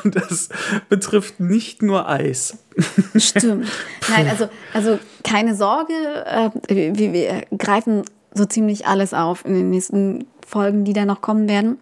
Und 0.02 0.16
das 0.16 0.48
betrifft 0.88 1.40
nicht 1.40 1.82
nur 1.82 2.08
Eis. 2.08 2.58
Stimmt. 3.16 3.68
Nein, 4.08 4.28
also, 4.28 4.48
also 4.72 4.98
keine 5.24 5.54
Sorge, 5.54 5.92
äh, 6.26 6.50
wir, 6.68 7.12
wir 7.12 7.42
greifen 7.56 8.02
so 8.32 8.44
ziemlich 8.44 8.86
alles 8.86 9.14
auf 9.14 9.44
in 9.44 9.54
den 9.54 9.70
nächsten 9.70 10.26
Folgen, 10.46 10.84
die 10.84 10.92
da 10.92 11.04
noch 11.04 11.20
kommen 11.20 11.48
werden. 11.48 11.78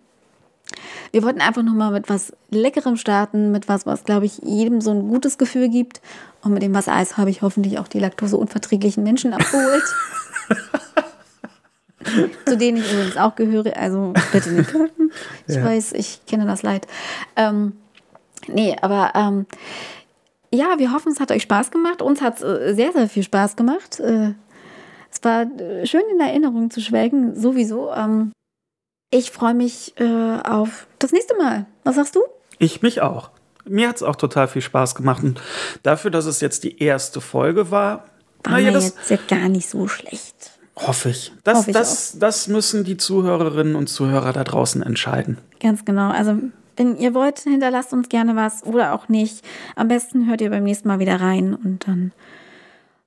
Wir 1.13 1.23
wollten 1.23 1.41
einfach 1.41 1.63
nur 1.63 1.75
mal 1.75 1.91
mit 1.93 2.09
was 2.09 2.33
Leckerem 2.51 2.97
starten, 2.97 3.53
mit 3.53 3.69
was, 3.69 3.87
was, 3.87 4.05
glaube 4.05 4.27
ich, 4.27 4.39
jedem 4.39 4.81
so 4.81 4.91
ein 4.91 5.09
gutes 5.09 5.39
Gefühl 5.39 5.69
gibt. 5.69 6.01
Und 6.43 6.53
mit 6.53 6.63
dem 6.63 6.75
Wassereis 6.75 7.17
habe 7.17 7.31
ich 7.31 7.43
hoffentlich 7.43 7.79
auch 7.79 7.89
die 7.89 7.99
laktoseunverträglichen 7.99 9.03
Menschen 9.03 9.33
abgeholt. 9.33 9.83
Zu 12.47 12.57
denen 12.57 12.79
ich 12.79 12.93
übrigens 12.93 13.17
auch 13.17 13.35
gehöre. 13.35 13.77
Also 13.77 14.13
bitte 14.33 14.51
nicht. 14.53 14.73
Ich 15.49 15.57
Ja. 15.57 15.65
weiß, 15.65 15.93
ich 15.93 16.21
kenne 16.27 16.47
das 16.47 16.63
Leid. 16.63 16.87
Ähm, 17.35 17.73
nee, 18.47 18.77
aber 18.81 19.13
ähm, 19.15 19.47
ja, 20.53 20.79
wir 20.79 20.93
hoffen, 20.93 21.11
es 21.13 21.19
hat 21.21 21.33
euch 21.33 21.43
Spaß 21.43 21.71
gemacht. 21.73 22.03
Uns 22.03 22.21
hat 22.23 22.37
es 22.37 22.43
äh, 22.43 22.75
sehr, 22.75 22.93
sehr 22.93 23.09
viel 23.09 23.23
Spaß 23.25 23.57
gemacht. 23.57 23.99
Äh, 23.99 24.35
es 25.11 25.23
war 25.25 25.43
äh, 25.43 25.85
schön 25.87 26.03
in 26.13 26.21
Erinnerung 26.21 26.71
zu 26.71 26.81
schwelgen, 26.81 27.35
sowieso. 27.35 27.91
Ähm, 27.93 28.31
ich 29.11 29.31
freue 29.31 29.55
mich 29.55 29.95
äh, 29.99 30.39
auf 30.45 30.87
das 30.99 31.13
nächste 31.13 31.37
Mal. 31.37 31.67
Was 31.85 31.97
sagst 31.97 32.17
du? 32.17 32.21
Ich 32.59 32.83
mich 32.83 33.01
auch. 33.03 33.31
Mir 33.65 33.89
hat 33.89 33.97
es 33.97 34.03
auch 34.03 34.17
total 34.17 34.49
viel 34.49 34.63
Spaß 34.63 34.95
gemacht. 34.95 35.23
Und 35.23 35.41
dafür, 35.83 36.11
dass 36.11 36.27
es 36.27 36.41
jetzt 36.41 36.65
die 36.65 36.79
erste 36.83 37.21
Folge 37.21 37.71
war, 37.71 38.07
War 38.45 38.53
naja, 38.55 38.67
mir 38.67 38.73
das 38.73 38.95
jetzt 39.09 39.11
ja 39.11 39.39
gar 39.39 39.49
nicht 39.49 39.69
so 39.69 39.89
schlecht. 39.89 40.53
hoffe 40.77 41.11
ich. 41.11 41.33
Das, 41.45 41.59
Hoffe 41.59 41.71
ich 41.71 41.77
das, 41.77 42.19
das 42.19 42.49
müssen 42.49 42.85
die 42.85 42.97
Zuhörerinnen 42.97 43.75
und 43.75 43.89
Zuhörer 43.89 44.33
da 44.33 44.45
draußen 44.45 44.83
entscheiden. 44.83 45.39
Ganz 45.61 45.85
genau. 45.85 46.11
Also, 46.11 46.37
wenn 46.77 46.97
ihr 46.97 47.15
wollt, 47.15 47.41
hinterlasst 47.41 47.93
uns 47.93 48.09
gerne 48.09 48.37
was 48.37 48.63
oder 48.65 48.93
auch 48.93 49.09
nicht. 49.09 49.45
Am 49.75 49.89
besten 49.89 50.29
hört 50.29 50.41
ihr 50.41 50.51
beim 50.51 50.65
nächsten 50.65 50.87
Mal 50.89 50.99
wieder 51.01 51.21
rein 51.21 51.55
und 51.55 51.89
dann 51.89 52.13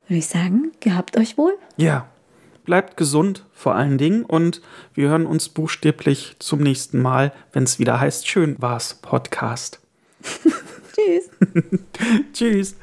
würde 0.07 0.17
ich 0.19 0.27
sagen, 0.27 0.71
gehabt 0.79 1.15
euch 1.17 1.37
wohl. 1.37 1.53
Ja, 1.77 2.07
bleibt 2.69 2.97
gesund 2.97 3.45
vor 3.51 3.73
allen 3.73 3.97
Dingen 3.97 4.23
und 4.23 4.61
wir 4.93 5.09
hören 5.09 5.25
uns 5.25 5.49
buchstäblich 5.49 6.35
zum 6.37 6.59
nächsten 6.59 7.01
Mal, 7.01 7.33
wenn 7.51 7.63
es 7.63 7.79
wieder 7.79 7.99
heißt 7.99 8.27
Schön 8.27 8.61
war's 8.61 8.93
Podcast. 8.93 9.79
Tschüss. 10.93 11.31
Tschüss. 12.33 12.75